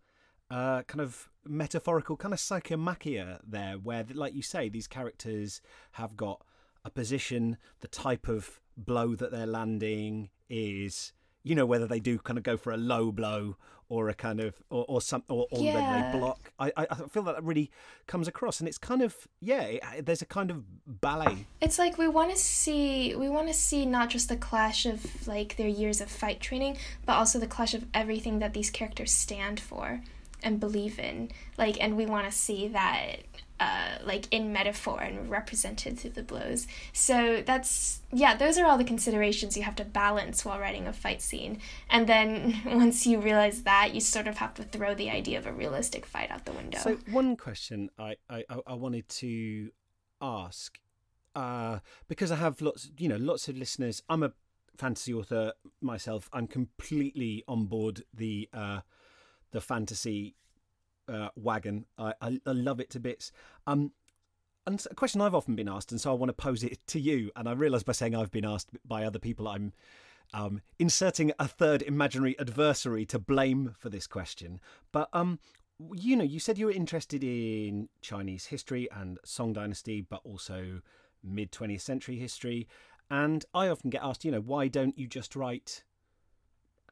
uh, 0.50 0.82
kind 0.82 1.00
of 1.00 1.28
metaphorical 1.44 2.16
kind 2.16 2.32
of 2.32 2.38
psychomachia 2.38 3.40
there, 3.44 3.74
where, 3.74 4.04
like 4.12 4.34
you 4.34 4.42
say, 4.42 4.68
these 4.68 4.86
characters 4.86 5.60
have 5.92 6.16
got 6.16 6.42
a 6.84 6.90
position, 6.90 7.56
the 7.80 7.88
type 7.88 8.28
of 8.28 8.60
blow 8.76 9.14
that 9.14 9.30
they're 9.30 9.46
landing 9.46 10.30
is 10.48 11.12
you 11.42 11.54
know 11.54 11.66
whether 11.66 11.86
they 11.86 12.00
do 12.00 12.18
kind 12.18 12.38
of 12.38 12.42
go 12.42 12.56
for 12.56 12.72
a 12.72 12.76
low 12.76 13.12
blow 13.12 13.56
or 13.94 14.08
a 14.08 14.14
kind 14.14 14.40
of 14.40 14.54
or, 14.70 14.84
or 14.88 15.00
some 15.00 15.22
or, 15.28 15.46
or 15.50 15.62
yeah. 15.62 16.10
they 16.12 16.18
block. 16.18 16.52
I, 16.58 16.72
I 16.76 16.94
feel 17.08 17.22
that, 17.24 17.36
that 17.36 17.44
really 17.44 17.70
comes 18.06 18.26
across 18.28 18.60
and 18.60 18.68
it's 18.68 18.78
kind 18.78 19.02
of 19.02 19.28
yeah 19.40 19.62
it, 19.62 20.06
there's 20.06 20.22
a 20.22 20.26
kind 20.26 20.50
of 20.50 20.64
ballet. 21.00 21.46
It's 21.60 21.78
like 21.78 21.96
we 21.96 22.08
want 22.08 22.30
to 22.30 22.36
see 22.36 23.14
we 23.14 23.28
want 23.28 23.48
to 23.48 23.54
see 23.54 23.86
not 23.86 24.10
just 24.10 24.28
the 24.28 24.36
clash 24.36 24.84
of 24.86 25.26
like 25.28 25.56
their 25.56 25.68
years 25.68 26.00
of 26.00 26.10
fight 26.10 26.40
training 26.40 26.76
but 27.06 27.14
also 27.14 27.38
the 27.38 27.46
clash 27.46 27.74
of 27.74 27.86
everything 27.94 28.40
that 28.40 28.52
these 28.54 28.70
characters 28.70 29.12
stand 29.12 29.60
for 29.60 30.00
and 30.44 30.60
believe 30.60 30.98
in 30.98 31.30
like 31.58 31.76
and 31.82 31.96
we 31.96 32.06
want 32.06 32.26
to 32.26 32.32
see 32.32 32.68
that 32.68 33.16
uh, 33.60 33.98
like 34.04 34.26
in 34.32 34.52
metaphor 34.52 35.00
and 35.00 35.30
represented 35.30 35.98
through 35.98 36.10
the 36.10 36.22
blows. 36.22 36.66
So 36.92 37.42
that's 37.46 38.00
yeah, 38.12 38.36
those 38.36 38.58
are 38.58 38.66
all 38.66 38.76
the 38.76 38.84
considerations 38.84 39.56
you 39.56 39.62
have 39.62 39.76
to 39.76 39.84
balance 39.84 40.44
while 40.44 40.58
writing 40.58 40.86
a 40.86 40.92
fight 40.92 41.22
scene. 41.22 41.60
And 41.88 42.06
then 42.06 42.60
once 42.66 43.06
you 43.06 43.20
realize 43.20 43.62
that, 43.62 43.94
you 43.94 44.00
sort 44.00 44.26
of 44.26 44.38
have 44.38 44.54
to 44.54 44.64
throw 44.64 44.94
the 44.94 45.08
idea 45.08 45.38
of 45.38 45.46
a 45.46 45.52
realistic 45.52 46.04
fight 46.04 46.30
out 46.30 46.44
the 46.44 46.52
window. 46.52 46.78
So 46.78 46.98
one 47.10 47.36
question 47.36 47.90
I 47.98 48.16
I, 48.28 48.44
I 48.66 48.74
wanted 48.74 49.08
to 49.08 49.70
ask 50.20 50.78
uh, 51.36 51.78
because 52.08 52.32
I 52.32 52.36
have 52.36 52.60
lots 52.60 52.90
you 52.98 53.08
know 53.08 53.16
lots 53.16 53.48
of 53.48 53.56
listeners. 53.56 54.02
I'm 54.08 54.24
a 54.24 54.32
fantasy 54.76 55.14
author 55.14 55.52
myself. 55.80 56.28
I'm 56.32 56.48
completely 56.48 57.44
on 57.46 57.66
board 57.66 58.02
the 58.12 58.48
uh, 58.52 58.80
the 59.54 59.62
fantasy 59.62 60.34
uh, 61.08 61.28
wagon. 61.36 61.86
I, 61.96 62.12
I, 62.20 62.40
I 62.44 62.52
love 62.52 62.80
it 62.80 62.90
to 62.90 63.00
bits. 63.00 63.32
Um, 63.66 63.92
and 64.66 64.84
a 64.90 64.94
question 64.94 65.20
I've 65.20 65.34
often 65.34 65.54
been 65.54 65.68
asked, 65.68 65.92
and 65.92 66.00
so 66.00 66.10
I 66.10 66.14
want 66.14 66.28
to 66.30 66.34
pose 66.34 66.62
it 66.62 66.86
to 66.88 67.00
you. 67.00 67.30
And 67.36 67.48
I 67.48 67.52
realise 67.52 67.82
by 67.82 67.92
saying 67.92 68.14
I've 68.14 68.30
been 68.30 68.44
asked 68.44 68.70
by 68.86 69.04
other 69.04 69.18
people, 69.18 69.46
I'm 69.46 69.72
um, 70.32 70.60
inserting 70.78 71.32
a 71.38 71.46
third 71.46 71.82
imaginary 71.82 72.38
adversary 72.38 73.06
to 73.06 73.18
blame 73.18 73.74
for 73.78 73.88
this 73.88 74.06
question. 74.06 74.60
But 74.90 75.08
um, 75.12 75.38
you 75.94 76.16
know, 76.16 76.24
you 76.24 76.40
said 76.40 76.58
you 76.58 76.66
were 76.66 76.72
interested 76.72 77.22
in 77.22 77.88
Chinese 78.00 78.46
history 78.46 78.88
and 78.90 79.18
Song 79.24 79.52
Dynasty, 79.52 80.00
but 80.00 80.20
also 80.24 80.80
mid 81.22 81.52
20th 81.52 81.82
century 81.82 82.16
history. 82.16 82.66
And 83.10 83.44
I 83.52 83.68
often 83.68 83.90
get 83.90 84.02
asked, 84.02 84.24
you 84.24 84.32
know, 84.32 84.40
why 84.40 84.68
don't 84.68 84.98
you 84.98 85.06
just 85.06 85.36
write 85.36 85.84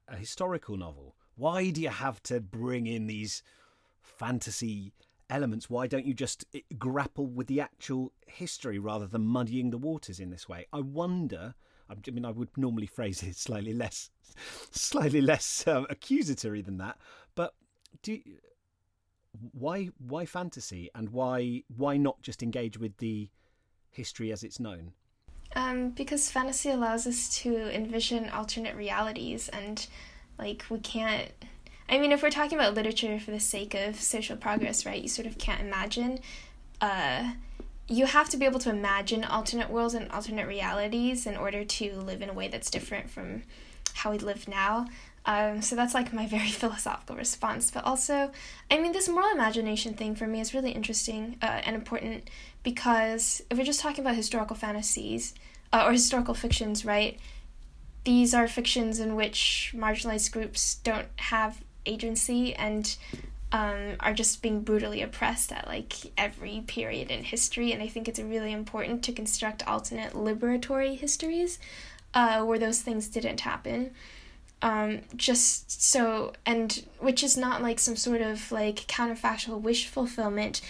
a 0.06 0.16
historical 0.16 0.76
novel? 0.76 1.16
Why 1.36 1.70
do 1.70 1.80
you 1.80 1.88
have 1.88 2.22
to 2.24 2.40
bring 2.40 2.86
in 2.86 3.06
these 3.06 3.42
fantasy 4.02 4.92
elements, 5.32 5.70
why 5.70 5.86
don't 5.86 6.04
you 6.04 6.14
just 6.14 6.44
eh, 6.54 6.60
grapple 6.78 7.26
with 7.26 7.46
the 7.46 7.60
actual 7.60 8.12
history 8.26 8.78
rather 8.78 9.06
than 9.06 9.24
muddying 9.24 9.70
the 9.70 9.78
waters 9.78 10.20
in 10.20 10.30
this 10.30 10.48
way? 10.48 10.66
I 10.72 10.80
wonder. 10.80 11.54
I 11.90 12.10
mean, 12.10 12.24
I 12.24 12.30
would 12.30 12.56
normally 12.56 12.86
phrase 12.86 13.22
it 13.22 13.36
slightly 13.36 13.74
less, 13.74 14.10
slightly 14.70 15.20
less 15.20 15.66
um, 15.66 15.86
accusatory 15.90 16.62
than 16.62 16.78
that. 16.78 16.98
But 17.34 17.54
do 18.02 18.20
why 19.52 19.88
why 19.98 20.26
fantasy 20.26 20.90
and 20.94 21.08
why 21.10 21.62
why 21.74 21.96
not 21.96 22.22
just 22.22 22.42
engage 22.42 22.78
with 22.78 22.98
the 22.98 23.30
history 23.90 24.30
as 24.32 24.42
it's 24.44 24.60
known? 24.60 24.92
Um, 25.54 25.90
because 25.90 26.30
fantasy 26.30 26.70
allows 26.70 27.06
us 27.06 27.34
to 27.40 27.74
envision 27.74 28.30
alternate 28.30 28.74
realities, 28.74 29.48
and 29.50 29.86
like 30.38 30.64
we 30.70 30.78
can't 30.78 31.30
I 31.92 31.98
mean, 31.98 32.10
if 32.10 32.22
we're 32.22 32.30
talking 32.30 32.58
about 32.58 32.72
literature 32.72 33.20
for 33.20 33.32
the 33.32 33.40
sake 33.40 33.74
of 33.74 34.00
social 34.00 34.36
progress, 34.36 34.86
right, 34.86 35.00
you 35.00 35.08
sort 35.08 35.26
of 35.26 35.36
can't 35.36 35.60
imagine. 35.60 36.20
Uh, 36.80 37.32
you 37.86 38.06
have 38.06 38.30
to 38.30 38.38
be 38.38 38.46
able 38.46 38.60
to 38.60 38.70
imagine 38.70 39.24
alternate 39.24 39.68
worlds 39.68 39.92
and 39.92 40.10
alternate 40.10 40.46
realities 40.46 41.26
in 41.26 41.36
order 41.36 41.64
to 41.64 41.92
live 41.96 42.22
in 42.22 42.30
a 42.30 42.32
way 42.32 42.48
that's 42.48 42.70
different 42.70 43.10
from 43.10 43.42
how 43.92 44.10
we 44.10 44.16
live 44.16 44.48
now. 44.48 44.86
Um, 45.26 45.60
so 45.60 45.76
that's 45.76 45.92
like 45.92 46.14
my 46.14 46.26
very 46.38 46.48
philosophical 46.48 47.14
response. 47.14 47.70
But 47.70 47.84
also, 47.84 48.30
I 48.70 48.78
mean, 48.78 48.92
this 48.92 49.08
moral 49.08 49.30
imagination 49.30 49.92
thing 49.92 50.14
for 50.14 50.26
me 50.26 50.40
is 50.40 50.54
really 50.54 50.70
interesting 50.70 51.36
uh, 51.42 51.60
and 51.64 51.76
important 51.76 52.30
because 52.62 53.42
if 53.50 53.58
we're 53.58 53.64
just 53.64 53.80
talking 53.80 54.02
about 54.02 54.16
historical 54.16 54.56
fantasies 54.56 55.34
uh, 55.74 55.84
or 55.86 55.92
historical 55.92 56.32
fictions, 56.32 56.86
right? 56.86 57.18
These 58.04 58.34
are 58.34 58.48
fictions 58.48 58.98
in 58.98 59.14
which 59.14 59.72
marginalized 59.76 60.32
groups 60.32 60.76
don't 60.76 61.08
have 61.16 61.62
agency 61.86 62.54
and 62.54 62.96
um, 63.52 63.96
are 64.00 64.14
just 64.14 64.40
being 64.42 64.62
brutally 64.62 65.02
oppressed 65.02 65.52
at 65.52 65.68
like 65.68 65.94
every 66.16 66.64
period 66.66 67.10
in 67.10 67.22
history. 67.22 67.72
And 67.72 67.82
I 67.82 67.88
think 67.88 68.08
it's 68.08 68.18
really 68.18 68.52
important 68.52 69.04
to 69.04 69.12
construct 69.12 69.66
alternate 69.68 70.14
liberatory 70.14 70.98
histories 70.98 71.58
uh, 72.14 72.42
where 72.42 72.58
those 72.58 72.80
things 72.80 73.08
didn't 73.08 73.40
happen. 73.40 73.92
Um, 74.62 75.00
just 75.16 75.82
so, 75.82 76.32
and 76.46 76.84
which 77.00 77.24
is 77.24 77.36
not 77.36 77.62
like 77.62 77.80
some 77.80 77.96
sort 77.96 78.20
of 78.20 78.52
like 78.52 78.76
counterfactual 78.86 79.60
wish 79.60 79.88
fulfillment, 79.88 80.60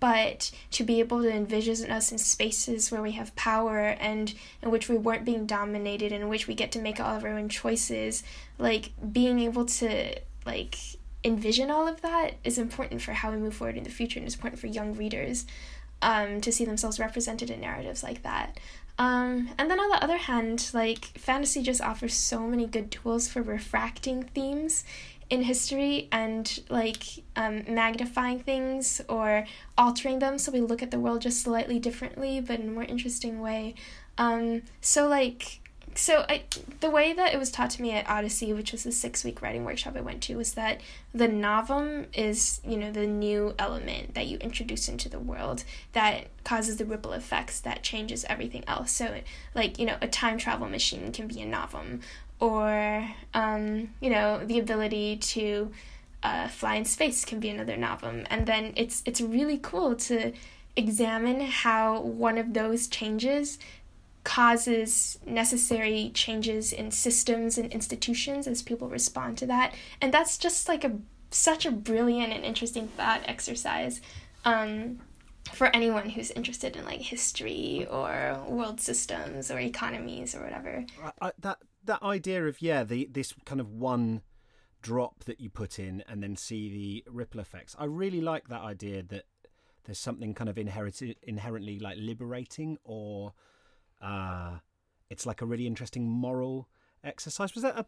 but 0.00 0.50
to 0.72 0.82
be 0.82 0.98
able 0.98 1.22
to 1.22 1.30
envision 1.30 1.90
us 1.90 2.10
in 2.10 2.18
spaces 2.18 2.90
where 2.90 3.02
we 3.02 3.12
have 3.12 3.36
power 3.36 3.96
and 4.00 4.34
in 4.62 4.70
which 4.70 4.88
we 4.88 4.96
weren't 4.96 5.24
being 5.24 5.46
dominated, 5.46 6.10
in 6.10 6.28
which 6.28 6.48
we 6.48 6.54
get 6.54 6.72
to 6.72 6.80
make 6.80 6.98
all 6.98 7.16
of 7.16 7.24
our 7.24 7.30
own 7.30 7.48
choices, 7.48 8.22
like 8.58 8.90
being 9.12 9.38
able 9.38 9.66
to 9.66 10.18
like 10.46 10.76
envision 11.22 11.70
all 11.70 11.86
of 11.86 12.00
that 12.00 12.32
is 12.44 12.58
important 12.58 13.02
for 13.02 13.12
how 13.12 13.30
we 13.30 13.36
move 13.36 13.54
forward 13.54 13.76
in 13.76 13.84
the 13.84 13.90
future 13.90 14.18
and 14.18 14.26
it's 14.26 14.34
important 14.34 14.58
for 14.58 14.68
young 14.68 14.94
readers 14.94 15.46
um, 16.02 16.40
to 16.40 16.50
see 16.50 16.64
themselves 16.64 16.98
represented 16.98 17.50
in 17.50 17.60
narratives 17.60 18.02
like 18.02 18.22
that. 18.22 18.58
Um, 18.98 19.50
and 19.58 19.70
then 19.70 19.80
on 19.80 19.88
the 19.88 20.02
other 20.04 20.18
hand, 20.18 20.70
like 20.74 21.06
fantasy 21.16 21.62
just 21.62 21.80
offers 21.80 22.14
so 22.14 22.40
many 22.40 22.66
good 22.66 22.90
tools 22.90 23.28
for 23.28 23.42
refracting 23.42 24.24
themes 24.24 24.84
in 25.30 25.42
history 25.42 26.08
and 26.10 26.60
like 26.68 27.04
um, 27.36 27.62
magnifying 27.68 28.40
things 28.40 29.00
or 29.08 29.46
altering 29.78 30.18
them 30.18 30.38
so 30.38 30.50
we 30.50 30.60
look 30.60 30.82
at 30.82 30.90
the 30.90 30.98
world 30.98 31.22
just 31.22 31.42
slightly 31.42 31.78
differently 31.78 32.40
but 32.40 32.58
in 32.60 32.68
a 32.68 32.72
more 32.72 32.82
interesting 32.82 33.40
way. 33.40 33.74
Um, 34.18 34.62
so 34.80 35.06
like 35.08 35.60
so 35.94 36.24
I, 36.28 36.44
the 36.80 36.90
way 36.90 37.12
that 37.12 37.34
it 37.34 37.38
was 37.38 37.50
taught 37.50 37.70
to 37.70 37.82
me 37.82 37.90
at 37.92 38.08
Odyssey, 38.08 38.52
which 38.52 38.72
was 38.72 38.84
the 38.84 38.92
six 38.92 39.24
week 39.24 39.42
writing 39.42 39.64
workshop 39.64 39.96
I 39.96 40.00
went 40.00 40.22
to, 40.24 40.36
was 40.36 40.54
that 40.54 40.80
the 41.12 41.26
novum 41.26 42.06
is 42.14 42.60
you 42.64 42.76
know 42.76 42.92
the 42.92 43.06
new 43.06 43.54
element 43.58 44.14
that 44.14 44.26
you 44.26 44.38
introduce 44.38 44.88
into 44.88 45.08
the 45.08 45.18
world 45.18 45.64
that 45.92 46.28
causes 46.44 46.76
the 46.76 46.84
ripple 46.84 47.12
effects 47.12 47.60
that 47.60 47.82
changes 47.82 48.24
everything 48.28 48.64
else. 48.68 48.92
So 48.92 49.20
like 49.54 49.78
you 49.78 49.86
know 49.86 49.96
a 50.00 50.08
time 50.08 50.38
travel 50.38 50.68
machine 50.68 51.12
can 51.12 51.26
be 51.26 51.40
a 51.40 51.46
novum, 51.46 52.00
or 52.40 53.08
um, 53.34 53.90
you 54.00 54.10
know 54.10 54.44
the 54.44 54.58
ability 54.58 55.16
to 55.16 55.70
uh, 56.22 56.48
fly 56.48 56.76
in 56.76 56.84
space 56.84 57.24
can 57.24 57.40
be 57.40 57.48
another 57.48 57.76
novum, 57.76 58.26
and 58.30 58.46
then 58.46 58.72
it's 58.76 59.02
it's 59.06 59.20
really 59.20 59.58
cool 59.58 59.94
to 59.94 60.32
examine 60.76 61.40
how 61.40 62.00
one 62.00 62.38
of 62.38 62.54
those 62.54 62.86
changes 62.86 63.58
causes 64.24 65.18
necessary 65.26 66.10
changes 66.14 66.72
in 66.72 66.90
systems 66.90 67.56
and 67.56 67.72
institutions 67.72 68.46
as 68.46 68.62
people 68.62 68.88
respond 68.88 69.38
to 69.38 69.46
that. 69.46 69.74
And 70.00 70.12
that's 70.12 70.36
just 70.36 70.68
like 70.68 70.84
a 70.84 70.92
such 71.30 71.64
a 71.64 71.70
brilliant 71.70 72.32
and 72.32 72.44
interesting 72.44 72.88
thought 72.88 73.22
exercise 73.24 74.00
um, 74.44 74.98
for 75.52 75.68
anyone 75.68 76.10
who's 76.10 76.30
interested 76.32 76.76
in 76.76 76.84
like 76.84 77.00
history 77.00 77.86
or 77.90 78.42
world 78.48 78.80
systems 78.80 79.50
or 79.50 79.58
economies 79.58 80.34
or 80.34 80.42
whatever. 80.42 80.84
I, 81.20 81.32
that 81.40 81.58
that 81.90 82.02
idea 82.02 82.46
of 82.46 82.62
yeah 82.62 82.84
the 82.84 83.08
this 83.10 83.34
kind 83.44 83.60
of 83.60 83.68
one 83.70 84.22
drop 84.82 85.24
that 85.24 85.40
you 85.40 85.50
put 85.50 85.78
in 85.78 86.02
and 86.08 86.22
then 86.22 86.34
see 86.36 86.70
the 86.70 87.12
ripple 87.12 87.40
effects 87.40 87.76
i 87.78 87.84
really 87.84 88.20
like 88.20 88.48
that 88.48 88.62
idea 88.62 89.02
that 89.02 89.24
there's 89.84 89.98
something 89.98 90.34
kind 90.34 90.48
of 90.48 90.58
inherent, 90.58 91.02
inherently 91.22 91.78
like 91.78 91.96
liberating 91.98 92.78
or 92.84 93.32
uh, 94.00 94.58
it's 95.08 95.26
like 95.26 95.42
a 95.42 95.46
really 95.46 95.66
interesting 95.66 96.08
moral 96.08 96.68
exercise. 97.02 97.54
Was 97.54 97.62
that 97.62 97.78
a 97.78 97.86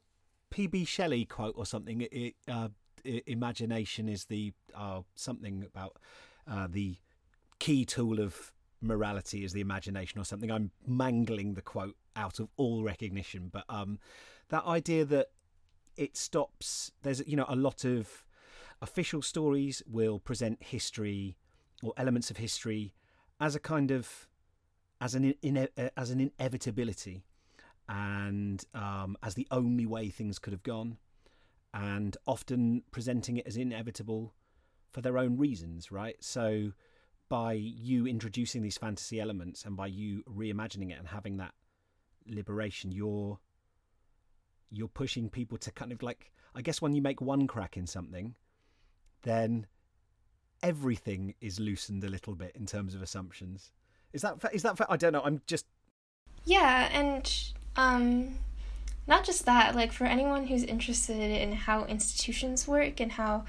P.B. 0.51 0.85
Shelley 0.85 1.25
quote 1.25 1.55
or 1.57 1.65
something? 1.67 2.07
It, 2.11 2.35
uh, 2.49 2.69
imagination 3.05 4.09
is 4.09 4.27
the 4.27 4.53
uh, 4.75 5.03
something 5.15 5.65
about 5.65 5.97
uh, 6.51 6.67
the 6.71 6.97
key 7.59 7.85
tool 7.85 8.21
of 8.21 8.53
morality 8.83 9.45
is 9.45 9.53
the 9.53 9.61
imagination 9.61 10.21
or 10.21 10.25
something. 10.25 10.51
I'm 10.51 10.71
mangling 10.87 11.55
the 11.55 11.63
quote 11.63 11.97
out 12.17 12.41
of 12.41 12.49
all 12.57 12.83
recognition, 12.83 13.51
but 13.53 13.65
um, 13.69 13.99
that 14.49 14.65
idea 14.65 15.05
that 15.07 15.29
it 15.97 16.17
stops. 16.17 16.93
There's 17.03 17.27
you 17.27 17.37
know 17.37 17.47
a 17.49 17.57
lot 17.57 17.85
of 17.85 18.25
official 18.81 19.23
stories 19.23 19.83
will 19.87 20.19
present 20.19 20.63
history 20.63 21.37
or 21.83 21.93
elements 21.97 22.31
of 22.31 22.37
history 22.37 22.95
as 23.41 23.55
a 23.55 23.61
kind 23.61 23.91
of 23.91 24.29
as 25.01 25.15
an 25.15 25.35
in, 25.43 25.57
uh, 25.57 25.89
as 25.97 26.11
an 26.11 26.21
inevitability 26.21 27.25
and 27.89 28.65
um, 28.75 29.17
as 29.23 29.35
the 29.35 29.47
only 29.51 29.87
way 29.87 30.09
things 30.09 30.39
could 30.39 30.53
have 30.53 30.63
gone, 30.63 30.97
and 31.75 32.17
often 32.27 32.83
presenting 32.91 33.37
it 33.37 33.47
as 33.47 33.57
inevitable 33.57 34.35
for 34.93 35.01
their 35.01 35.19
own 35.19 35.37
reasons, 35.37 35.91
right? 35.91 36.17
So, 36.21 36.73
by 37.33 37.55
you 37.55 38.07
introducing 38.07 38.61
these 38.61 38.77
fantasy 38.77 39.19
elements 39.19 39.65
and 39.65 39.75
by 39.75 39.87
you 39.87 40.23
reimagining 40.25 40.91
it 40.91 40.99
and 40.99 41.09
having 41.09 41.39
that 41.39 41.55
liberation, 42.27 42.93
you're 42.93 43.39
you're 44.71 44.87
pushing 44.87 45.31
people 45.31 45.57
to 45.57 45.71
kind 45.71 45.93
of 45.93 46.03
like 46.03 46.31
I 46.55 46.61
guess 46.61 46.83
when 46.83 46.93
you 46.93 47.01
make 47.01 47.23
one 47.23 47.47
crack 47.47 47.79
in 47.79 47.87
something, 47.87 48.35
then 49.23 49.67
everything 50.63 51.35
is 51.41 51.59
loosened 51.59 52.05
a 52.05 52.11
little 52.11 52.35
bit 52.35 52.55
in 52.55 52.67
terms 52.67 52.95
of 52.95 53.01
assumptions. 53.01 53.73
Is 54.13 54.21
that 54.21 54.37
is 54.53 54.61
that 54.65 54.79
I 54.91 54.99
don't 54.99 55.15
know. 55.15 55.23
I'm 55.25 55.41
just 55.47 55.65
yeah, 56.45 56.91
and 56.93 57.35
um, 57.77 58.35
not 59.07 59.25
just 59.25 59.47
that. 59.47 59.75
Like 59.75 59.93
for 59.93 60.05
anyone 60.05 60.49
who's 60.49 60.65
interested 60.65 61.17
in 61.19 61.53
how 61.53 61.87
institutions 61.87 62.69
work 62.69 63.01
and 63.01 63.13
how 63.13 63.47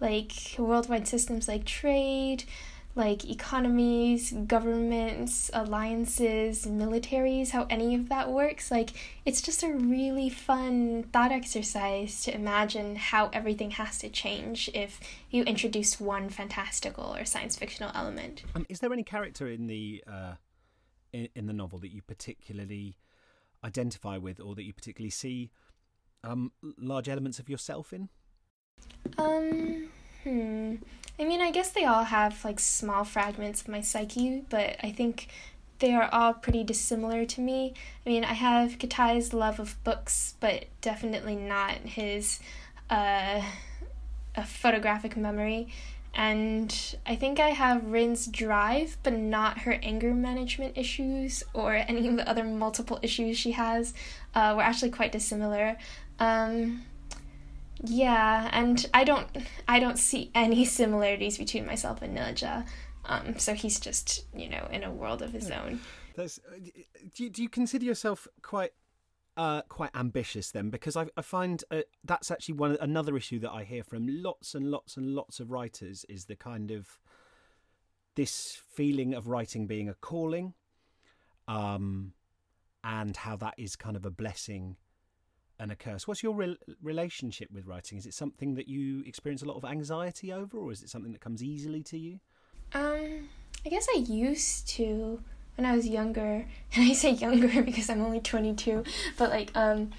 like 0.00 0.32
worldwide 0.58 1.06
systems 1.06 1.48
like 1.48 1.66
trade, 1.66 2.44
like 2.96 3.28
economies, 3.28 4.32
governments, 4.46 5.50
alliances, 5.52 6.64
militaries, 6.64 7.50
how 7.50 7.66
any 7.68 7.94
of 7.94 8.08
that 8.08 8.32
works. 8.32 8.70
Like, 8.70 8.90
it's 9.26 9.42
just 9.42 9.62
a 9.62 9.68
really 9.68 10.30
fun 10.30 11.04
thought 11.12 11.30
exercise 11.30 12.22
to 12.24 12.34
imagine 12.34 12.96
how 12.96 13.28
everything 13.34 13.72
has 13.72 13.98
to 13.98 14.08
change 14.08 14.70
if 14.72 14.98
you 15.30 15.44
introduce 15.44 16.00
one 16.00 16.30
fantastical 16.30 17.14
or 17.14 17.26
science 17.26 17.54
fictional 17.54 17.90
element. 17.94 18.44
Um, 18.54 18.64
is 18.70 18.80
there 18.80 18.92
any 18.92 19.04
character 19.04 19.46
in 19.46 19.66
the 19.66 20.02
uh, 20.10 20.32
in, 21.12 21.28
in 21.34 21.46
the 21.46 21.52
novel 21.52 21.78
that 21.80 21.92
you 21.92 22.00
particularly 22.00 22.96
identify 23.62 24.16
with, 24.16 24.40
or 24.40 24.54
that 24.54 24.64
you 24.64 24.72
particularly 24.72 25.10
see 25.10 25.50
um, 26.24 26.50
large 26.78 27.10
elements 27.10 27.38
of 27.38 27.50
yourself 27.50 27.92
in? 27.92 28.08
Um. 29.18 29.90
Hmm. 30.26 30.74
I 31.20 31.24
mean, 31.24 31.40
I 31.40 31.52
guess 31.52 31.70
they 31.70 31.84
all 31.84 32.02
have 32.02 32.44
like 32.44 32.58
small 32.58 33.04
fragments 33.04 33.60
of 33.62 33.68
my 33.68 33.80
psyche, 33.80 34.42
but 34.50 34.74
I 34.82 34.90
think 34.90 35.28
they 35.78 35.94
are 35.94 36.08
all 36.10 36.34
pretty 36.34 36.64
dissimilar 36.64 37.24
to 37.26 37.40
me. 37.40 37.74
I 38.04 38.08
mean, 38.08 38.24
I 38.24 38.32
have 38.32 38.78
Kitay's 38.80 39.32
love 39.32 39.60
of 39.60 39.82
books, 39.84 40.34
but 40.40 40.64
definitely 40.80 41.36
not 41.36 41.76
his 41.76 42.40
uh, 42.90 43.40
a 44.34 44.44
photographic 44.44 45.16
memory. 45.16 45.68
And 46.12 46.74
I 47.06 47.14
think 47.14 47.38
I 47.38 47.50
have 47.50 47.86
Rin's 47.86 48.26
drive, 48.26 48.96
but 49.04 49.12
not 49.12 49.58
her 49.58 49.78
anger 49.80 50.12
management 50.12 50.76
issues 50.76 51.44
or 51.54 51.74
any 51.74 52.08
of 52.08 52.16
the 52.16 52.28
other 52.28 52.42
multiple 52.42 52.98
issues 53.00 53.38
she 53.38 53.52
has. 53.52 53.94
Uh, 54.34 54.54
were 54.56 54.62
actually 54.62 54.90
quite 54.90 55.12
dissimilar. 55.12 55.76
Um, 56.18 56.82
yeah, 57.84 58.48
and 58.52 58.88
I 58.94 59.04
don't 59.04 59.28
I 59.68 59.78
don't 59.80 59.98
see 59.98 60.30
any 60.34 60.64
similarities 60.80 61.38
between 61.38 61.66
myself 61.66 62.02
and 62.02 62.16
Nezha. 62.16 62.66
Um, 63.04 63.38
so 63.38 63.54
he's 63.54 63.78
just 63.78 64.26
you 64.34 64.48
know 64.48 64.68
in 64.70 64.82
a 64.82 64.90
world 64.90 65.22
of 65.22 65.32
his 65.32 65.50
own. 65.50 65.80
That's, 66.16 66.38
uh, 66.50 66.56
do 67.14 67.24
you, 67.24 67.30
do 67.30 67.42
you 67.42 67.48
consider 67.48 67.84
yourself 67.84 68.26
quite 68.42 68.72
uh, 69.36 69.62
quite 69.62 69.90
ambitious 69.94 70.50
then? 70.50 70.70
Because 70.70 70.96
I, 70.96 71.06
I 71.16 71.22
find 71.22 71.62
uh, 71.70 71.82
that's 72.04 72.30
actually 72.30 72.54
one 72.54 72.76
another 72.80 73.16
issue 73.16 73.38
that 73.40 73.52
I 73.52 73.64
hear 73.64 73.84
from 73.84 74.06
lots 74.08 74.54
and 74.54 74.70
lots 74.70 74.96
and 74.96 75.14
lots 75.14 75.40
of 75.40 75.50
writers 75.50 76.04
is 76.08 76.24
the 76.24 76.36
kind 76.36 76.70
of 76.70 76.98
this 78.14 78.58
feeling 78.72 79.12
of 79.12 79.28
writing 79.28 79.66
being 79.66 79.90
a 79.90 79.94
calling, 79.94 80.54
um, 81.46 82.14
and 82.82 83.16
how 83.16 83.36
that 83.36 83.54
is 83.58 83.76
kind 83.76 83.94
of 83.94 84.06
a 84.06 84.10
blessing 84.10 84.76
and 85.58 85.72
a 85.72 85.76
curse. 85.76 86.06
What's 86.06 86.22
your 86.22 86.34
re- 86.34 86.58
relationship 86.82 87.48
with 87.52 87.66
writing? 87.66 87.98
Is 87.98 88.06
it 88.06 88.14
something 88.14 88.54
that 88.54 88.68
you 88.68 89.02
experience 89.06 89.42
a 89.42 89.46
lot 89.46 89.56
of 89.56 89.64
anxiety 89.64 90.32
over, 90.32 90.58
or 90.58 90.72
is 90.72 90.82
it 90.82 90.90
something 90.90 91.12
that 91.12 91.20
comes 91.20 91.42
easily 91.42 91.82
to 91.84 91.98
you? 91.98 92.20
Um, 92.74 93.28
I 93.64 93.68
guess 93.68 93.86
I 93.94 93.98
used 93.98 94.68
to 94.70 95.20
when 95.56 95.64
I 95.64 95.74
was 95.74 95.86
younger, 95.86 96.46
and 96.74 96.90
I 96.90 96.92
say 96.92 97.10
younger 97.10 97.62
because 97.64 97.88
I'm 97.88 98.02
only 98.02 98.20
22, 98.20 98.84
but 99.16 99.30
like 99.30 99.50
um, 99.54 99.90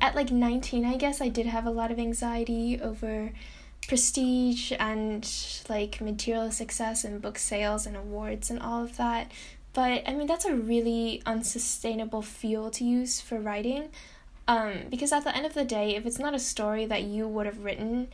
at 0.00 0.14
like 0.14 0.30
19, 0.30 0.84
I 0.84 0.96
guess 0.96 1.20
I 1.20 1.28
did 1.28 1.46
have 1.46 1.66
a 1.66 1.70
lot 1.70 1.90
of 1.90 1.98
anxiety 1.98 2.80
over 2.80 3.32
prestige 3.86 4.72
and 4.78 5.28
like 5.68 6.00
material 6.00 6.50
success 6.50 7.04
and 7.04 7.22
book 7.22 7.38
sales 7.38 7.86
and 7.86 7.96
awards 7.96 8.50
and 8.50 8.60
all 8.60 8.82
of 8.82 8.96
that. 8.96 9.30
But 9.72 10.02
I 10.08 10.14
mean, 10.14 10.26
that's 10.26 10.44
a 10.44 10.54
really 10.54 11.22
unsustainable 11.26 12.22
fuel 12.22 12.70
to 12.72 12.84
use 12.84 13.20
for 13.20 13.38
writing. 13.38 13.90
Um, 14.48 14.72
because 14.90 15.12
at 15.12 15.24
the 15.24 15.36
end 15.36 15.46
of 15.46 15.54
the 15.54 15.64
day, 15.64 15.96
if 15.96 16.06
it's 16.06 16.18
not 16.18 16.34
a 16.34 16.38
story 16.38 16.86
that 16.86 17.02
you 17.02 17.26
would 17.26 17.46
have 17.46 17.64
written 17.64 18.08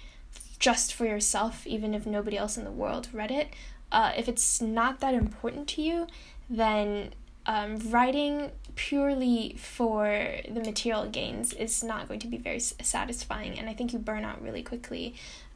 just 0.58 0.94
for 0.94 1.04
yourself, 1.04 1.66
even 1.66 1.92
if 1.94 2.06
nobody 2.06 2.38
else 2.38 2.56
in 2.56 2.64
the 2.64 2.70
world 2.70 3.08
read 3.12 3.30
it, 3.30 3.48
uh, 3.90 4.12
if 4.16 4.28
it's 4.28 4.60
not 4.60 5.00
that 5.00 5.12
important 5.12 5.68
to 5.68 5.82
you, 5.82 6.06
then 6.48 7.12
um, 7.44 7.76
writing 7.90 8.50
purely 8.74 9.54
for 9.58 10.06
the 10.48 10.60
material 10.60 11.06
gains 11.08 11.52
is 11.52 11.84
not 11.84 12.08
going 12.08 12.20
to 12.20 12.26
be 12.26 12.38
very 12.38 12.60
satisfying, 12.60 13.58
and 13.58 13.68
I 13.68 13.74
think 13.74 13.92
you 13.92 13.98
burn 13.98 14.24
out 14.24 14.40
really 14.40 14.62
quickly. 14.62 15.14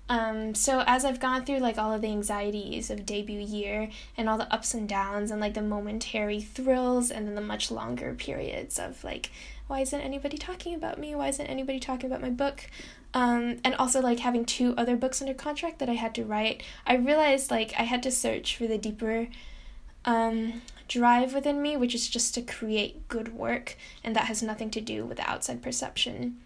Um, 0.09 0.55
so 0.55 0.85
as 0.87 1.05
I've 1.05 1.18
gone 1.18 1.45
through 1.45 1.59
like 1.59 1.79
all 1.79 1.93
of 1.93 2.01
the 2.01 2.09
anxieties 2.09 2.91
of 2.91 3.05
debut 3.05 3.41
year 3.41 3.91
and 4.16 4.29
all 4.29 4.39
the 4.39 4.53
ups 4.53 4.72
and 4.72 4.89
downs 4.89 5.33
and 5.33 5.41
like 5.41 5.55
the 5.55 5.62
momentary 5.62 6.41
thrills 6.41 7.11
and 7.11 7.27
then 7.27 7.35
the 7.35 7.41
much 7.41 7.72
longer 7.72 8.14
periods 8.14 8.79
of 8.79 9.03
like 9.03 9.31
why 9.67 9.81
isn't 9.81 10.01
anybody 10.01 10.39
talking 10.39 10.75
about 10.75 10.99
me? 10.99 11.14
Why 11.14 11.29
isn't 11.29 11.47
anybody 11.47 11.81
talking 11.81 12.09
about 12.09 12.23
my 12.23 12.31
book? 12.31 12.69
Um, 13.14 13.59
and 13.64 13.75
also 13.77 14.01
like 14.01 14.21
having 14.21 14.45
two 14.45 14.75
other 14.77 14.97
books 14.97 15.21
under 15.21 15.35
contract 15.35 15.79
that 15.79 15.89
I 15.89 15.95
had 15.95 16.14
to 16.17 16.25
write, 16.25 16.62
I 16.87 16.97
realized 16.97 17.51
like 17.51 17.73
I 17.79 17.83
had 17.83 18.03
to 18.05 18.11
search 18.11 18.57
for 18.57 18.67
the 18.67 18.79
deeper 18.79 19.29
um, 20.05 20.62
drive 20.87 21.35
within 21.35 21.61
me, 21.61 21.77
which 21.77 21.95
is 21.95 22.09
just 22.09 22.35
to 22.35 22.43
create 22.43 23.09
good 23.09 23.35
work, 23.35 23.77
and 24.05 24.14
that 24.14 24.27
has 24.27 24.43
nothing 24.43 24.71
to 24.71 24.81
do 24.81 25.05
with 25.05 25.17
the 25.17 25.29
outside 25.29 25.62
perception 25.62 26.39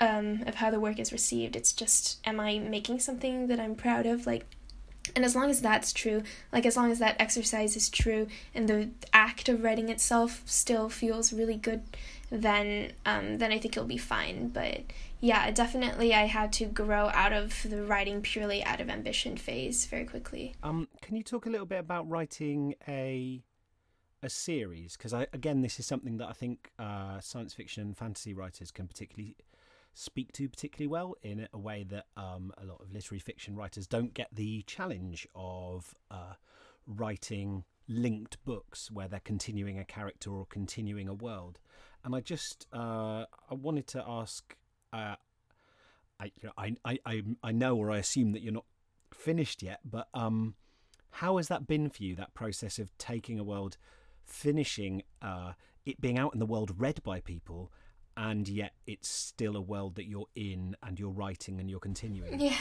um, 0.00 0.42
of 0.46 0.56
how 0.56 0.70
the 0.70 0.80
work 0.80 0.98
is 0.98 1.12
received. 1.12 1.56
It's 1.56 1.72
just, 1.72 2.20
am 2.26 2.38
I 2.38 2.58
making 2.58 3.00
something 3.00 3.46
that 3.46 3.58
I'm 3.58 3.74
proud 3.74 4.04
of? 4.04 4.26
Like, 4.26 4.44
and 5.16 5.24
as 5.24 5.34
long 5.34 5.48
as 5.48 5.62
that's 5.62 5.92
true, 5.92 6.22
like 6.52 6.66
as 6.66 6.76
long 6.76 6.90
as 6.90 6.98
that 6.98 7.16
exercise 7.18 7.76
is 7.76 7.88
true, 7.88 8.26
and 8.54 8.68
the 8.68 8.90
act 9.12 9.48
of 9.48 9.64
writing 9.64 9.88
itself 9.88 10.42
still 10.44 10.90
feels 10.90 11.32
really 11.32 11.56
good 11.56 11.82
then 12.30 12.92
um, 13.06 13.38
then 13.38 13.52
I 13.52 13.58
think 13.58 13.76
you'll 13.76 13.84
be 13.84 13.98
fine. 13.98 14.48
But 14.48 14.82
yeah, 15.20 15.50
definitely 15.50 16.14
I 16.14 16.26
had 16.26 16.52
to 16.54 16.66
grow 16.66 17.08
out 17.08 17.32
of 17.32 17.66
the 17.68 17.82
writing 17.82 18.22
purely 18.22 18.62
out 18.64 18.80
of 18.80 18.88
ambition 18.88 19.36
phase 19.36 19.86
very 19.86 20.04
quickly. 20.04 20.54
Um, 20.62 20.88
can 21.02 21.16
you 21.16 21.22
talk 21.22 21.46
a 21.46 21.50
little 21.50 21.66
bit 21.66 21.80
about 21.80 22.08
writing 22.08 22.74
a 22.86 23.42
a 24.22 24.28
series? 24.28 24.96
Because 24.96 25.12
again, 25.12 25.62
this 25.62 25.78
is 25.78 25.86
something 25.86 26.18
that 26.18 26.28
I 26.28 26.32
think 26.32 26.70
uh, 26.78 27.20
science 27.20 27.54
fiction 27.54 27.82
and 27.82 27.96
fantasy 27.96 28.34
writers 28.34 28.70
can 28.70 28.86
particularly 28.86 29.36
speak 29.94 30.32
to 30.32 30.48
particularly 30.48 30.86
well 30.86 31.16
in 31.22 31.48
a 31.52 31.58
way 31.58 31.84
that 31.88 32.06
um, 32.16 32.52
a 32.56 32.64
lot 32.64 32.80
of 32.80 32.92
literary 32.92 33.18
fiction 33.18 33.56
writers 33.56 33.86
don't 33.88 34.14
get 34.14 34.28
the 34.32 34.62
challenge 34.62 35.26
of 35.34 35.92
uh, 36.08 36.34
writing 36.86 37.64
linked 37.88 38.42
books 38.44 38.90
where 38.92 39.08
they're 39.08 39.18
continuing 39.18 39.76
a 39.78 39.84
character 39.84 40.30
or 40.30 40.46
continuing 40.46 41.08
a 41.08 41.14
world 41.14 41.58
and 42.08 42.16
I 42.16 42.20
just 42.20 42.66
uh, 42.72 43.26
I 43.50 43.54
wanted 43.54 43.86
to 43.88 44.02
ask. 44.06 44.56
Uh, 44.94 45.16
I, 46.18 46.24
you 46.24 46.44
know, 46.44 46.52
I, 46.56 46.74
I 47.04 47.22
I 47.42 47.52
know 47.52 47.76
or 47.76 47.90
I 47.90 47.98
assume 47.98 48.32
that 48.32 48.40
you're 48.40 48.54
not 48.54 48.64
finished 49.12 49.62
yet, 49.62 49.80
but 49.84 50.08
um, 50.14 50.54
how 51.10 51.36
has 51.36 51.48
that 51.48 51.66
been 51.66 51.90
for 51.90 52.02
you? 52.02 52.16
That 52.16 52.32
process 52.32 52.78
of 52.78 52.96
taking 52.96 53.38
a 53.38 53.44
world, 53.44 53.76
finishing 54.24 55.02
uh, 55.20 55.52
it 55.84 56.00
being 56.00 56.18
out 56.18 56.32
in 56.32 56.40
the 56.40 56.46
world, 56.46 56.72
read 56.78 57.02
by 57.02 57.20
people, 57.20 57.70
and 58.16 58.48
yet 58.48 58.72
it's 58.86 59.08
still 59.08 59.54
a 59.54 59.60
world 59.60 59.96
that 59.96 60.06
you're 60.06 60.28
in 60.34 60.76
and 60.82 60.98
you're 60.98 61.10
writing 61.10 61.60
and 61.60 61.68
you're 61.68 61.78
continuing. 61.78 62.40
Yeah. 62.40 62.56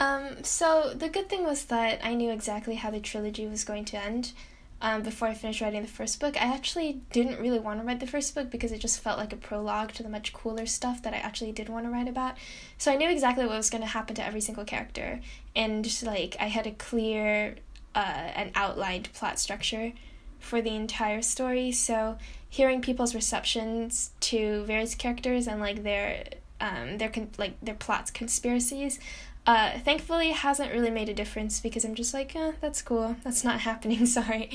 Um, 0.00 0.42
so 0.42 0.92
the 0.92 1.08
good 1.08 1.28
thing 1.28 1.44
was 1.44 1.66
that 1.66 2.04
I 2.04 2.14
knew 2.14 2.32
exactly 2.32 2.74
how 2.74 2.90
the 2.90 2.98
trilogy 2.98 3.46
was 3.46 3.62
going 3.62 3.84
to 3.86 3.96
end 3.96 4.32
um, 4.80 5.02
before 5.02 5.28
I 5.28 5.34
finished 5.34 5.60
writing 5.60 5.82
the 5.82 5.88
first 5.88 6.20
book. 6.20 6.40
I 6.40 6.54
actually 6.54 7.00
didn't 7.12 7.40
really 7.40 7.58
want 7.58 7.80
to 7.80 7.86
write 7.86 8.00
the 8.00 8.06
first 8.06 8.34
book 8.34 8.50
because 8.50 8.72
it 8.72 8.80
just 8.80 9.00
felt 9.00 9.18
like 9.18 9.32
a 9.32 9.36
prologue 9.36 9.92
to 9.92 10.02
the 10.02 10.08
much 10.08 10.32
cooler 10.32 10.66
stuff 10.66 11.02
that 11.02 11.14
I 11.14 11.18
actually 11.18 11.52
did 11.52 11.68
want 11.68 11.86
to 11.86 11.90
write 11.90 12.08
about. 12.08 12.36
So 12.76 12.92
I 12.92 12.96
knew 12.96 13.08
exactly 13.08 13.46
what 13.46 13.56
was 13.56 13.70
going 13.70 13.82
to 13.82 13.88
happen 13.88 14.14
to 14.16 14.24
every 14.24 14.40
single 14.40 14.64
character, 14.64 15.20
and 15.54 15.82
just 15.84 16.02
like 16.02 16.36
I 16.38 16.46
had 16.46 16.66
a 16.66 16.72
clear 16.72 17.56
uh, 17.94 18.30
and 18.34 18.50
outlined 18.54 19.12
plot 19.14 19.38
structure 19.38 19.92
for 20.38 20.60
the 20.60 20.74
entire 20.74 21.22
story. 21.22 21.72
So 21.72 22.18
hearing 22.48 22.82
people's 22.82 23.14
receptions 23.14 24.10
to 24.20 24.64
various 24.64 24.94
characters 24.94 25.48
and 25.48 25.60
like 25.60 25.82
their 25.82 26.24
um, 26.60 26.98
their 26.98 27.08
con- 27.08 27.30
like 27.38 27.54
their 27.62 27.74
plots 27.74 28.10
conspiracies 28.10 28.98
Uh, 29.46 29.78
thankfully, 29.78 30.30
hasn't 30.30 30.72
really 30.72 30.90
made 30.90 31.08
a 31.08 31.14
difference 31.14 31.60
because 31.60 31.84
I'm 31.84 31.94
just 31.94 32.12
like, 32.12 32.34
eh, 32.34 32.52
that's 32.60 32.82
cool. 32.82 33.16
That's 33.22 33.44
not 33.44 33.60
happening. 33.70 34.04
Sorry. 34.06 34.50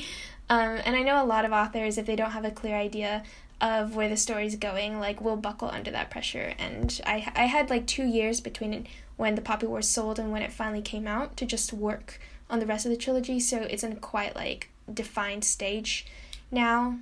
Um, 0.50 0.80
and 0.84 0.94
I 0.94 1.02
know 1.02 1.22
a 1.22 1.24
lot 1.24 1.44
of 1.44 1.52
authors, 1.52 1.96
if 1.96 2.06
they 2.06 2.16
don't 2.16 2.32
have 2.32 2.44
a 2.44 2.50
clear 2.50 2.76
idea 2.76 3.22
of 3.60 3.94
where 3.94 4.08
the 4.08 4.16
story's 4.16 4.56
going, 4.56 4.98
like 5.00 5.20
will 5.20 5.36
buckle 5.36 5.70
under 5.70 5.90
that 5.92 6.10
pressure. 6.10 6.52
And 6.58 7.00
I 7.06 7.32
I 7.34 7.46
had 7.46 7.70
like 7.70 7.86
two 7.86 8.04
years 8.04 8.40
between 8.40 8.86
when 9.16 9.34
the 9.36 9.40
Poppy 9.40 9.66
Wars 9.66 9.88
sold 9.88 10.18
and 10.18 10.32
when 10.32 10.42
it 10.42 10.52
finally 10.52 10.82
came 10.82 11.06
out 11.06 11.36
to 11.36 11.46
just 11.46 11.72
work 11.72 12.20
on 12.50 12.58
the 12.58 12.66
rest 12.66 12.84
of 12.84 12.90
the 12.90 12.98
trilogy. 12.98 13.40
So 13.40 13.62
it's 13.62 13.84
in 13.84 13.96
quite 13.96 14.34
like 14.34 14.68
defined 14.92 15.44
stage 15.44 16.06
now. 16.50 16.98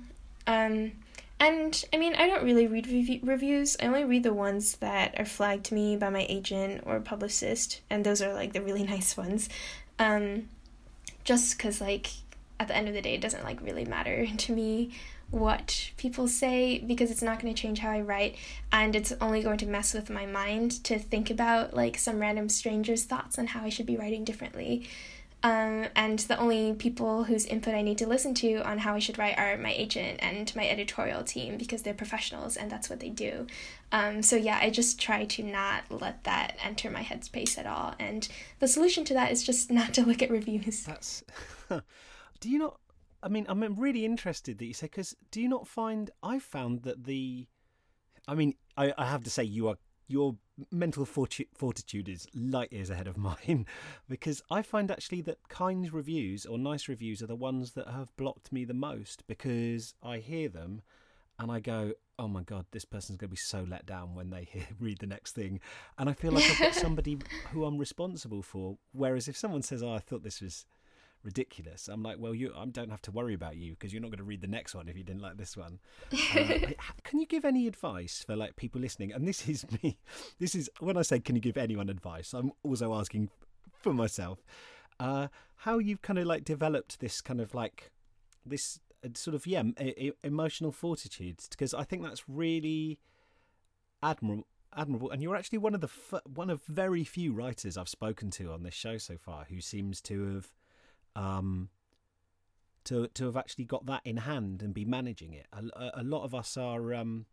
Um, 0.47 0.93
and 1.41 1.83
I 1.91 1.97
mean, 1.97 2.13
I 2.13 2.27
don't 2.27 2.43
really 2.43 2.67
read 2.67 2.85
rev- 2.85 3.27
reviews. 3.27 3.75
I 3.81 3.87
only 3.87 4.03
read 4.03 4.21
the 4.21 4.33
ones 4.33 4.75
that 4.75 5.19
are 5.19 5.25
flagged 5.25 5.65
to 5.65 5.73
me 5.73 5.97
by 5.97 6.11
my 6.11 6.27
agent 6.29 6.83
or 6.85 6.99
publicist, 6.99 7.81
and 7.89 8.05
those 8.05 8.21
are 8.21 8.31
like 8.31 8.53
the 8.53 8.61
really 8.61 8.83
nice 8.95 9.17
ones. 9.17 9.49
Um, 9.97 10.49
just 11.23 11.57
because, 11.57 11.81
like, 11.81 12.09
at 12.59 12.67
the 12.67 12.75
end 12.75 12.87
of 12.87 12.93
the 12.93 13.01
day, 13.01 13.15
it 13.15 13.21
doesn't 13.21 13.43
like 13.43 13.59
really 13.63 13.85
matter 13.85 14.27
to 14.37 14.53
me 14.53 14.91
what 15.31 15.91
people 15.97 16.27
say 16.27 16.77
because 16.77 17.09
it's 17.09 17.23
not 17.23 17.39
going 17.39 17.51
to 17.51 17.59
change 17.59 17.79
how 17.79 17.89
I 17.89 18.01
write 18.01 18.35
and 18.69 18.93
it's 18.97 19.13
only 19.21 19.41
going 19.41 19.57
to 19.59 19.65
mess 19.65 19.93
with 19.93 20.09
my 20.09 20.25
mind 20.25 20.83
to 20.83 20.99
think 20.99 21.29
about 21.29 21.73
like 21.73 21.97
some 21.97 22.19
random 22.19 22.49
stranger's 22.49 23.05
thoughts 23.05 23.39
on 23.39 23.47
how 23.47 23.63
I 23.63 23.69
should 23.69 23.85
be 23.85 23.95
writing 23.95 24.25
differently. 24.25 24.89
Um, 25.43 25.87
and 25.95 26.19
the 26.19 26.37
only 26.39 26.73
people 26.73 27.23
whose 27.23 27.45
input 27.47 27.73
I 27.73 27.81
need 27.81 27.97
to 27.97 28.07
listen 28.07 28.35
to 28.35 28.57
on 28.57 28.77
how 28.79 28.93
I 28.93 28.99
should 28.99 29.17
write 29.17 29.39
are 29.39 29.57
my 29.57 29.73
agent 29.73 30.19
and 30.21 30.55
my 30.55 30.67
editorial 30.67 31.23
team 31.23 31.57
because 31.57 31.81
they're 31.81 31.95
professionals 31.95 32.55
and 32.55 32.71
that's 32.71 32.89
what 32.89 32.99
they 32.99 33.09
do. 33.09 33.47
Um, 33.91 34.21
so 34.21 34.35
yeah, 34.35 34.59
I 34.61 34.69
just 34.69 35.01
try 35.01 35.25
to 35.25 35.43
not 35.43 35.83
let 35.89 36.23
that 36.25 36.57
enter 36.63 36.91
my 36.91 37.01
headspace 37.01 37.57
at 37.57 37.65
all. 37.65 37.95
And 37.99 38.27
the 38.59 38.67
solution 38.67 39.03
to 39.05 39.13
that 39.15 39.31
is 39.31 39.41
just 39.41 39.71
not 39.71 39.93
to 39.95 40.05
look 40.05 40.21
at 40.21 40.29
reviews. 40.29 40.83
That's. 40.83 41.23
do 41.69 42.49
you 42.49 42.59
not? 42.59 42.79
I 43.23 43.29
mean, 43.29 43.45
I'm 43.49 43.63
really 43.75 44.05
interested 44.05 44.59
that 44.59 44.65
you 44.65 44.73
say 44.73 44.85
because 44.87 45.15
do 45.31 45.41
you 45.41 45.49
not 45.49 45.67
find 45.67 46.09
I 46.23 46.39
found 46.39 46.83
that 46.83 47.03
the, 47.03 47.47
I 48.27 48.35
mean, 48.35 48.55
I, 48.77 48.93
I 48.97 49.05
have 49.05 49.23
to 49.23 49.29
say 49.29 49.43
you 49.43 49.69
are 49.69 49.77
your 50.11 50.35
mental 50.69 51.05
forti- 51.05 51.47
fortitude 51.53 52.07
is 52.07 52.27
light 52.35 52.71
years 52.71 52.89
ahead 52.89 53.07
of 53.07 53.17
mine 53.47 53.65
because 54.09 54.43
I 54.51 54.61
find 54.61 54.91
actually 54.91 55.21
that 55.21 55.47
kind 55.49 55.91
reviews 55.91 56.45
or 56.45 56.57
nice 56.57 56.87
reviews 56.87 57.21
are 57.21 57.27
the 57.27 57.35
ones 57.35 57.71
that 57.73 57.87
have 57.87 58.15
blocked 58.17 58.51
me 58.51 58.65
the 58.65 58.73
most 58.73 59.25
because 59.27 59.93
I 60.03 60.17
hear 60.17 60.49
them 60.49 60.81
and 61.39 61.51
I 61.51 61.59
go, 61.59 61.93
oh 62.19 62.27
my 62.27 62.43
god, 62.43 62.67
this 62.71 62.85
person's 62.85 63.17
going 63.17 63.29
to 63.29 63.31
be 63.31 63.37
so 63.37 63.65
let 63.67 63.87
down 63.87 64.13
when 64.13 64.29
they 64.29 64.43
hear, 64.43 64.67
read 64.79 64.99
the 64.99 65.07
next 65.07 65.33
thing, 65.33 65.59
and 65.97 66.07
I 66.07 66.13
feel 66.13 66.31
like 66.31 66.49
I've 66.49 66.59
got 66.59 66.75
somebody 66.75 67.17
who 67.51 67.65
I'm 67.65 67.79
responsible 67.79 68.43
for. 68.43 68.77
Whereas 68.91 69.27
if 69.27 69.35
someone 69.35 69.63
says, 69.63 69.81
oh, 69.81 69.93
I 69.93 69.99
thought 69.99 70.23
this 70.23 70.41
was 70.41 70.65
ridiculous. 71.23 71.87
I'm 71.87 72.03
like, 72.03 72.17
well, 72.19 72.33
you 72.33 72.53
I 72.55 72.65
don't 72.65 72.89
have 72.89 73.01
to 73.03 73.11
worry 73.11 73.33
about 73.33 73.55
you 73.55 73.71
because 73.71 73.93
you're 73.93 74.01
not 74.01 74.09
going 74.09 74.19
to 74.19 74.23
read 74.23 74.41
the 74.41 74.47
next 74.47 74.75
one 74.75 74.87
if 74.87 74.97
you 74.97 75.03
didn't 75.03 75.21
like 75.21 75.37
this 75.37 75.55
one. 75.57 75.79
Uh, 76.31 76.73
can 77.03 77.19
you 77.19 77.25
give 77.25 77.45
any 77.45 77.67
advice 77.67 78.23
for 78.25 78.35
like 78.35 78.55
people 78.55 78.79
listening? 78.79 79.11
And 79.11 79.27
this 79.27 79.47
is 79.47 79.65
me. 79.83 79.97
This 80.39 80.55
is 80.55 80.69
when 80.79 80.97
I 80.97 81.01
say, 81.01 81.19
can 81.19 81.35
you 81.35 81.41
give 81.41 81.57
anyone 81.57 81.89
advice? 81.89 82.33
I'm 82.33 82.51
also 82.63 82.93
asking 82.93 83.29
for 83.71 83.93
myself. 83.93 84.39
Uh, 84.99 85.27
how 85.57 85.77
you've 85.77 86.01
kind 86.01 86.19
of 86.19 86.25
like 86.25 86.43
developed 86.43 86.99
this 86.99 87.21
kind 87.21 87.41
of 87.41 87.53
like 87.53 87.91
this 88.45 88.79
uh, 89.05 89.09
sort 89.13 89.35
of 89.35 89.45
yeah 89.45 89.63
emotional 90.23 90.71
fortitude 90.71 91.37
because 91.49 91.73
I 91.73 91.83
think 91.83 92.03
that's 92.03 92.27
really 92.27 92.99
admirable 94.01 94.47
admirable 94.75 95.11
and 95.11 95.21
you're 95.21 95.35
actually 95.35 95.57
one 95.57 95.75
of 95.75 95.81
the 95.81 95.87
f- 95.87 96.21
one 96.33 96.49
of 96.49 96.63
very 96.63 97.03
few 97.03 97.33
writers 97.33 97.77
I've 97.77 97.89
spoken 97.89 98.31
to 98.31 98.51
on 98.51 98.63
this 98.63 98.73
show 98.73 98.97
so 98.97 99.17
far 99.17 99.45
who 99.49 99.59
seems 99.59 100.01
to 100.01 100.35
have 100.35 100.47
um, 101.15 101.69
to 102.85 103.07
to 103.07 103.25
have 103.25 103.37
actually 103.37 103.65
got 103.65 103.85
that 103.85 104.01
in 104.05 104.17
hand 104.17 104.61
and 104.61 104.73
be 104.73 104.85
managing 104.85 105.33
it. 105.33 105.47
A, 105.53 106.01
a 106.01 106.03
lot 106.03 106.23
of 106.23 106.33
us 106.33 106.57
are 106.57 106.93
um, 106.93 107.25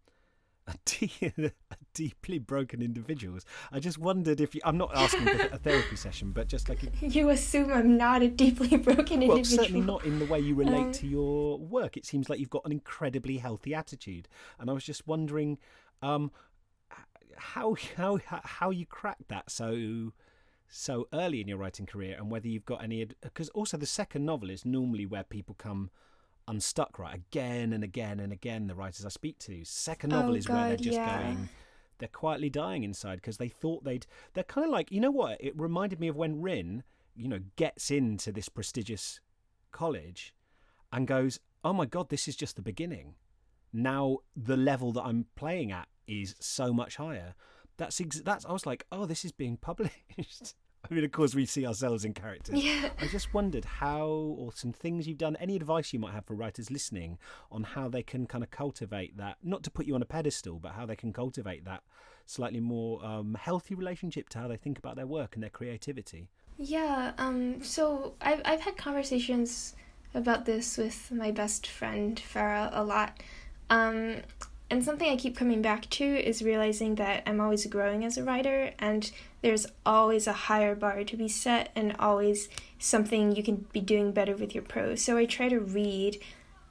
deeply 1.94 2.38
broken 2.38 2.82
individuals. 2.82 3.44
I 3.72 3.80
just 3.80 3.98
wondered 3.98 4.40
if 4.40 4.54
you, 4.54 4.60
I'm 4.64 4.76
not 4.76 4.90
asking 4.94 5.26
for 5.26 5.54
a 5.54 5.58
therapy 5.58 5.96
session, 5.96 6.32
but 6.32 6.48
just 6.48 6.68
like 6.68 6.80
a, 6.82 7.06
you 7.06 7.30
assume 7.30 7.72
I'm 7.72 7.96
not 7.96 8.22
a 8.22 8.28
deeply 8.28 8.76
broken 8.76 9.22
individual? 9.22 9.28
well, 9.28 9.36
individual. 9.38 9.64
certainly 9.64 9.86
not 9.86 10.04
in 10.04 10.18
the 10.18 10.26
way 10.26 10.40
you 10.40 10.54
relate 10.54 10.86
um, 10.86 10.92
to 10.92 11.06
your 11.06 11.58
work. 11.58 11.96
It 11.96 12.06
seems 12.06 12.28
like 12.28 12.38
you've 12.38 12.50
got 12.50 12.64
an 12.64 12.72
incredibly 12.72 13.38
healthy 13.38 13.74
attitude, 13.74 14.28
and 14.58 14.70
I 14.70 14.72
was 14.72 14.84
just 14.84 15.06
wondering 15.06 15.58
um, 16.02 16.30
how 17.36 17.76
how 17.96 18.18
how 18.26 18.70
you 18.70 18.86
cracked 18.86 19.28
that 19.28 19.50
so 19.50 20.12
so 20.68 21.08
early 21.12 21.40
in 21.40 21.48
your 21.48 21.58
writing 21.58 21.86
career 21.86 22.16
and 22.18 22.30
whether 22.30 22.48
you've 22.48 22.66
got 22.66 22.82
any 22.82 23.06
because 23.22 23.48
also 23.50 23.76
the 23.76 23.86
second 23.86 24.24
novel 24.24 24.50
is 24.50 24.64
normally 24.64 25.06
where 25.06 25.24
people 25.24 25.54
come 25.56 25.90
unstuck 26.46 26.98
right? 26.98 27.14
Again 27.14 27.72
and 27.72 27.82
again 27.82 28.20
and 28.20 28.32
again 28.32 28.66
the 28.66 28.74
writers 28.74 29.04
i 29.04 29.08
speak 29.08 29.38
to. 29.40 29.64
Second 29.64 30.10
novel 30.10 30.32
oh, 30.32 30.36
is 30.36 30.46
God, 30.46 30.54
where 30.54 30.68
they're 30.68 30.76
just 30.76 30.92
yeah. 30.92 31.22
going 31.22 31.48
they're 31.98 32.08
quietly 32.08 32.48
dying 32.48 32.84
inside 32.84 33.16
because 33.16 33.38
they 33.38 33.48
thought 33.48 33.84
they'd 33.84 34.06
they're 34.34 34.44
kind 34.44 34.64
of 34.64 34.70
like 34.70 34.92
you 34.92 35.00
know 35.00 35.10
what? 35.10 35.38
It 35.40 35.58
reminded 35.58 36.00
me 36.00 36.08
of 36.08 36.16
when 36.16 36.40
rin 36.40 36.82
you 37.16 37.28
know 37.28 37.40
gets 37.56 37.90
into 37.90 38.30
this 38.30 38.48
prestigious 38.48 39.20
college 39.72 40.34
and 40.92 41.06
goes 41.06 41.40
oh 41.64 41.72
my 41.72 41.84
god 41.84 42.08
this 42.08 42.28
is 42.28 42.36
just 42.36 42.56
the 42.56 42.62
beginning. 42.62 43.14
Now 43.72 44.18
the 44.36 44.56
level 44.56 44.92
that 44.92 45.02
i'm 45.02 45.26
playing 45.34 45.72
at 45.72 45.88
is 46.06 46.34
so 46.40 46.72
much 46.72 46.96
higher 46.96 47.34
that's 47.78 48.00
ex- 48.00 48.20
that's. 48.20 48.44
I 48.44 48.52
was 48.52 48.66
like, 48.66 48.84
oh, 48.92 49.06
this 49.06 49.24
is 49.24 49.32
being 49.32 49.56
published. 49.56 50.54
I 50.88 50.94
mean, 50.94 51.04
of 51.04 51.10
course, 51.10 51.34
we 51.34 51.44
see 51.44 51.66
ourselves 51.66 52.04
in 52.04 52.14
characters. 52.14 52.62
Yeah. 52.62 52.90
I 53.00 53.08
just 53.08 53.34
wondered 53.34 53.64
how, 53.64 54.06
or 54.06 54.52
some 54.52 54.72
things 54.72 55.08
you've 55.08 55.18
done, 55.18 55.36
any 55.40 55.56
advice 55.56 55.92
you 55.92 55.98
might 55.98 56.12
have 56.12 56.24
for 56.24 56.34
writers 56.34 56.70
listening 56.70 57.18
on 57.50 57.64
how 57.64 57.88
they 57.88 58.02
can 58.02 58.26
kind 58.26 58.44
of 58.44 58.50
cultivate 58.50 59.16
that, 59.16 59.38
not 59.42 59.64
to 59.64 59.70
put 59.70 59.86
you 59.86 59.96
on 59.96 60.02
a 60.02 60.06
pedestal, 60.06 60.60
but 60.60 60.72
how 60.72 60.86
they 60.86 60.94
can 60.94 61.12
cultivate 61.12 61.64
that 61.64 61.82
slightly 62.26 62.60
more 62.60 63.04
um, 63.04 63.36
healthy 63.40 63.74
relationship 63.74 64.28
to 64.28 64.38
how 64.38 64.46
they 64.46 64.56
think 64.56 64.78
about 64.78 64.94
their 64.96 65.06
work 65.06 65.34
and 65.34 65.42
their 65.42 65.50
creativity. 65.50 66.28
Yeah. 66.56 67.12
Um. 67.18 67.62
So 67.62 68.14
I've 68.20 68.42
I've 68.44 68.60
had 68.60 68.76
conversations 68.76 69.74
about 70.14 70.44
this 70.44 70.76
with 70.76 71.10
my 71.12 71.30
best 71.30 71.66
friend 71.66 72.20
Farah 72.32 72.70
a 72.72 72.82
lot. 72.82 73.20
Um, 73.70 74.16
and 74.70 74.84
something 74.84 75.10
I 75.10 75.16
keep 75.16 75.36
coming 75.36 75.62
back 75.62 75.88
to 75.90 76.04
is 76.04 76.42
realizing 76.42 76.96
that 76.96 77.22
I'm 77.26 77.40
always 77.40 77.64
growing 77.66 78.04
as 78.04 78.18
a 78.18 78.24
writer, 78.24 78.72
and 78.78 79.10
there's 79.40 79.66
always 79.86 80.26
a 80.26 80.32
higher 80.32 80.74
bar 80.74 81.04
to 81.04 81.16
be 81.16 81.28
set, 81.28 81.70
and 81.74 81.96
always 81.98 82.48
something 82.78 83.34
you 83.34 83.42
can 83.42 83.66
be 83.72 83.80
doing 83.80 84.12
better 84.12 84.36
with 84.36 84.54
your 84.54 84.64
prose. 84.64 85.02
So 85.02 85.16
I 85.16 85.24
try 85.24 85.48
to 85.48 85.58
read 85.58 86.22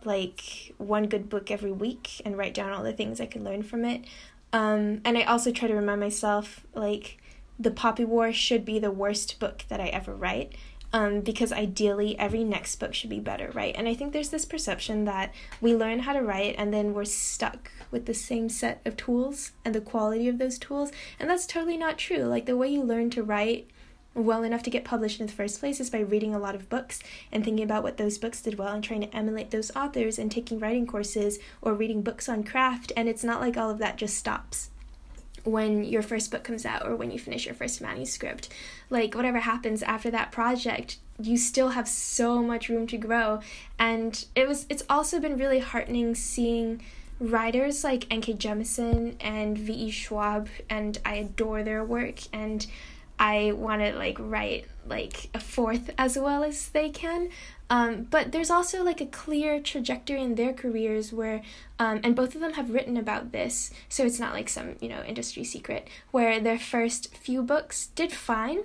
like 0.04 0.74
one 0.78 1.08
good 1.08 1.28
book 1.30 1.50
every 1.50 1.72
week 1.72 2.22
and 2.24 2.38
write 2.38 2.54
down 2.54 2.72
all 2.72 2.84
the 2.84 2.94
things 2.94 3.20
I 3.20 3.26
can 3.26 3.44
learn 3.44 3.64
from 3.64 3.84
it. 3.84 4.06
Um, 4.54 5.02
and 5.04 5.18
I 5.18 5.24
also 5.24 5.52
try 5.52 5.68
to 5.68 5.76
remind 5.76 6.00
myself 6.00 6.66
like 6.74 7.18
the 7.60 7.72
Poppy 7.72 8.06
War 8.06 8.32
should 8.32 8.64
be 8.64 8.80
the 8.80 8.92
worst 8.92 9.40
book 9.40 9.66
that 9.70 9.82
I 9.82 9.88
ever 9.88 10.14
write 10.14 10.54
um, 10.94 11.22
because 11.22 11.52
ideally 11.52 12.18
every 12.18 12.44
next 12.44 12.78
book 12.78 12.94
should 12.94 13.10
be 13.10 13.20
better, 13.20 13.52
right? 13.54 13.76
And 13.76 13.88
I 13.88 13.94
think 13.94 14.14
there's 14.14 14.30
this 14.30 14.46
perception 14.46 15.06
that 15.06 15.34
we 15.60 15.76
learn 15.76 16.00
how 16.00 16.14
to 16.14 16.22
write 16.22 16.56
and 16.58 16.74
then 16.74 16.94
we're 16.94 17.06
stuck 17.06 17.72
with 17.92 18.06
the 18.06 18.14
same 18.14 18.50
set 18.50 18.82
of 18.86 18.98
tools 18.98 19.52
and 19.66 19.74
the 19.74 19.82
quality 19.82 20.28
of 20.28 20.38
those 20.38 20.58
tools, 20.58 20.92
and 21.20 21.30
that's 21.30 21.46
totally 21.46 21.78
not 21.78 21.98
true. 21.98 22.24
Like 22.24 22.46
the 22.46 22.58
way 22.58 22.68
you 22.70 22.84
learn 22.84 23.10
to 23.12 23.24
write 23.24 23.70
well 24.14 24.44
enough 24.44 24.64
to 24.64 24.70
get 24.70 24.84
published 24.84 25.20
in 25.20 25.28
the 25.28 25.32
first 25.32 25.60
place 25.60 25.80
is 25.80 25.90
by 25.90 26.00
reading 26.00 26.34
a 26.34 26.40
lot 26.40 26.56
of 26.56 26.70
books 26.70 27.00
and 27.32 27.46
thinking 27.46 27.64
about 27.64 27.84
what 27.84 27.98
those 27.98 28.18
books 28.18 28.42
did 28.42 28.58
well 28.58 28.74
and 28.74 28.84
trying 28.84 29.02
to 29.02 29.16
emulate 29.16 29.52
those 29.52 29.74
authors 29.76 30.18
and 30.18 30.32
taking 30.32 30.60
writing 30.60 30.88
courses 30.88 31.38
or 31.62 31.74
reading 31.74 32.02
books 32.02 32.28
on 32.28 32.44
craft. 32.44 32.92
And 32.98 33.08
it's 33.08 33.24
not 33.24 33.42
like 33.42 33.58
all 33.58 33.70
of 33.70 33.78
that 33.78 33.98
just 33.98 34.18
stops 34.18 34.72
when 35.48 35.84
your 35.84 36.02
first 36.02 36.30
book 36.32 36.44
comes 36.44 36.66
out 36.66 36.86
or 36.86 36.96
when 36.96 37.12
you 37.12 37.18
finish 37.20 37.46
your 37.46 37.56
first 37.56 37.82
manuscript. 37.82 38.50
Like, 38.90 39.16
whatever 39.16 39.40
happens 39.40 39.82
after 39.82 40.12
that 40.12 40.32
project, 40.32 40.98
you 41.20 41.38
still 41.38 41.70
have 41.70 41.88
so 41.88 42.44
much 42.44 42.70
room 42.70 42.88
to 42.88 42.98
grow. 42.98 43.40
And 43.80 44.26
it 44.36 44.48
was 44.48 44.66
it's 44.70 44.84
also 44.90 45.20
been 45.20 45.38
really 45.38 45.60
heartening 45.60 46.16
seeing 46.16 46.82
writers 47.20 47.84
like 47.84 48.06
N.K. 48.12 48.34
Jemisin 48.34 49.16
and 49.20 49.58
V.E. 49.58 49.90
Schwab, 49.90 50.50
and 50.70 51.00
I 51.04 51.16
adore 51.16 51.64
their 51.64 51.84
work, 51.84 52.20
and 52.32 52.66
I 53.20 53.52
want 53.54 53.82
to 53.82 53.94
like 53.94 54.18
write 54.20 54.66
like 54.88 55.30
a 55.34 55.40
fourth 55.40 55.90
as 55.98 56.18
well 56.18 56.44
as 56.44 56.70
they 56.70 56.90
can. 56.90 57.30
Um, 57.70 58.04
but 58.04 58.32
there's 58.32 58.50
also 58.50 58.84
like 58.84 59.02
a 59.02 59.06
clear 59.06 59.60
trajectory 59.60 60.22
in 60.22 60.36
their 60.36 60.54
careers 60.54 61.12
where, 61.12 61.42
um, 61.80 62.00
and 62.04 62.16
both 62.16 62.34
of 62.34 62.42
them 62.42 62.54
have 62.54 62.70
written 62.70 62.96
about 62.96 63.34
this, 63.34 63.72
so 63.90 64.06
it's 64.06 64.20
not 64.20 64.34
like 64.34 64.48
some 64.48 64.76
you 64.80 64.88
know 64.88 65.04
industry 65.04 65.44
secret 65.44 65.88
where 66.12 66.40
their 66.40 66.60
first 66.60 67.16
few 67.16 67.42
books 67.44 67.88
did 67.88 68.14
fine, 68.14 68.60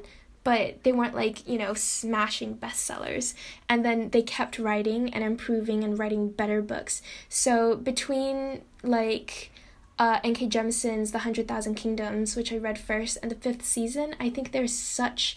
but 0.45 0.83
they 0.85 0.93
weren't 0.93 1.17
like 1.17 1.49
you 1.49 1.59
know 1.59 1.75
smashing 1.75 2.57
bestsellers, 2.57 3.35
and 3.69 3.85
then 3.85 4.11
they 4.11 4.23
kept 4.23 4.59
writing 4.59 5.13
and 5.13 5.25
improving 5.25 5.83
and 5.83 5.99
writing 5.99 6.31
better 6.31 6.63
books. 6.63 7.03
So 7.29 7.75
between 7.75 8.63
like 8.85 9.52
uh, 10.03 10.19
N.K. 10.25 10.49
Jemisin's 10.49 11.13
The 11.13 11.21
Hundred 11.21 11.47
Thousand 11.47 11.77
Kingdoms, 11.77 12.35
which 12.35 12.53
I 12.53 12.57
read 12.57 12.77
first, 12.77 13.19
and 13.23 13.31
the 13.31 13.37
fifth 13.37 13.65
season, 13.65 14.17
I 14.19 14.31
think 14.31 14.51
there's 14.51 14.75
such 14.75 15.37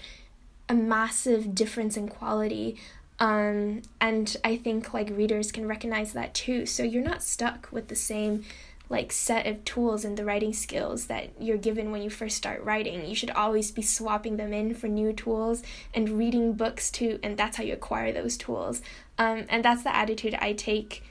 a 0.67 0.73
massive 0.73 1.53
difference 1.53 1.95
in 1.95 2.07
quality. 2.07 2.75
Um, 3.19 3.83
and 4.01 4.35
I 4.43 4.57
think 4.57 4.91
like 4.91 5.11
readers 5.11 5.51
can 5.51 5.67
recognize 5.67 6.13
that 6.13 6.33
too. 6.33 6.65
So 6.65 6.81
you're 6.81 7.03
not 7.03 7.21
stuck 7.21 7.69
with 7.71 7.89
the 7.89 7.95
same 7.95 8.43
like 8.89 9.11
set 9.11 9.45
of 9.45 9.63
tools 9.65 10.03
and 10.03 10.17
the 10.17 10.25
writing 10.25 10.53
skills 10.53 11.05
that 11.07 11.29
you're 11.39 11.57
given 11.57 11.91
when 11.91 12.01
you 12.01 12.09
first 12.09 12.35
start 12.35 12.63
writing. 12.63 13.05
You 13.05 13.13
should 13.13 13.31
always 13.31 13.69
be 13.69 13.83
swapping 13.83 14.37
them 14.37 14.51
in 14.51 14.73
for 14.73 14.87
new 14.87 15.13
tools 15.13 15.61
and 15.93 16.17
reading 16.17 16.53
books 16.53 16.89
too, 16.89 17.19
and 17.21 17.37
that's 17.37 17.57
how 17.57 17.63
you 17.63 17.73
acquire 17.73 18.11
those 18.11 18.35
tools. 18.35 18.81
Um, 19.19 19.45
and 19.47 19.63
that's 19.63 19.83
the 19.83 19.95
attitude 19.95 20.33
I 20.33 20.53
take. 20.53 21.03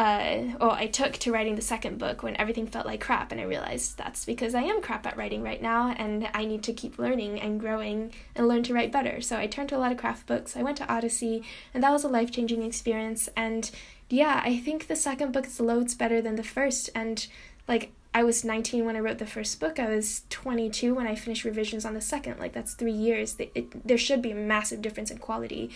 Uh, 0.00 0.56
or 0.62 0.70
I 0.70 0.86
took 0.86 1.12
to 1.18 1.30
writing 1.30 1.56
the 1.56 1.60
second 1.60 1.98
book 1.98 2.22
when 2.22 2.34
everything 2.36 2.66
felt 2.66 2.86
like 2.86 3.02
crap, 3.02 3.32
and 3.32 3.38
I 3.38 3.44
realized 3.44 3.98
that's 3.98 4.24
because 4.24 4.54
I 4.54 4.62
am 4.62 4.80
crap 4.80 5.06
at 5.06 5.14
writing 5.14 5.42
right 5.42 5.60
now, 5.60 5.90
and 5.90 6.26
I 6.32 6.46
need 6.46 6.62
to 6.62 6.72
keep 6.72 6.98
learning 6.98 7.38
and 7.38 7.60
growing 7.60 8.10
and 8.34 8.48
learn 8.48 8.62
to 8.62 8.72
write 8.72 8.92
better. 8.92 9.20
So 9.20 9.36
I 9.36 9.46
turned 9.46 9.68
to 9.68 9.76
a 9.76 9.78
lot 9.78 9.92
of 9.92 9.98
craft 9.98 10.26
books. 10.26 10.56
I 10.56 10.62
went 10.62 10.78
to 10.78 10.90
Odyssey, 10.90 11.42
and 11.74 11.84
that 11.84 11.92
was 11.92 12.02
a 12.02 12.08
life 12.08 12.32
changing 12.32 12.62
experience. 12.62 13.28
And 13.36 13.70
yeah, 14.08 14.40
I 14.42 14.56
think 14.56 14.86
the 14.86 14.96
second 14.96 15.34
book 15.34 15.44
is 15.44 15.60
loads 15.60 15.94
better 15.94 16.22
than 16.22 16.36
the 16.36 16.42
first. 16.42 16.88
And 16.94 17.26
like, 17.68 17.92
I 18.14 18.24
was 18.24 18.42
19 18.42 18.86
when 18.86 18.96
I 18.96 19.00
wrote 19.00 19.18
the 19.18 19.26
first 19.26 19.60
book. 19.60 19.78
I 19.78 19.90
was 19.90 20.22
22 20.30 20.94
when 20.94 21.08
I 21.08 21.14
finished 21.14 21.44
revisions 21.44 21.84
on 21.84 21.92
the 21.92 22.00
second. 22.00 22.40
Like, 22.40 22.54
that's 22.54 22.72
three 22.72 22.90
years. 22.90 23.36
It, 23.38 23.52
it, 23.54 23.86
there 23.86 23.98
should 23.98 24.22
be 24.22 24.30
a 24.30 24.34
massive 24.34 24.80
difference 24.80 25.10
in 25.10 25.18
quality 25.18 25.70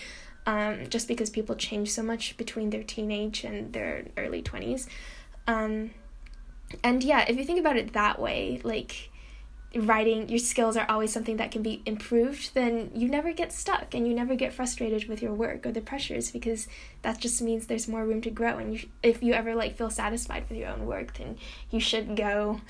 um, 0.47 0.89
just 0.89 1.09
because 1.09 1.31
people 1.31 1.55
change 1.55 1.91
so 1.91 2.03
much 2.03 2.37
between 2.37 2.71
their 2.71 2.83
teenage 2.83 3.45
and 3.45 3.73
their 3.73 4.07
early 4.17 4.43
20s. 4.43 4.87
Um, 5.47 5.91
and 6.83 7.03
yeah, 7.05 7.25
if 7.29 7.37
you 7.37 7.45
think 7.45 7.61
about 7.61 7.77
it 7.77 7.93
that 7.93 8.19
way, 8.19 8.61
like, 8.65 9.11
writing 9.77 10.29
your 10.29 10.39
skills 10.39 10.77
are 10.77 10.87
always 10.89 11.13
something 11.13 11.37
that 11.37 11.51
can 11.51 11.63
be 11.63 11.83
improved 11.85 12.55
then 12.55 12.91
you 12.95 13.09
never 13.09 13.33
get 13.33 13.53
stuck 13.53 13.93
and 13.93 14.07
you 14.07 14.15
never 14.15 14.37
get 14.37 14.53
frustrated 14.53 15.09
with 15.09 15.21
your 15.21 15.35
work 15.35 15.67
or 15.67 15.73
the 15.73 15.81
pressures 15.81 16.31
because 16.31 16.69
that 17.03 17.19
just 17.19 17.43
means 17.43 17.67
there's 17.67 17.89
more 17.89 18.05
room 18.05 18.21
to 18.21 18.31
grow 18.31 18.59
and 18.59 18.75
you, 18.75 18.89
if 19.03 19.23
you 19.23 19.33
ever 19.33 19.55
like 19.55 19.77
feel 19.77 19.91
satisfied 19.91 20.45
with 20.49 20.57
your 20.57 20.69
own 20.69 20.87
work 20.87 21.17
then 21.19 21.37
you 21.71 21.81
should 21.81 22.17
go 22.17 22.61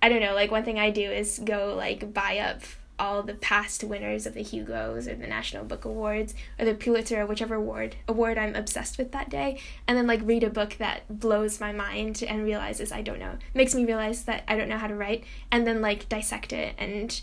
i 0.00 0.08
don't 0.08 0.22
know 0.22 0.34
like 0.34 0.50
one 0.50 0.64
thing 0.64 0.78
i 0.78 0.90
do 0.90 1.02
is 1.02 1.40
go 1.44 1.74
like 1.76 2.12
buy 2.14 2.38
up 2.38 2.62
all 3.00 3.22
the 3.22 3.34
past 3.34 3.82
winners 3.82 4.26
of 4.26 4.34
the 4.34 4.42
Hugos 4.42 5.08
or 5.08 5.14
the 5.14 5.26
National 5.26 5.64
Book 5.64 5.84
Awards 5.84 6.34
or 6.58 6.64
the 6.64 6.74
Pulitzer 6.74 7.22
or 7.22 7.26
whichever 7.26 7.54
award 7.54 7.96
award 8.06 8.38
I'm 8.38 8.54
obsessed 8.54 8.98
with 8.98 9.10
that 9.12 9.30
day, 9.30 9.58
and 9.88 9.96
then 9.96 10.06
like 10.06 10.20
read 10.22 10.44
a 10.44 10.50
book 10.50 10.76
that 10.78 11.02
blows 11.08 11.58
my 11.58 11.72
mind 11.72 12.22
and 12.22 12.44
realizes 12.44 12.92
I 12.92 13.02
don't 13.02 13.18
know, 13.18 13.38
makes 13.54 13.74
me 13.74 13.84
realize 13.84 14.24
that 14.24 14.44
I 14.46 14.56
don't 14.56 14.68
know 14.68 14.78
how 14.78 14.86
to 14.86 14.94
write, 14.94 15.24
and 15.50 15.66
then 15.66 15.80
like 15.80 16.08
dissect 16.08 16.52
it 16.52 16.74
and 16.78 17.20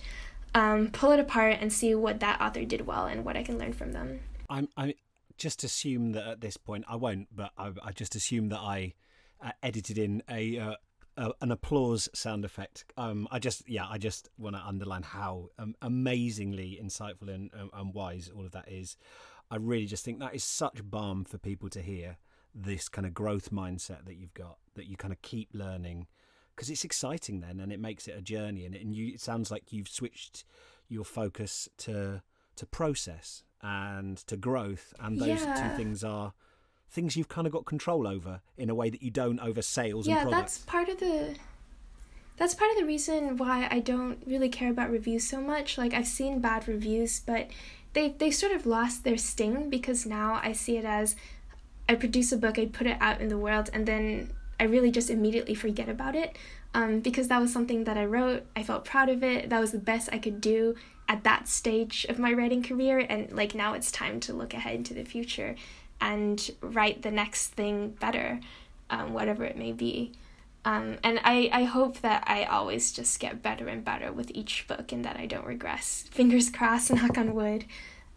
um, 0.56 0.90
pull 0.90 1.12
it 1.12 1.20
apart 1.20 1.58
and 1.62 1.72
see 1.72 1.94
what 1.94 2.20
that 2.20 2.42
author 2.42 2.66
did 2.66 2.88
well 2.88 3.06
and 3.06 3.24
what 3.24 3.38
I 3.38 3.44
can 3.44 3.60
learn 3.60 3.74
from 3.74 3.94
them. 3.94 4.22
I'm 4.50 4.68
I 4.76 4.96
just 5.38 5.64
assume 5.64 6.14
that 6.14 6.26
at 6.26 6.42
this 6.42 6.58
point 6.58 6.86
I 6.90 6.96
won't, 6.96 7.28
but 7.36 7.52
I, 7.58 7.72
I 7.84 7.92
just 7.92 8.16
assume 8.16 8.50
that 8.50 8.60
I 8.60 8.94
uh, 9.42 9.52
edited 9.62 9.98
in 10.00 10.24
a 10.30 10.58
uh, 10.58 10.74
uh, 11.18 11.32
an 11.42 11.52
applause 11.52 12.08
sound 12.14 12.46
effect. 12.46 12.86
Um, 12.96 13.28
I 13.32 13.40
just, 13.40 13.68
yeah, 13.68 13.88
I 13.90 13.98
just 13.98 14.30
want 14.38 14.56
to 14.56 14.62
underline 14.62 15.04
how 15.04 15.50
um, 15.58 15.76
amazingly 15.82 16.80
insightful 16.82 17.34
and, 17.34 17.52
um, 17.60 17.70
and 17.74 17.94
wise 17.94 18.30
all 18.34 18.46
of 18.46 18.52
that 18.52 18.70
is. 18.72 18.98
I 19.50 19.56
really 19.56 19.86
just 19.86 20.06
think 20.06 20.20
that 20.20 20.36
is 20.36 20.44
such 20.44 20.84
balm 20.84 21.26
for 21.26 21.38
people 21.38 21.70
to 21.70 21.82
hear 21.82 22.18
this 22.54 22.90
kind 22.90 23.06
of 23.06 23.14
growth 23.14 23.52
mindset 23.52 24.06
that 24.06 24.16
you've 24.16 24.34
got, 24.34 24.58
that 24.76 24.88
you 24.88 24.98
kind 24.98 25.14
of 25.14 25.22
keep 25.22 25.50
learning, 25.54 26.08
because 26.56 26.70
it's 26.70 26.84
exciting 26.84 27.40
then, 27.40 27.60
and 27.60 27.72
it 27.72 27.80
makes 27.80 28.08
it 28.08 28.18
a 28.18 28.22
journey. 28.22 28.66
And, 28.66 28.76
and 28.76 28.94
you, 28.94 29.14
it 29.14 29.22
sounds 29.22 29.52
like 29.52 29.72
you've 29.72 29.88
switched 29.88 30.44
your 30.90 31.06
focus 31.06 31.70
to 31.80 32.22
to 32.56 32.66
process 32.66 33.44
and 33.62 34.18
to 34.18 34.36
growth, 34.36 34.94
and 35.00 35.20
those 35.20 35.42
yeah. 35.42 35.70
two 35.70 35.78
things 35.78 36.04
are 36.04 36.34
things 36.90 37.16
you've 37.16 37.30
kind 37.30 37.46
of 37.46 37.54
got 37.54 37.66
control 37.66 38.08
over 38.08 38.42
in 38.58 38.70
a 38.70 38.76
way 38.76 38.90
that 38.90 39.04
you 39.04 39.12
don't 39.12 39.40
over 39.40 39.62
sales 39.62 40.08
yeah, 40.08 40.26
that's 40.26 40.60
part 40.60 40.90
of 40.90 41.00
the 41.00 41.36
that's 42.38 42.54
part 42.54 42.72
of 42.72 42.78
the 42.78 42.86
reason 42.86 43.36
why 43.38 43.68
I 43.70 43.80
don't 43.80 44.20
really 44.26 44.50
care 44.50 44.70
about 44.70 44.92
reviews 44.92 45.28
so 45.28 45.42
much. 45.42 45.78
Like 45.78 45.94
I've 45.94 46.08
seen 46.08 46.40
bad 46.40 46.68
reviews, 46.68 47.20
but 47.20 47.48
they 47.94 48.10
they 48.10 48.32
sort 48.32 48.52
of 48.52 48.66
lost 48.66 49.04
their 49.04 49.18
sting 49.18 49.70
because 49.70 50.06
now 50.06 50.40
I 50.44 50.54
see 50.54 50.78
it 50.78 50.86
as 50.86 51.16
I 51.90 51.96
produce 51.96 52.32
a 52.32 52.38
book, 52.38 52.60
I 52.60 52.66
put 52.66 52.88
it 52.88 52.98
out 53.02 53.22
in 53.22 53.30
the 53.30 53.38
world, 53.38 53.70
and 53.74 53.88
then 53.88 54.32
I 54.60 54.66
really 54.66 54.92
just 54.92 55.10
immediately 55.10 55.56
forget 55.56 55.90
about 55.90 56.16
it. 56.16 56.38
Um, 56.74 57.00
because 57.00 57.28
that 57.30 57.42
was 57.42 57.52
something 57.52 57.86
that 57.86 57.98
I 57.98 58.06
wrote. 58.06 58.46
I 58.56 58.62
felt 58.62 58.86
proud 58.86 59.10
of 59.10 59.24
it. 59.24 59.50
That 59.50 59.60
was 59.60 59.72
the 59.72 59.80
best 59.80 60.10
I 60.12 60.20
could 60.20 60.40
do 60.40 60.76
at 61.10 61.24
that 61.24 61.48
stage 61.48 62.06
of 62.08 62.20
my 62.20 62.32
writing 62.34 62.62
career. 62.62 63.00
And 63.00 63.32
like 63.32 63.56
now 63.56 63.74
it's 63.74 63.92
time 63.92 64.20
to 64.22 64.34
look 64.34 64.54
ahead 64.54 64.76
into 64.76 64.94
the 64.94 65.06
future 65.06 65.56
and 66.00 66.52
write 66.62 67.02
the 67.02 67.12
next 67.12 67.50
thing 67.50 67.90
better, 68.00 68.40
um, 68.90 69.14
whatever 69.14 69.44
it 69.44 69.58
may 69.58 69.72
be. 69.72 70.12
Um, 70.66 70.98
and 71.04 71.20
I, 71.24 71.50
I 71.54 71.64
hope 71.64 72.02
that 72.02 72.24
I 72.28 72.44
always 72.44 72.92
just 72.92 73.20
get 73.20 73.42
better 73.42 73.68
and 73.68 73.86
better 73.86 74.12
with 74.12 74.32
each 74.34 74.68
book 74.68 74.92
and 74.92 75.06
that 75.06 75.18
I 75.18 75.26
don't 75.26 75.46
regress. 75.46 76.06
Fingers 76.12 76.50
crossed, 76.50 76.94
knock 76.94 77.18
on 77.18 77.34
wood. 77.34 77.66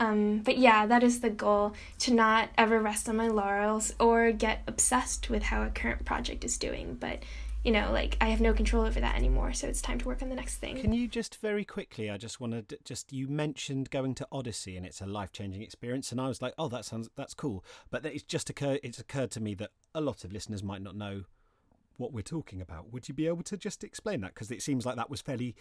Um, 0.01 0.39
but 0.39 0.57
yeah, 0.57 0.87
that 0.87 1.03
is 1.03 1.21
the 1.21 1.31
goal 1.31 1.75
to 2.01 2.15
not 2.15 2.49
ever 2.57 2.81
rest 2.81 3.09
on 3.09 3.17
my 3.17 3.29
laurels 3.29 3.93
or 4.01 4.33
get 4.33 4.63
obsessed 4.67 5.29
with 5.29 5.45
how 5.45 5.63
a 5.63 5.69
current 5.69 6.05
project 6.07 6.43
is 6.43 6.57
doing, 6.57 6.97
but 6.99 7.21
you 7.65 7.73
know, 7.73 7.91
like 7.93 8.17
I 8.21 8.29
have 8.29 8.41
no 8.41 8.55
control 8.55 8.87
over 8.87 9.01
that 9.01 9.17
anymore. 9.17 9.53
So 9.53 9.67
it's 9.67 9.83
time 9.83 9.99
to 9.99 10.07
work 10.07 10.23
on 10.23 10.31
the 10.31 10.35
next 10.35 10.57
thing. 10.57 10.79
Can 10.79 10.93
you 10.93 11.07
just 11.07 11.37
very 11.41 11.65
quickly? 11.65 12.11
I 12.11 12.17
just 12.17 12.41
want 12.41 12.69
to 12.69 12.79
just 12.85 13.13
you 13.13 13.29
mentioned 13.29 13.91
going 13.91 14.15
to 14.17 14.29
Odyssey 14.33 14.77
and 14.77 14.87
it's 14.87 15.01
a 15.01 15.07
life 15.07 15.33
changing 15.33 15.63
experience, 15.63 16.11
and 16.11 16.21
I 16.21 16.29
was 16.29 16.41
like, 16.41 16.55
oh, 16.59 16.69
that 16.69 16.85
sounds 16.85 17.11
that's 17.17 17.35
cool. 17.35 17.65
But 17.91 18.05
it's 18.07 18.23
just 18.23 18.49
occurred 18.49 18.81
it's 18.83 18.99
occurred 18.99 19.31
to 19.33 19.41
me 19.41 19.55
that 19.57 19.71
a 19.95 20.01
lot 20.01 20.25
of 20.25 20.33
listeners 20.33 20.63
might 20.63 20.81
not 20.81 20.97
know 20.97 21.25
what 21.99 22.13
we're 22.13 22.23
talking 22.23 22.63
about. 22.63 22.93
Would 22.93 23.09
you 23.09 23.15
be 23.15 23.27
able 23.27 23.43
to 23.43 23.57
just 23.59 23.85
explain 23.85 24.23
that? 24.23 24.35
Because 24.35 24.51
it 24.51 24.63
seems 24.63 24.87
like 24.87 24.97
that 24.97 25.11
was 25.11 25.21
fairly 25.21 25.55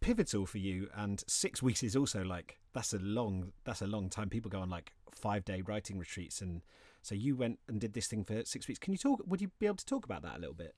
pivotal 0.00 0.46
for 0.46 0.58
you, 0.58 0.88
and 0.96 1.22
six 1.28 1.62
weeks 1.62 1.84
is 1.84 1.94
also 1.94 2.24
like 2.24 2.58
that's 2.72 2.92
a 2.92 2.98
long 2.98 3.52
that's 3.64 3.82
a 3.82 3.86
long 3.86 4.10
time. 4.10 4.30
People 4.30 4.50
go 4.50 4.60
on 4.60 4.70
like 4.70 4.92
five 5.12 5.44
day 5.44 5.62
writing 5.62 5.98
retreats 5.98 6.40
and. 6.40 6.62
So 7.02 7.14
you 7.14 7.36
went 7.36 7.58
and 7.68 7.78
did 7.78 7.92
this 7.92 8.06
thing 8.06 8.24
for 8.24 8.46
six 8.46 8.66
weeks. 8.66 8.78
Can 8.78 8.94
you 8.94 8.96
talk? 8.96 9.22
Would 9.26 9.42
you 9.42 9.50
be 9.58 9.66
able 9.66 9.76
to 9.76 9.84
talk 9.84 10.06
about 10.06 10.22
that 10.22 10.36
a 10.36 10.38
little 10.38 10.54
bit? 10.54 10.74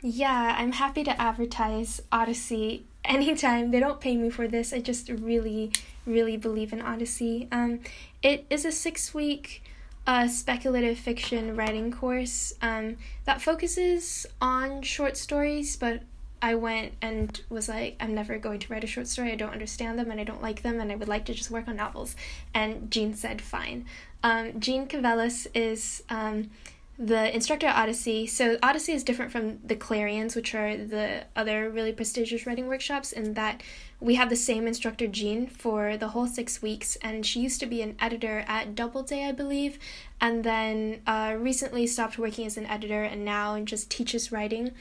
Yeah, 0.00 0.54
I'm 0.56 0.72
happy 0.72 1.02
to 1.04 1.20
advertise 1.20 2.00
Odyssey 2.12 2.84
anytime. 3.04 3.70
They 3.70 3.80
don't 3.80 4.00
pay 4.00 4.16
me 4.16 4.30
for 4.30 4.46
this. 4.46 4.72
I 4.72 4.80
just 4.80 5.08
really, 5.08 5.72
really 6.06 6.36
believe 6.36 6.72
in 6.72 6.80
Odyssey. 6.80 7.48
Um, 7.50 7.80
it 8.22 8.46
is 8.48 8.64
a 8.64 8.70
six 8.72 9.12
week 9.12 9.62
uh, 10.06 10.28
speculative 10.28 10.98
fiction 10.98 11.56
writing 11.56 11.90
course 11.90 12.54
um, 12.62 12.96
that 13.24 13.42
focuses 13.42 14.24
on 14.40 14.82
short 14.82 15.16
stories, 15.16 15.76
but 15.76 16.02
I 16.40 16.54
went 16.54 16.92
and 17.02 17.40
was 17.50 17.68
like, 17.68 17.96
I'm 17.98 18.14
never 18.14 18.38
going 18.38 18.60
to 18.60 18.72
write 18.72 18.84
a 18.84 18.86
short 18.86 19.08
story. 19.08 19.32
I 19.32 19.34
don't 19.34 19.52
understand 19.52 19.98
them 19.98 20.12
and 20.12 20.20
I 20.20 20.24
don't 20.24 20.40
like 20.40 20.62
them, 20.62 20.80
and 20.80 20.92
I 20.92 20.94
would 20.94 21.08
like 21.08 21.24
to 21.26 21.34
just 21.34 21.50
work 21.50 21.66
on 21.66 21.76
novels. 21.76 22.14
And 22.54 22.88
Jean 22.88 23.14
said, 23.14 23.42
fine. 23.42 23.86
Um, 24.22 24.60
Jean 24.60 24.86
Cavelos 24.86 25.48
is. 25.54 26.04
Um, 26.08 26.50
the 26.98 27.32
instructor 27.32 27.68
Odyssey. 27.68 28.26
So 28.26 28.58
Odyssey 28.60 28.92
is 28.92 29.04
different 29.04 29.30
from 29.30 29.60
the 29.64 29.76
Clarions, 29.76 30.34
which 30.34 30.52
are 30.54 30.76
the 30.76 31.24
other 31.36 31.70
really 31.70 31.92
prestigious 31.92 32.44
writing 32.44 32.66
workshops, 32.66 33.12
in 33.12 33.34
that 33.34 33.62
we 34.00 34.16
have 34.16 34.28
the 34.28 34.36
same 34.36 34.66
instructor 34.66 35.06
Jean 35.06 35.46
for 35.46 35.96
the 35.96 36.08
whole 36.08 36.26
six 36.26 36.60
weeks, 36.60 36.96
and 36.96 37.24
she 37.24 37.40
used 37.40 37.60
to 37.60 37.66
be 37.66 37.82
an 37.82 37.94
editor 38.00 38.44
at 38.48 38.74
Doubleday, 38.74 39.26
I 39.26 39.32
believe, 39.32 39.78
and 40.20 40.42
then 40.42 41.00
uh, 41.06 41.36
recently 41.38 41.86
stopped 41.86 42.18
working 42.18 42.46
as 42.46 42.56
an 42.56 42.66
editor 42.66 43.04
and 43.04 43.24
now 43.24 43.58
just 43.60 43.90
teaches 43.90 44.32
writing. 44.32 44.72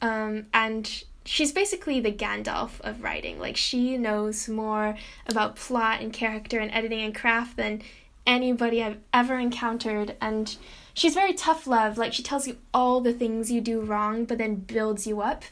Um, 0.00 0.46
and 0.54 1.04
she's 1.24 1.50
basically 1.50 1.98
the 1.98 2.12
Gandalf 2.12 2.80
of 2.82 3.02
writing. 3.02 3.40
Like 3.40 3.56
she 3.56 3.96
knows 3.96 4.48
more 4.48 4.96
about 5.26 5.56
plot 5.56 6.00
and 6.00 6.12
character 6.12 6.60
and 6.60 6.70
editing 6.70 7.00
and 7.00 7.14
craft 7.14 7.56
than 7.56 7.82
anybody 8.24 8.84
I've 8.84 8.98
ever 9.12 9.36
encountered, 9.36 10.16
and 10.20 10.56
she's 10.96 11.14
very 11.14 11.34
tough 11.34 11.66
love. 11.66 11.98
Like 11.98 12.12
she 12.12 12.22
tells 12.22 12.48
you 12.48 12.56
all 12.74 13.00
the 13.00 13.12
things 13.12 13.52
you 13.52 13.60
do 13.60 13.80
wrong, 13.80 14.24
but 14.24 14.38
then 14.38 14.56
builds 14.56 15.06
you 15.06 15.20
up 15.20 15.44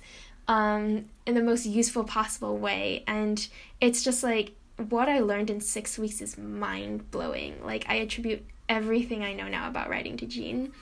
um, 0.48 1.04
in 1.26 1.34
the 1.34 1.42
most 1.42 1.66
useful 1.66 2.02
possible 2.02 2.56
way. 2.56 3.04
And 3.06 3.46
it's 3.80 4.02
just 4.02 4.24
like 4.24 4.52
what 4.88 5.08
I 5.08 5.20
learned 5.20 5.50
in 5.50 5.60
six 5.60 5.98
weeks 5.98 6.20
is 6.20 6.36
mind 6.36 7.10
blowing. 7.12 7.62
Like 7.62 7.84
I 7.88 7.96
attribute 7.96 8.44
everything 8.68 9.22
I 9.22 9.34
know 9.34 9.46
now 9.46 9.68
about 9.68 9.90
writing 9.90 10.16
to 10.16 10.26
Jean. 10.26 10.72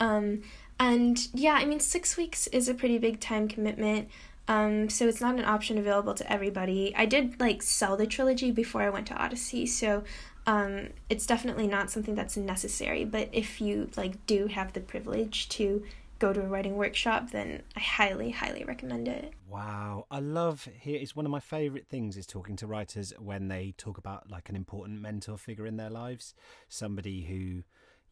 Um, 0.00 0.42
and 0.78 1.28
yeah, 1.34 1.54
I 1.54 1.64
mean, 1.64 1.80
six 1.80 2.16
weeks 2.16 2.46
is 2.46 2.68
a 2.68 2.74
pretty 2.74 2.98
big 2.98 3.20
time 3.20 3.48
commitment. 3.48 4.08
Um, 4.46 4.88
so 4.88 5.08
it's 5.08 5.20
not 5.20 5.36
an 5.36 5.44
option 5.44 5.78
available 5.78 6.14
to 6.14 6.32
everybody. 6.32 6.94
I 6.96 7.06
did 7.06 7.40
like 7.40 7.62
sell 7.62 7.96
the 7.96 8.06
trilogy 8.06 8.50
before 8.50 8.82
I 8.82 8.90
went 8.90 9.06
to 9.08 9.14
Odyssey, 9.14 9.66
so 9.66 10.04
um, 10.46 10.88
it's 11.08 11.26
definitely 11.26 11.66
not 11.66 11.90
something 11.90 12.14
that's 12.14 12.36
necessary. 12.36 13.04
But 13.04 13.28
if 13.32 13.60
you 13.60 13.90
like 13.96 14.26
do 14.26 14.46
have 14.46 14.72
the 14.72 14.80
privilege 14.80 15.48
to 15.50 15.84
go 16.18 16.32
to 16.32 16.40
a 16.40 16.46
writing 16.46 16.76
workshop, 16.76 17.30
then 17.30 17.62
I 17.76 17.80
highly, 17.80 18.30
highly 18.30 18.64
recommend 18.64 19.08
it. 19.08 19.32
Wow, 19.48 20.06
I 20.10 20.20
love 20.20 20.68
here. 20.80 20.98
It's 21.00 21.16
one 21.16 21.26
of 21.26 21.32
my 21.32 21.40
favorite 21.40 21.86
things 21.88 22.16
is 22.16 22.26
talking 22.26 22.56
to 22.56 22.66
writers 22.66 23.12
when 23.18 23.48
they 23.48 23.74
talk 23.76 23.98
about 23.98 24.30
like 24.30 24.48
an 24.48 24.56
important 24.56 25.00
mentor 25.00 25.36
figure 25.38 25.66
in 25.66 25.76
their 25.76 25.90
lives, 25.90 26.34
somebody 26.68 27.22
who, 27.22 27.62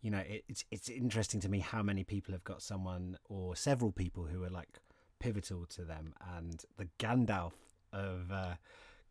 you 0.01 0.11
know, 0.11 0.18
it, 0.18 0.45
it's 0.49 0.64
it's 0.70 0.89
interesting 0.89 1.41
to 1.41 1.49
me 1.49 1.61
how 1.61 1.83
many 1.83 2.05
people 2.05 2.33
have 2.33 2.45
got 2.45 2.62
someone 2.62 3.18
or 3.28 3.57
several 3.57 3.93
people 3.93 4.24
who 4.24 4.43
are 4.43 4.51
like 4.51 4.78
pivotal 5.20 5.66
to 5.66 5.85
them, 5.85 6.14
and 6.37 6.64
the 6.76 6.89
Gandalf 6.99 7.53
of. 7.93 8.33
Uh, 8.33 8.55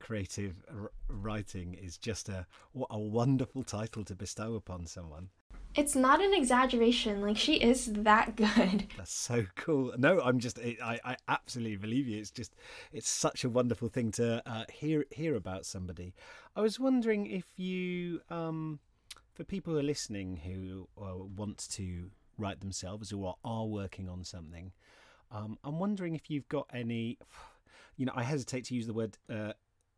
creative 0.02 0.56
r- 0.70 0.92
writing 1.08 1.74
is 1.74 1.98
just 1.98 2.30
a 2.30 2.46
what 2.74 2.88
a 2.92 3.00
wonderful 3.00 3.64
title 3.64 4.04
to 4.06 4.16
bestow 4.16 4.56
upon 4.56 4.86
someone 4.88 5.30
it's 5.76 5.96
not 5.96 6.22
an 6.22 6.34
exaggeration. 6.34 7.22
Like 7.22 7.38
she 7.38 7.56
is 7.56 7.86
that 7.94 8.36
good. 8.36 8.88
That's 8.98 9.14
so 9.14 9.46
cool. 9.56 9.94
No, 9.98 10.20
I'm 10.22 10.40
just 10.40 10.60
I, 10.60 11.00
I 11.04 11.16
absolutely 11.28 11.78
believe 11.78 12.08
you. 12.08 12.20
It's 12.20 12.32
just 12.32 12.56
it's 12.92 13.10
such 13.10 13.44
a 13.44 13.50
wonderful 13.50 13.88
thing 13.88 14.12
to 14.14 14.42
uh, 14.46 14.66
hear 14.72 15.06
hear 15.12 15.36
about 15.36 15.66
somebody. 15.66 16.14
I 16.56 16.62
was 16.62 16.80
wondering 16.80 17.26
if 17.28 17.46
you 17.58 18.22
um 18.30 18.80
for 19.34 19.44
people 19.44 19.74
who 19.74 19.80
are 19.80 19.84
listening 19.84 20.38
who 20.38 20.88
uh, 21.02 21.16
want 21.38 21.70
to 21.72 22.12
write 22.38 22.60
themselves 22.60 23.14
or 23.14 23.36
are 23.46 23.66
working 23.66 24.10
on 24.10 24.24
something, 24.24 24.74
um, 25.32 25.58
I'm 25.64 25.80
wondering 25.80 26.16
if 26.16 26.30
you've 26.30 26.50
got 26.50 26.68
any. 26.74 27.18
You 27.98 28.06
know, 28.08 28.14
I 28.16 28.24
hesitate 28.24 28.66
to 28.66 28.76
use 28.76 28.88
the 28.88 28.94
word 28.94 29.18
uh, 29.30 29.54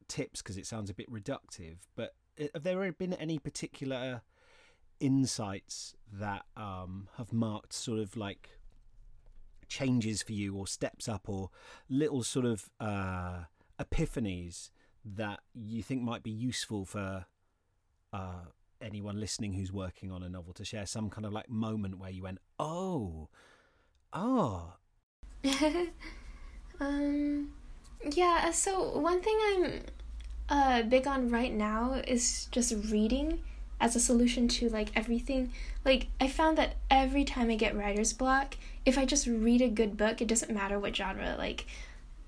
tips 0.08 0.42
because 0.42 0.58
it 0.58 0.66
sounds 0.66 0.90
a 0.90 0.94
bit 0.94 1.12
reductive, 1.12 1.78
but 1.96 2.16
uh, 2.42 2.46
have 2.54 2.64
there 2.64 2.92
been 2.92 3.14
any 3.14 3.40
particular 3.40 4.22
insights 5.00 5.96
that 6.12 6.46
um, 6.56 7.08
have 7.18 7.34
marked 7.34 7.74
sort 7.74 8.00
of 8.00 8.16
like 8.16 8.58
changes 9.68 10.22
for 10.22 10.34
you 10.34 10.56
or 10.56 10.68
steps 10.68 11.10
up 11.10 11.28
or 11.28 11.50
little 11.90 12.24
sort 12.24 12.46
of 12.46 12.70
uh, 12.80 13.44
epiphanies 13.80 14.70
that 15.04 15.40
you 15.54 15.84
think 15.84 16.02
might 16.02 16.24
be 16.24 16.32
useful 16.32 16.86
for 16.86 17.26
uh, 18.14 18.46
anyone 18.82 19.20
listening 19.20 19.54
who's 19.54 19.72
working 19.72 20.12
on 20.12 20.24
a 20.24 20.30
novel 20.30 20.54
to 20.54 20.64
share 20.64 20.86
some 20.86 21.10
kind 21.10 21.26
of 21.26 21.34
like 21.34 21.50
moment 21.50 21.98
where 21.98 22.12
you 22.12 22.24
went 22.24 22.38
oh 22.60 23.30
oh 24.14 24.74
um 26.80 27.50
yeah 28.12 28.52
so 28.52 28.98
one 28.98 29.22
thing 29.22 29.38
i'm 29.54 29.82
uh, 30.50 30.84
big 30.84 31.08
on 31.08 31.30
right 31.30 31.54
now 31.54 32.02
is 32.08 32.48
just 32.52 32.74
reading 32.92 33.40
as 33.80 33.96
a 33.96 34.00
solution 34.00 34.48
to 34.48 34.70
like 34.70 34.90
everything. 34.96 35.52
Like 35.84 36.08
I 36.20 36.28
found 36.28 36.58
that 36.58 36.76
every 36.90 37.26
time 37.26 37.50
I 37.50 37.56
get 37.56 37.76
writer's 37.76 38.14
block, 38.14 38.56
if 38.86 38.98
I 38.98 39.06
just 39.06 39.28
read 39.28 39.62
a 39.62 39.68
good 39.68 39.98
book, 39.98 40.22
it 40.22 40.28
doesn't 40.28 40.54
matter 40.54 40.80
what 40.80 40.96
genre, 40.96 41.36
like 41.38 41.66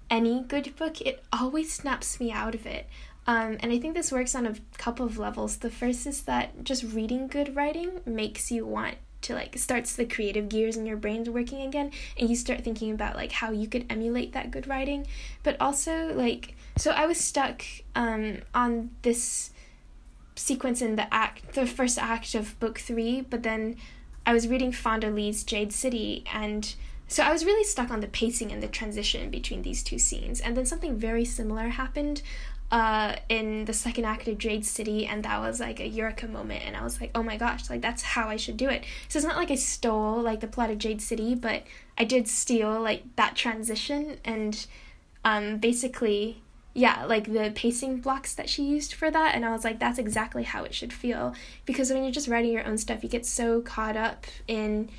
any 0.09 0.43
good 0.43 0.75
book, 0.75 1.01
it 1.01 1.23
always 1.31 1.73
snaps 1.73 2.19
me 2.19 2.31
out 2.31 2.55
of 2.55 2.65
it. 2.65 2.87
Um, 3.27 3.57
and 3.61 3.71
I 3.71 3.79
think 3.79 3.95
this 3.95 4.11
works 4.11 4.35
on 4.35 4.45
a 4.45 4.55
couple 4.77 5.05
of 5.05 5.17
levels. 5.17 5.57
The 5.57 5.71
first 5.71 6.05
is 6.05 6.23
that 6.23 6.63
just 6.63 6.83
reading 6.83 7.27
good 7.27 7.55
writing 7.55 8.01
makes 8.05 8.51
you 8.51 8.65
want 8.65 8.97
to 9.25 9.33
like 9.33 9.57
starts 9.57 9.95
the 9.95 10.05
creative 10.05 10.49
gears 10.49 10.77
in 10.77 10.85
your 10.85 10.97
brain 10.97 11.23
working 11.31 11.61
again 11.61 11.91
and 12.17 12.29
you 12.29 12.35
start 12.35 12.63
thinking 12.63 12.91
about 12.91 13.15
like 13.15 13.31
how 13.31 13.51
you 13.51 13.67
could 13.67 13.85
emulate 13.89 14.33
that 14.33 14.51
good 14.51 14.67
writing 14.67 15.05
but 15.43 15.55
also 15.59 16.13
like 16.13 16.55
so 16.77 16.91
i 16.91 17.05
was 17.05 17.17
stuck 17.17 17.63
um, 17.95 18.37
on 18.53 18.89
this 19.01 19.51
sequence 20.35 20.81
in 20.81 20.95
the 20.95 21.13
act, 21.13 21.53
the 21.53 21.65
first 21.65 21.97
act 21.97 22.35
of 22.35 22.59
book 22.59 22.79
three, 22.79 23.21
but 23.21 23.43
then 23.43 23.77
I 24.25 24.33
was 24.33 24.47
reading 24.47 24.71
Fonda 24.71 25.09
Lee's 25.09 25.43
Jade 25.43 25.71
City, 25.71 26.23
and 26.31 26.75
so 27.07 27.23
I 27.23 27.31
was 27.31 27.45
really 27.45 27.63
stuck 27.63 27.91
on 27.91 28.01
the 28.01 28.07
pacing 28.07 28.51
and 28.51 28.61
the 28.61 28.67
transition 28.67 29.29
between 29.29 29.61
these 29.61 29.83
two 29.83 29.99
scenes. 29.99 30.41
And 30.41 30.57
then 30.57 30.65
something 30.65 30.97
very 30.97 31.23
similar 31.23 31.69
happened 31.69 32.21
uh, 32.71 33.15
in 33.29 33.65
the 33.65 33.73
second 33.73 34.05
act 34.05 34.27
of 34.27 34.37
Jade 34.37 34.65
City, 34.65 35.05
and 35.05 35.23
that 35.23 35.39
was 35.39 35.59
like 35.59 35.79
a 35.79 35.87
eureka 35.87 36.27
moment. 36.27 36.63
And 36.65 36.75
I 36.75 36.83
was 36.83 36.99
like, 36.99 37.11
oh 37.15 37.23
my 37.23 37.37
gosh, 37.37 37.69
like 37.69 37.81
that's 37.81 38.01
how 38.01 38.27
I 38.27 38.35
should 38.35 38.57
do 38.57 38.69
it. 38.69 38.83
So 39.07 39.17
it's 39.17 39.25
not 39.25 39.37
like 39.37 39.51
I 39.51 39.55
stole 39.55 40.21
like 40.21 40.39
the 40.39 40.47
plot 40.47 40.71
of 40.71 40.77
Jade 40.77 41.01
City, 41.01 41.35
but 41.35 41.63
I 41.97 42.03
did 42.03 42.27
steal 42.27 42.81
like 42.81 43.03
that 43.15 43.35
transition 43.35 44.17
and 44.25 44.65
um, 45.23 45.57
basically 45.57 46.41
yeah, 46.77 47.05
like 47.05 47.31
the 47.31 47.53
pacing 47.55 48.01
blocks 48.01 48.35
that 48.35 48.49
she 48.49 48.63
used 48.63 48.93
for 48.93 49.09
that. 49.09 49.33
And 49.33 49.45
I 49.45 49.51
was 49.51 49.63
like, 49.63 49.79
that's 49.79 49.97
exactly 49.97 50.43
how 50.43 50.65
it 50.65 50.73
should 50.73 50.91
feel. 50.91 51.33
Because 51.65 51.89
when 51.89 52.03
you're 52.03 52.11
just 52.11 52.27
writing 52.27 52.51
your 52.51 52.67
own 52.67 52.77
stuff, 52.77 53.01
you 53.01 53.07
get 53.07 53.25
so 53.25 53.61
caught 53.61 53.95
up 53.95 54.25
in 54.45 54.89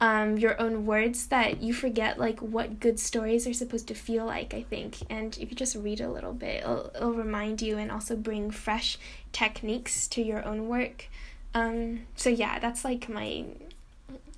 um, 0.00 0.36
your 0.36 0.60
own 0.60 0.84
words 0.84 1.28
that 1.28 1.62
you 1.62 1.72
forget 1.72 2.18
like 2.18 2.40
what 2.40 2.80
good 2.80 3.00
stories 3.00 3.46
are 3.46 3.54
supposed 3.54 3.88
to 3.88 3.94
feel 3.94 4.26
like, 4.26 4.52
I 4.52 4.62
think. 4.62 4.98
And 5.08 5.36
if 5.38 5.50
you 5.50 5.56
just 5.56 5.74
read 5.76 6.00
a 6.00 6.10
little 6.10 6.34
bit, 6.34 6.62
it'll, 6.62 6.90
it'll 6.94 7.14
remind 7.14 7.62
you 7.62 7.78
and 7.78 7.90
also 7.90 8.14
bring 8.16 8.50
fresh 8.50 8.98
techniques 9.32 10.06
to 10.08 10.22
your 10.22 10.44
own 10.44 10.68
work. 10.68 11.08
Um, 11.54 12.02
so 12.16 12.28
yeah, 12.28 12.58
that's 12.58 12.84
like 12.84 13.08
my 13.08 13.46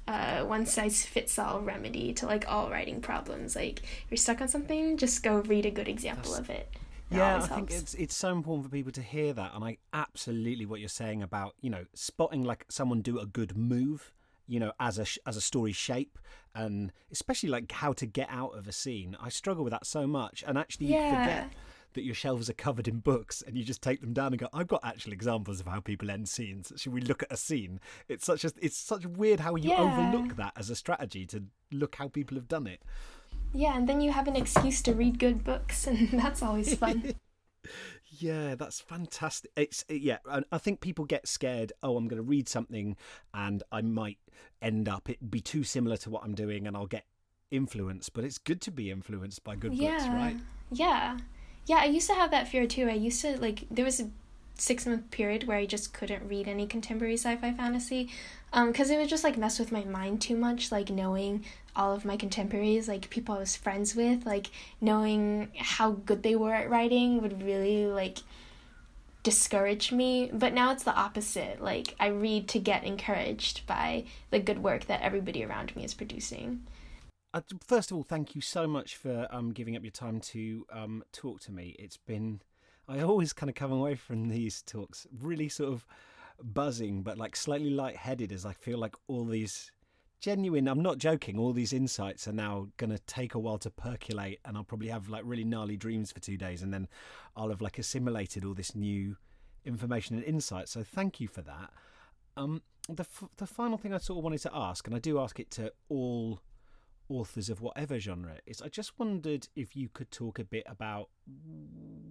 uh, 0.06 0.44
one 0.44 0.64
size 0.64 1.04
fits 1.04 1.38
all 1.38 1.60
remedy 1.60 2.12
to 2.14 2.26
like 2.26 2.44
all 2.48 2.70
writing 2.70 3.00
problems. 3.00 3.56
Like 3.56 3.82
if 3.82 4.06
you're 4.10 4.16
stuck 4.16 4.40
on 4.40 4.48
something, 4.48 4.96
just 4.96 5.22
go 5.22 5.40
read 5.40 5.66
a 5.66 5.70
good 5.70 5.88
example 5.88 6.32
That's, 6.32 6.38
of 6.40 6.50
it. 6.50 6.68
yeah, 7.10 7.26
I 7.26 7.30
helps. 7.30 7.48
think 7.48 7.70
it's 7.72 7.94
it's 7.94 8.14
so 8.14 8.32
important 8.32 8.64
for 8.64 8.70
people 8.70 8.92
to 8.92 9.02
hear 9.02 9.32
that, 9.32 9.52
and 9.54 9.64
I 9.64 9.78
absolutely 9.92 10.64
what 10.66 10.80
you're 10.80 10.88
saying 10.88 11.22
about 11.22 11.54
you 11.60 11.70
know 11.70 11.84
spotting 11.94 12.44
like 12.44 12.64
someone 12.68 13.02
do 13.02 13.18
a 13.18 13.26
good 13.26 13.56
move, 13.56 14.12
you 14.48 14.58
know, 14.58 14.72
as 14.80 14.98
a 14.98 15.06
as 15.26 15.36
a 15.36 15.40
story 15.40 15.72
shape, 15.72 16.18
and 16.54 16.92
especially 17.12 17.50
like 17.50 17.70
how 17.70 17.92
to 17.92 18.06
get 18.06 18.28
out 18.30 18.56
of 18.56 18.66
a 18.66 18.72
scene. 18.72 19.16
I 19.20 19.28
struggle 19.28 19.62
with 19.62 19.72
that 19.72 19.86
so 19.86 20.06
much, 20.06 20.42
and 20.46 20.58
actually 20.58 20.86
yeah. 20.86 21.24
forget 21.24 21.52
that 21.94 22.04
your 22.04 22.14
shelves 22.14 22.50
are 22.50 22.54
covered 22.54 22.86
in 22.86 23.00
books 23.00 23.42
and 23.46 23.56
you 23.56 23.64
just 23.64 23.82
take 23.82 24.00
them 24.00 24.12
down 24.12 24.32
and 24.32 24.38
go, 24.38 24.48
I've 24.52 24.68
got 24.68 24.84
actual 24.84 25.12
examples 25.12 25.58
of 25.58 25.66
how 25.66 25.80
people 25.80 26.10
end 26.10 26.28
scenes. 26.28 26.70
Should 26.76 26.92
we 26.92 27.00
look 27.00 27.22
at 27.22 27.32
a 27.32 27.36
scene? 27.36 27.80
It's 28.08 28.26
such 28.26 28.44
a, 28.44 28.52
it's 28.60 28.76
such 28.76 29.06
weird 29.06 29.40
how 29.40 29.56
you 29.56 29.70
yeah. 29.70 29.80
overlook 29.80 30.36
that 30.36 30.52
as 30.56 30.70
a 30.70 30.76
strategy 30.76 31.26
to 31.26 31.44
look 31.72 31.96
how 31.96 32.08
people 32.08 32.36
have 32.36 32.46
done 32.46 32.66
it. 32.66 32.82
Yeah, 33.52 33.76
and 33.76 33.88
then 33.88 34.00
you 34.00 34.12
have 34.12 34.28
an 34.28 34.36
excuse 34.36 34.82
to 34.82 34.92
read 34.92 35.18
good 35.18 35.44
books, 35.44 35.86
and 35.88 36.10
that's 36.10 36.42
always 36.42 36.74
fun. 36.74 37.14
yeah, 38.18 38.54
that's 38.54 38.80
fantastic. 38.80 39.50
It's 39.56 39.84
yeah, 39.88 40.18
and 40.30 40.44
I 40.52 40.58
think 40.58 40.80
people 40.80 41.04
get 41.04 41.26
scared. 41.28 41.72
Oh, 41.82 41.96
I'm 41.96 42.08
going 42.08 42.22
to 42.22 42.28
read 42.28 42.48
something, 42.48 42.96
and 43.34 43.62
I 43.72 43.82
might 43.82 44.18
end 44.60 44.88
up 44.88 45.08
it 45.08 45.30
be 45.30 45.40
too 45.40 45.64
similar 45.64 45.96
to 45.98 46.10
what 46.10 46.24
I'm 46.24 46.34
doing, 46.34 46.66
and 46.66 46.76
I'll 46.76 46.86
get 46.86 47.04
influenced. 47.50 48.12
But 48.12 48.24
it's 48.24 48.38
good 48.38 48.60
to 48.62 48.70
be 48.70 48.90
influenced 48.90 49.44
by 49.44 49.56
good 49.56 49.74
yeah. 49.74 49.92
books, 49.92 50.08
right? 50.08 50.36
Yeah. 50.72 51.18
Yeah, 51.66 51.78
I 51.80 51.86
used 51.86 52.08
to 52.08 52.14
have 52.14 52.30
that 52.30 52.48
fear 52.48 52.66
too. 52.66 52.88
I 52.88 52.94
used 52.94 53.20
to 53.22 53.38
like 53.40 53.66
there 53.70 53.84
was 53.84 54.00
a 54.00 54.10
six 54.60 54.86
month 54.86 55.10
period 55.10 55.44
where 55.46 55.56
I 55.56 55.66
just 55.66 55.92
couldn't 55.92 56.28
read 56.28 56.48
any 56.48 56.66
contemporary 56.66 57.16
sci-fi 57.16 57.52
fantasy, 57.52 58.10
because 58.52 58.90
um, 58.90 58.94
it 58.94 58.98
would 58.98 59.08
just 59.08 59.24
like 59.24 59.38
mess 59.38 59.58
with 59.58 59.72
my 59.72 59.84
mind 59.84 60.20
too 60.20 60.36
much. 60.36 60.70
Like 60.72 60.90
knowing 60.90 61.44
all 61.76 61.92
of 61.94 62.04
my 62.04 62.16
contemporaries, 62.16 62.88
like 62.88 63.10
people 63.10 63.34
I 63.34 63.38
was 63.38 63.56
friends 63.56 63.94
with, 63.94 64.26
like 64.26 64.48
knowing 64.80 65.50
how 65.56 65.92
good 65.92 66.22
they 66.22 66.36
were 66.36 66.54
at 66.54 66.70
writing 66.70 67.22
would 67.22 67.42
really 67.42 67.86
like 67.86 68.18
discourage 69.22 69.92
me. 69.92 70.30
But 70.32 70.52
now 70.54 70.72
it's 70.72 70.84
the 70.84 70.94
opposite. 70.94 71.62
Like 71.62 71.94
I 72.00 72.08
read 72.08 72.48
to 72.48 72.58
get 72.58 72.84
encouraged 72.84 73.66
by 73.66 74.04
the 74.30 74.40
good 74.40 74.62
work 74.62 74.86
that 74.86 75.02
everybody 75.02 75.44
around 75.44 75.74
me 75.76 75.84
is 75.84 75.94
producing 75.94 76.66
uh, 77.34 77.42
first 77.66 77.90
of 77.90 77.96
all, 77.96 78.02
thank 78.02 78.34
you 78.34 78.40
so 78.40 78.66
much 78.66 78.96
for 78.96 79.26
um, 79.30 79.52
giving 79.52 79.76
up 79.76 79.82
your 79.82 79.90
time 79.90 80.20
to 80.20 80.66
um, 80.72 81.04
talk 81.12 81.40
to 81.40 81.52
me. 81.52 81.76
It's 81.78 81.96
been, 81.96 82.40
I 82.88 83.02
always 83.02 83.32
kind 83.32 83.50
of 83.50 83.56
come 83.56 83.72
away 83.72 83.94
from 83.96 84.28
these 84.28 84.62
talks 84.62 85.06
really 85.20 85.48
sort 85.48 85.72
of 85.72 85.86
buzzing, 86.42 87.02
but 87.02 87.18
like 87.18 87.36
slightly 87.36 87.70
lightheaded 87.70 88.32
as 88.32 88.46
I 88.46 88.52
feel 88.52 88.78
like 88.78 88.94
all 89.08 89.24
these 89.24 89.70
genuine, 90.20 90.66
I'm 90.68 90.82
not 90.82 90.98
joking, 90.98 91.38
all 91.38 91.52
these 91.52 91.72
insights 91.72 92.26
are 92.26 92.32
now 92.32 92.68
going 92.76 92.90
to 92.90 92.98
take 93.00 93.34
a 93.34 93.38
while 93.38 93.58
to 93.58 93.70
percolate 93.70 94.40
and 94.44 94.56
I'll 94.56 94.64
probably 94.64 94.88
have 94.88 95.08
like 95.08 95.22
really 95.24 95.44
gnarly 95.44 95.76
dreams 95.76 96.12
for 96.12 96.20
two 96.20 96.36
days 96.36 96.62
and 96.62 96.72
then 96.72 96.88
I'll 97.36 97.50
have 97.50 97.60
like 97.60 97.78
assimilated 97.78 98.44
all 98.44 98.54
this 98.54 98.74
new 98.74 99.16
information 99.64 100.16
and 100.16 100.24
insight. 100.24 100.68
So 100.68 100.82
thank 100.82 101.20
you 101.20 101.28
for 101.28 101.42
that. 101.42 101.70
Um, 102.36 102.62
the, 102.88 103.02
f- 103.02 103.28
the 103.36 103.46
final 103.46 103.76
thing 103.76 103.92
I 103.92 103.98
sort 103.98 104.18
of 104.18 104.24
wanted 104.24 104.40
to 104.42 104.50
ask, 104.54 104.86
and 104.86 104.96
I 104.96 104.98
do 104.98 105.20
ask 105.20 105.38
it 105.38 105.50
to 105.52 105.72
all 105.88 106.40
authors 107.08 107.48
of 107.48 107.60
whatever 107.60 107.98
genre 107.98 108.38
is. 108.46 108.62
I 108.62 108.68
just 108.68 108.98
wondered 108.98 109.48
if 109.56 109.76
you 109.76 109.88
could 109.88 110.10
talk 110.10 110.38
a 110.38 110.44
bit 110.44 110.64
about 110.66 111.08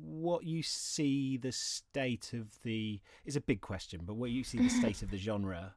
what 0.01 0.43
you 0.43 0.63
see 0.63 1.37
the 1.37 1.51
state 1.51 2.33
of 2.33 2.61
the 2.63 2.99
is 3.23 3.35
a 3.35 3.41
big 3.41 3.61
question 3.61 4.01
but 4.03 4.15
where 4.15 4.29
you 4.29 4.43
see 4.43 4.57
the 4.57 4.69
state 4.69 5.03
of 5.03 5.11
the 5.11 5.17
genre 5.17 5.75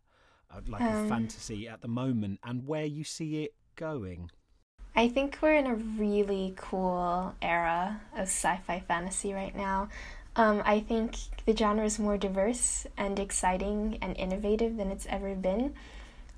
like 0.67 0.83
um, 0.83 1.09
fantasy 1.09 1.69
at 1.69 1.81
the 1.81 1.89
moment 1.89 2.41
and 2.45 2.67
where 2.67 2.85
you 2.85 3.05
see 3.05 3.45
it 3.45 3.55
going. 3.77 4.31
I 4.97 5.09
think 5.09 5.39
we're 5.41 5.55
in 5.55 5.67
a 5.67 5.75
really 5.75 6.55
cool 6.57 7.35
era 7.41 8.01
of 8.15 8.23
sci-fi 8.23 8.81
fantasy 8.81 9.33
right 9.33 9.55
now. 9.57 9.89
Um, 10.37 10.63
I 10.65 10.81
think 10.81 11.17
the 11.45 11.57
genre 11.57 11.85
is 11.85 11.99
more 11.99 12.17
diverse 12.17 12.87
and 12.97 13.19
exciting 13.19 13.99
and 14.03 14.17
innovative 14.17 14.77
than 14.77 14.91
it's 14.91 15.07
ever 15.09 15.35
been. 15.35 15.75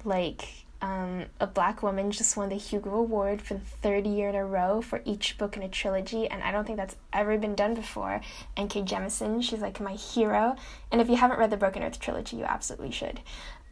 Like 0.04 0.66
um, 0.82 1.26
a 1.40 1.46
black 1.46 1.82
woman 1.82 2.10
just 2.10 2.36
won 2.36 2.48
the 2.48 2.56
Hugo 2.56 2.94
Award 2.96 3.40
for 3.40 3.54
the 3.54 3.60
third 3.60 4.04
year 4.04 4.28
in 4.28 4.34
a 4.34 4.44
row 4.44 4.82
for 4.82 5.00
each 5.04 5.38
book 5.38 5.56
in 5.56 5.62
a 5.62 5.68
trilogy, 5.68 6.28
and 6.28 6.42
I 6.42 6.50
don't 6.50 6.66
think 6.66 6.76
that's 6.76 6.96
ever 7.12 7.38
been 7.38 7.54
done 7.54 7.74
before. 7.74 8.20
And 8.56 8.74
N.K. 8.74 8.82
Jemisin, 8.82 9.42
she's 9.42 9.60
like 9.60 9.80
my 9.80 9.92
hero, 9.92 10.56
and 10.90 11.00
if 11.00 11.08
you 11.08 11.16
haven't 11.16 11.38
read 11.38 11.50
the 11.50 11.56
Broken 11.56 11.84
Earth 11.84 12.00
trilogy, 12.00 12.36
you 12.36 12.44
absolutely 12.44 12.90
should. 12.90 13.20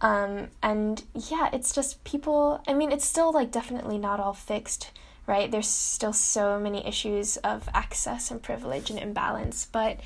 Um, 0.00 0.48
and 0.62 1.02
yeah, 1.14 1.50
it's 1.52 1.74
just 1.74 2.02
people, 2.04 2.62
I 2.68 2.74
mean, 2.74 2.92
it's 2.92 3.04
still 3.04 3.32
like 3.32 3.50
definitely 3.50 3.98
not 3.98 4.20
all 4.20 4.32
fixed, 4.32 4.92
right? 5.26 5.50
There's 5.50 5.68
still 5.68 6.12
so 6.12 6.60
many 6.60 6.86
issues 6.86 7.38
of 7.38 7.68
access 7.74 8.30
and 8.30 8.40
privilege 8.40 8.88
and 8.88 8.98
imbalance, 9.00 9.66
but 9.70 9.98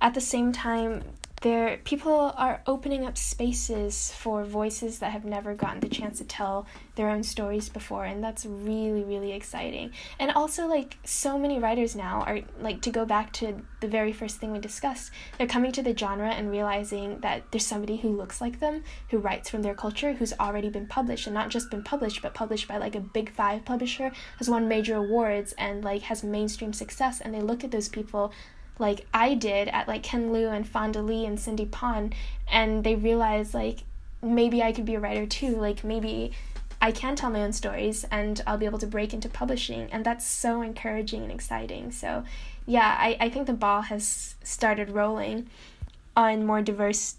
at 0.00 0.12
the 0.12 0.20
same 0.20 0.52
time, 0.52 1.04
there 1.42 1.78
people 1.84 2.34
are 2.36 2.62
opening 2.66 3.06
up 3.06 3.16
spaces 3.16 4.12
for 4.12 4.44
voices 4.44 4.98
that 4.98 5.10
have 5.10 5.24
never 5.24 5.54
gotten 5.54 5.80
the 5.80 5.88
chance 5.88 6.18
to 6.18 6.24
tell 6.24 6.66
their 6.96 7.08
own 7.08 7.22
stories 7.22 7.70
before 7.70 8.04
and 8.04 8.22
that's 8.22 8.44
really 8.44 9.02
really 9.02 9.32
exciting. 9.32 9.90
And 10.18 10.30
also 10.32 10.66
like 10.66 10.98
so 11.04 11.38
many 11.38 11.58
writers 11.58 11.96
now 11.96 12.22
are 12.22 12.40
like 12.60 12.82
to 12.82 12.90
go 12.90 13.06
back 13.06 13.32
to 13.34 13.62
the 13.80 13.88
very 13.88 14.12
first 14.12 14.36
thing 14.36 14.52
we 14.52 14.58
discussed 14.58 15.10
they're 15.38 15.46
coming 15.46 15.72
to 15.72 15.82
the 15.82 15.96
genre 15.96 16.28
and 16.28 16.50
realizing 16.50 17.20
that 17.20 17.50
there's 17.50 17.66
somebody 17.66 17.96
who 17.96 18.10
looks 18.10 18.40
like 18.40 18.60
them 18.60 18.84
who 19.08 19.18
writes 19.18 19.48
from 19.48 19.62
their 19.62 19.74
culture 19.74 20.12
who's 20.12 20.34
already 20.38 20.68
been 20.68 20.86
published 20.86 21.26
and 21.26 21.32
not 21.32 21.48
just 21.48 21.70
been 21.70 21.82
published 21.82 22.20
but 22.20 22.34
published 22.34 22.68
by 22.68 22.76
like 22.76 22.94
a 22.94 23.00
big 23.00 23.30
five 23.30 23.64
publisher 23.64 24.12
has 24.36 24.50
won 24.50 24.68
major 24.68 24.96
awards 24.96 25.54
and 25.56 25.82
like 25.82 26.02
has 26.02 26.22
mainstream 26.22 26.74
success 26.74 27.20
and 27.22 27.32
they 27.32 27.40
look 27.40 27.64
at 27.64 27.70
those 27.70 27.88
people 27.88 28.30
like 28.80 29.06
I 29.12 29.34
did 29.34 29.68
at 29.68 29.86
like 29.86 30.02
Ken 30.02 30.32
Liu 30.32 30.48
and 30.48 30.66
Fonda 30.66 31.02
Lee 31.02 31.26
and 31.26 31.38
Cindy 31.38 31.66
Pon, 31.66 32.12
and 32.50 32.82
they 32.82 32.96
realized 32.96 33.54
like 33.54 33.84
maybe 34.22 34.62
I 34.62 34.72
could 34.72 34.86
be 34.86 34.94
a 34.94 35.00
writer 35.00 35.26
too. 35.26 35.56
Like 35.56 35.84
maybe 35.84 36.32
I 36.80 36.90
can 36.90 37.14
tell 37.14 37.30
my 37.30 37.42
own 37.42 37.52
stories 37.52 38.04
and 38.10 38.42
I'll 38.46 38.56
be 38.56 38.64
able 38.64 38.78
to 38.78 38.86
break 38.86 39.12
into 39.12 39.28
publishing, 39.28 39.92
and 39.92 40.04
that's 40.04 40.26
so 40.26 40.62
encouraging 40.62 41.22
and 41.22 41.30
exciting. 41.30 41.92
So, 41.92 42.24
yeah, 42.66 42.96
I, 42.98 43.16
I 43.20 43.28
think 43.28 43.46
the 43.46 43.52
ball 43.52 43.82
has 43.82 44.34
started 44.42 44.90
rolling 44.90 45.48
on 46.16 46.46
more 46.46 46.62
diverse 46.62 47.16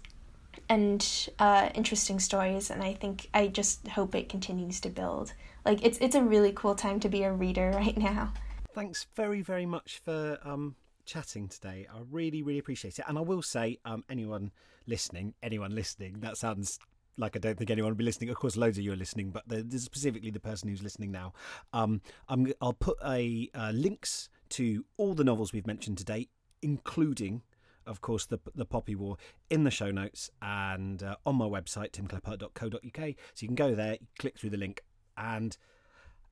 and 0.68 1.28
uh, 1.38 1.70
interesting 1.74 2.18
stories, 2.18 2.70
and 2.70 2.82
I 2.82 2.94
think 2.94 3.28
I 3.32 3.46
just 3.46 3.88
hope 3.88 4.14
it 4.14 4.28
continues 4.28 4.80
to 4.80 4.88
build. 4.88 5.32
Like 5.64 5.84
it's 5.84 5.98
it's 5.98 6.16
a 6.16 6.22
really 6.22 6.52
cool 6.52 6.74
time 6.74 6.98
to 7.00 7.08
be 7.08 7.22
a 7.22 7.32
reader 7.32 7.70
right 7.74 7.96
now. 7.96 8.32
Thanks 8.74 9.06
very 9.14 9.42
very 9.42 9.66
much 9.66 10.00
for 10.04 10.38
um 10.42 10.74
chatting 11.04 11.48
today. 11.48 11.86
I 11.92 12.00
really, 12.10 12.42
really 12.42 12.58
appreciate 12.58 12.98
it. 12.98 13.04
And 13.08 13.18
I 13.18 13.20
will 13.20 13.42
say, 13.42 13.78
um, 13.84 14.04
anyone 14.08 14.52
listening, 14.86 15.34
anyone 15.42 15.74
listening, 15.74 16.20
that 16.20 16.36
sounds 16.36 16.78
like 17.16 17.36
I 17.36 17.38
don't 17.38 17.58
think 17.58 17.70
anyone 17.70 17.90
will 17.90 17.96
be 17.96 18.04
listening. 18.04 18.30
Of 18.30 18.36
course, 18.36 18.56
loads 18.56 18.78
of 18.78 18.84
you 18.84 18.92
are 18.92 18.96
listening, 18.96 19.30
but 19.30 19.46
the, 19.46 19.78
specifically 19.78 20.30
the 20.30 20.40
person 20.40 20.68
who's 20.68 20.82
listening 20.82 21.12
now. 21.12 21.32
Um, 21.72 22.00
I'm, 22.28 22.52
I'll 22.60 22.72
put 22.72 22.98
a 23.04 23.50
uh, 23.54 23.70
links 23.74 24.28
to 24.50 24.84
all 24.96 25.14
the 25.14 25.24
novels 25.24 25.52
we've 25.52 25.66
mentioned 25.66 25.98
today, 25.98 26.28
including 26.62 27.42
of 27.86 28.00
course, 28.00 28.26
the 28.26 28.38
the 28.54 28.64
Poppy 28.64 28.94
War 28.94 29.16
in 29.50 29.64
the 29.64 29.70
show 29.70 29.90
notes 29.90 30.30
and 30.40 31.02
uh, 31.02 31.16
on 31.26 31.36
my 31.36 31.46
website, 31.46 31.90
timclarepoet.co.uk. 31.90 33.14
So 33.34 33.42
you 33.42 33.48
can 33.48 33.56
go 33.56 33.74
there, 33.74 33.98
click 34.18 34.38
through 34.38 34.50
the 34.50 34.56
link, 34.56 34.82
and 35.16 35.56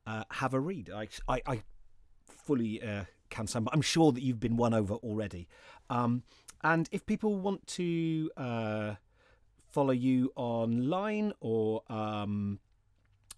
uh, 0.07 0.25
have 0.31 0.55
a 0.55 0.61
read. 0.61 0.91
I, 0.95 1.09
I, 1.29 1.43
I 1.47 1.63
fully 2.27 2.83
uh, 2.83 3.05
can 3.31 3.47
but 3.47 3.73
I'm 3.73 3.83
sure 3.83 4.13
that 4.13 4.23
you've 4.23 4.41
been 4.41 4.57
won 4.57 4.75
over 4.75 4.95
already. 4.95 5.49
Um, 5.89 6.23
and 6.63 6.89
if 6.93 7.07
people 7.07 7.37
want 7.37 7.67
to 7.69 8.31
uh, 8.37 8.95
follow 9.71 9.93
you 9.93 10.33
online 10.37 11.33
or 11.41 11.83
um, 11.89 12.59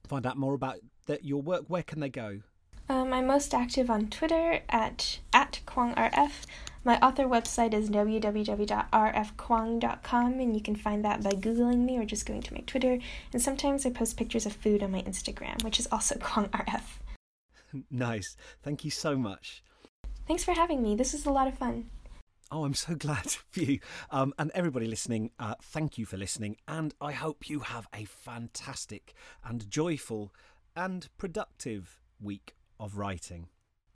find 0.09 0.27
out 0.27 0.37
more 0.37 0.55
about 0.55 0.79
the, 1.07 1.21
your 1.23 1.41
work, 1.41 1.65
where 1.69 1.83
can 1.83 2.01
they 2.01 2.09
go? 2.09 2.41
Um, 2.89 3.13
I'm 3.13 3.27
most 3.27 3.55
active 3.55 3.91
on 3.91 4.09
Twitter 4.09 4.61
at 4.69 5.21
at 5.33 5.61
KuangRF. 5.67 6.47
My 6.85 6.99
author 6.99 7.27
website 7.27 7.75
is 7.75 7.91
www.rfkuang.com, 7.91 10.41
and 10.41 10.57
you 10.57 10.61
can 10.61 10.75
find 10.75 11.05
that 11.05 11.23
by 11.23 11.31
Googling 11.31 11.85
me 11.85 11.97
or 11.97 12.05
just 12.05 12.27
going 12.27 12.43
to 12.43 12.53
my 12.53 12.59
Twitter. 12.67 12.99
And 13.33 13.41
sometimes 13.41 13.87
I 13.87 13.91
post 13.91 14.17
pictures 14.17 14.47
of 14.47 14.55
food 14.55 14.83
on 14.83 14.91
my 14.91 15.03
Instagram, 15.03 15.63
which 15.63 15.79
is 15.79 15.87
also 15.93 16.15
KuangRF. 16.17 16.83
nice. 17.91 18.37
Thank 18.65 18.85
you 18.85 18.91
so 18.91 19.17
much. 19.17 19.63
Thanks 20.27 20.45
for 20.45 20.53
having 20.53 20.83
me. 20.83 20.95
This 20.95 21.13
was 21.13 21.27
a 21.27 21.31
lot 21.31 21.49
of 21.49 21.59
fun. 21.59 21.91
Oh, 22.51 22.65
I'm 22.65 22.75
so 22.75 22.95
glad 22.99 23.31
for 23.31 23.61
you. 23.61 23.81
Um, 24.11 24.35
and 24.39 24.51
everybody 24.55 24.87
listening, 24.87 25.31
uh, 25.39 25.55
thank 25.63 25.99
you 25.99 26.05
for 26.05 26.17
listening. 26.17 26.57
And 26.69 26.95
I 27.01 27.13
hope 27.13 27.49
you 27.49 27.61
have 27.61 27.89
a 27.95 28.05
fantastic 28.05 29.15
and 29.45 29.69
joyful 29.71 30.33
and 30.77 31.09
productive 31.17 31.99
week 32.21 32.55
of 32.79 32.99
writing. 32.99 33.49